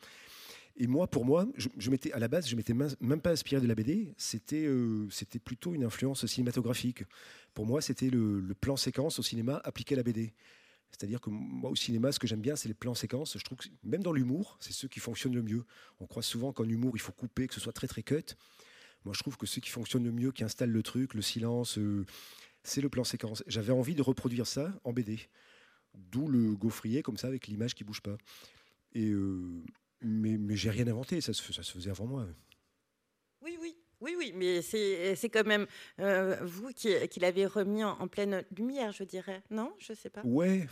Et 0.76 0.86
moi, 0.86 1.06
pour 1.06 1.26
moi, 1.26 1.46
je, 1.56 1.90
m'étais 1.90 2.10
à 2.12 2.18
la 2.18 2.28
base, 2.28 2.48
je 2.48 2.56
m'étais 2.56 2.72
même 2.72 3.20
pas 3.20 3.30
inspiré 3.30 3.60
de 3.60 3.66
la 3.66 3.74
BD. 3.74 4.14
C'était 4.16 4.64
euh, 4.64 5.08
c'était 5.10 5.38
plutôt 5.38 5.74
une 5.74 5.84
influence 5.84 6.24
cinématographique. 6.24 7.04
Pour 7.52 7.66
moi, 7.66 7.82
c'était 7.82 8.08
le, 8.08 8.42
plan 8.58 8.76
séquence 8.76 9.18
au 9.18 9.22
cinéma 9.22 9.60
appliqué 9.64 9.94
à 9.94 9.96
la 9.96 10.02
BD. 10.02 10.32
C'est-à-dire 10.90 11.20
que 11.20 11.28
moi, 11.28 11.70
au 11.70 11.76
cinéma, 11.76 12.12
ce 12.12 12.18
que 12.18 12.26
j'aime 12.26 12.40
bien, 12.40 12.56
c'est 12.56 12.68
les 12.68 12.74
plans 12.74 12.94
séquences. 12.94 13.36
Je 13.36 13.44
trouve 13.44 13.58
que 13.58 13.68
même 13.84 14.02
dans 14.02 14.12
l'humour, 14.12 14.56
c'est 14.60 14.72
ceux 14.72 14.88
qui 14.88 15.00
fonctionnent 15.00 15.34
le 15.34 15.42
mieux. 15.42 15.64
On 16.00 16.06
croit 16.06 16.22
souvent 16.22 16.52
qu'en 16.52 16.68
humour, 16.68 16.92
il 16.94 17.00
faut 17.00 17.12
couper, 17.12 17.46
que 17.46 17.54
ce 17.54 17.60
soit 17.60 17.74
très 17.74 17.86
très 17.86 18.02
cut. 18.02 18.34
Moi, 19.04 19.14
je 19.14 19.20
trouve 19.20 19.36
que 19.36 19.46
ceux 19.46 19.60
qui 19.60 19.70
fonctionnent 19.70 20.04
le 20.04 20.12
mieux, 20.12 20.32
qui 20.32 20.44
installent 20.44 20.72
le 20.72 20.82
truc, 20.82 21.12
le 21.12 21.22
silence, 21.22 21.78
euh, 21.78 22.06
c'est 22.62 22.80
le 22.80 22.88
plan 22.88 23.04
séquence. 23.04 23.42
J'avais 23.46 23.72
envie 23.72 23.94
de 23.94 24.02
reproduire 24.02 24.46
ça 24.46 24.72
en 24.84 24.92
BD. 24.92 25.20
D'où 25.94 26.28
le 26.28 26.54
gaufrier, 26.54 27.02
comme 27.02 27.16
ça, 27.16 27.26
avec 27.26 27.46
l'image 27.46 27.74
qui 27.74 27.84
bouge 27.84 28.00
pas. 28.00 28.16
Et, 28.92 29.08
euh, 29.08 29.62
mais 30.02 30.36
mais 30.38 30.56
j'ai 30.56 30.70
rien 30.70 30.86
inventé, 30.86 31.20
ça 31.20 31.32
se, 31.32 31.52
ça 31.52 31.62
se 31.62 31.72
faisait 31.72 31.90
avant 31.90 32.06
moi. 32.06 32.26
Oui, 33.42 33.56
oui. 33.60 33.76
Oui, 34.00 34.14
oui, 34.16 34.32
mais 34.34 34.62
c'est 34.62 35.28
quand 35.30 35.46
même 35.46 35.66
euh, 35.98 36.38
vous 36.42 36.70
qui, 36.74 36.88
qui 37.08 37.20
l'avez 37.20 37.44
remis 37.44 37.84
en, 37.84 38.08
pleine 38.08 38.44
lumière, 38.56 38.92
je 38.92 39.04
dirais. 39.04 39.42
Non 39.50 39.74
Je 39.78 39.92
ne 39.92 39.96
sais 39.96 40.08
pas. 40.08 40.22
Ouais. 40.24 40.66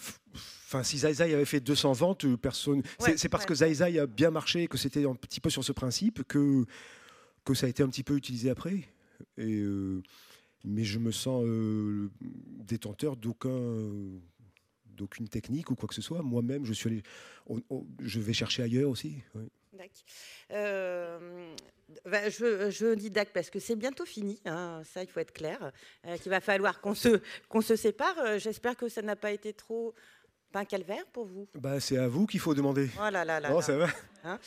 Enfin, 0.64 0.82
si 0.82 0.96
Zai 0.96 1.20
avait 1.20 1.44
fait 1.44 1.60
200 1.60 1.92
ventes, 1.92 2.24
euh, 2.24 2.38
personne. 2.38 2.82
c'est 2.98 3.28
parce 3.28 3.44
que 3.44 3.54
Zai 3.54 3.98
a 3.98 4.06
bien 4.06 4.30
marché, 4.30 4.66
que 4.66 4.78
c'était 4.78 5.04
un 5.04 5.14
petit 5.14 5.40
peu 5.40 5.50
sur 5.50 5.62
ce 5.62 5.72
principe, 5.72 6.22
que, 6.24 6.64
que 7.44 7.52
ça 7.52 7.66
a 7.66 7.68
été 7.68 7.82
un 7.82 7.88
petit 7.88 8.02
peu 8.02 8.16
utilisé 8.16 8.48
après. 8.48 8.88
Et 9.36 9.62
mais 10.64 10.84
je 10.84 10.98
me 10.98 11.12
sens 11.12 11.44
euh, 11.44 12.10
détenteur 12.20 13.16
d'aucun 13.16 13.58
d'aucune 14.86 15.28
technique 15.28 15.70
ou 15.70 15.76
quoi 15.76 15.88
que 15.88 15.94
ce 15.94 16.02
soit. 16.02 16.22
Moi-même, 16.22 16.64
je 16.64 16.72
suis 16.72 17.02
je 18.00 18.20
vais 18.20 18.32
chercher 18.32 18.64
ailleurs 18.64 18.90
aussi. 18.90 19.22
Euh, 20.50 21.54
bah, 22.04 22.28
je, 22.28 22.94
dis 22.94 23.10
d'accord 23.10 23.32
parce 23.32 23.50
que 23.50 23.60
c'est 23.60 23.76
bientôt 23.76 24.04
fini, 24.04 24.40
hein, 24.44 24.82
ça 24.84 25.02
il 25.02 25.08
faut 25.08 25.20
être 25.20 25.32
clair, 25.32 25.72
euh, 26.06 26.16
qu'il 26.18 26.30
va 26.30 26.40
falloir 26.40 26.80
qu'on 26.80 26.94
se, 26.94 27.20
qu'on 27.48 27.60
se 27.60 27.76
sépare. 27.76 28.38
J'espère 28.38 28.76
que 28.76 28.88
ça 28.88 29.02
n'a 29.02 29.16
pas 29.16 29.30
été 29.30 29.52
trop 29.52 29.94
pas 30.52 30.60
un 30.60 30.64
calvaire 30.64 31.04
pour 31.12 31.26
vous? 31.26 31.46
Bah, 31.54 31.80
C'est 31.80 31.98
à 31.98 32.08
vous 32.08 32.26
qu'il 32.26 32.40
faut 32.40 32.54
demander. 32.54 32.90
Oh 32.98 33.10
là 33.10 33.24
là 33.24 33.40
là. 33.40 33.50
Oh, 33.52 33.60
ça 33.60 33.76
va. 33.76 33.88
Hein? 34.24 34.38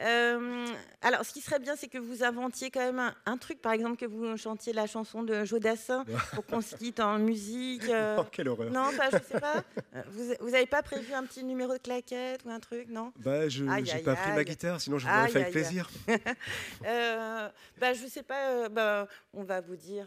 Euh, 0.00 0.66
alors, 1.02 1.24
ce 1.24 1.32
qui 1.32 1.40
serait 1.40 1.58
bien, 1.58 1.76
c'est 1.76 1.88
que 1.88 1.98
vous 1.98 2.24
inventiez 2.24 2.70
quand 2.70 2.80
même 2.80 3.12
un, 3.26 3.36
truc, 3.36 3.60
par 3.60 3.72
exemple, 3.72 3.96
que 3.96 4.06
vous 4.06 4.36
chantiez 4.36 4.72
la 4.72 4.86
chanson 4.86 5.22
de 5.22 5.44
Jodassin 5.44 6.04
pour 6.34 6.46
qu'on 6.46 6.60
se 6.60 6.76
quitte 6.76 7.00
en 7.00 7.18
musique. 7.18 7.88
Euh. 7.88 8.16
Oh, 8.20 8.24
quelle 8.30 8.48
horreur. 8.48 8.70
Non, 8.70 8.90
pas, 8.96 9.10
je 9.10 9.22
sais 9.24 9.40
pas. 9.40 9.62
Euh, 9.94 10.02
vous 10.40 10.50
n'avez 10.50 10.66
pas 10.66 10.82
prévu 10.82 11.12
un 11.12 11.24
petit 11.24 11.44
numéro 11.44 11.72
de 11.72 11.78
claquette 11.78 12.44
ou 12.44 12.50
un 12.50 12.60
truc, 12.60 12.88
non? 12.88 13.12
Bah, 13.16 13.48
Je 13.48 13.64
n'ai 13.64 14.02
pas 14.02 14.16
pris 14.16 14.32
ma 14.32 14.44
guitare, 14.44 14.80
sinon 14.80 14.98
je 14.98 15.06
vous 15.06 15.12
aurais 15.12 15.28
fait 15.28 15.40
avec 15.40 15.52
plaisir. 15.52 15.90
euh, 16.86 17.48
bah, 17.78 17.92
je 17.92 18.06
sais 18.06 18.22
pas, 18.22 18.68
bah, 18.68 19.08
on 19.34 19.44
va 19.44 19.60
vous 19.60 19.76
dire 19.76 20.06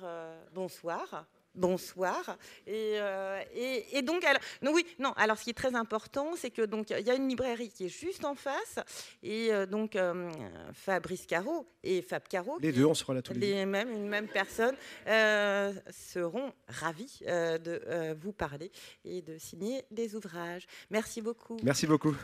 bonsoir 0.54 1.26
bonsoir. 1.56 2.38
Euh, 2.68 3.41
et, 3.54 3.97
et, 3.97 4.02
donc, 4.02 4.24
alors, 4.24 4.41
non, 4.62 4.72
oui, 4.74 4.86
non. 4.99 5.12
Alors, 5.14 5.38
ce 5.38 5.43
qui 5.43 5.49
est 5.49 5.56
très 5.56 5.76
important, 5.76 6.34
c'est 6.36 6.52
que 6.52 6.62
donc 6.64 6.89
il 6.89 7.06
y 7.06 7.10
a 7.10 7.16
une 7.16 7.28
librairie 7.28 7.70
qui 7.70 7.86
est 7.86 7.89
juste 7.89 8.26
en 8.26 8.36
face, 8.36 8.80
et 9.24 9.52
euh, 9.52 9.66
donc 9.66 9.95
euh, 9.95 10.32
Fabrice 10.74 11.26
Caro 11.26 11.68
et 11.84 12.02
Fab 12.02 12.28
Caro, 12.28 12.58
les 12.60 12.72
deux, 12.72 12.86
on 12.86 12.93
sera 12.93 13.14
là 13.14 13.22
tous 13.22 13.34
les, 13.34 13.66
mêmes, 13.66 13.89
une 13.89 14.08
même 14.08 14.28
personne, 14.28 14.76
seront 15.06 16.54
ravis 16.68 17.20
de 17.22 18.14
vous 18.22 18.34
parler 18.34 18.72
et 19.06 19.22
de 19.22 19.38
signer 19.38 19.84
des 19.91 20.16
ouvrages. 20.16 20.68
Merci 20.89 21.22
beaucoup. 21.22 21.58
Merci 21.64 21.88
beaucoup. 21.88 22.16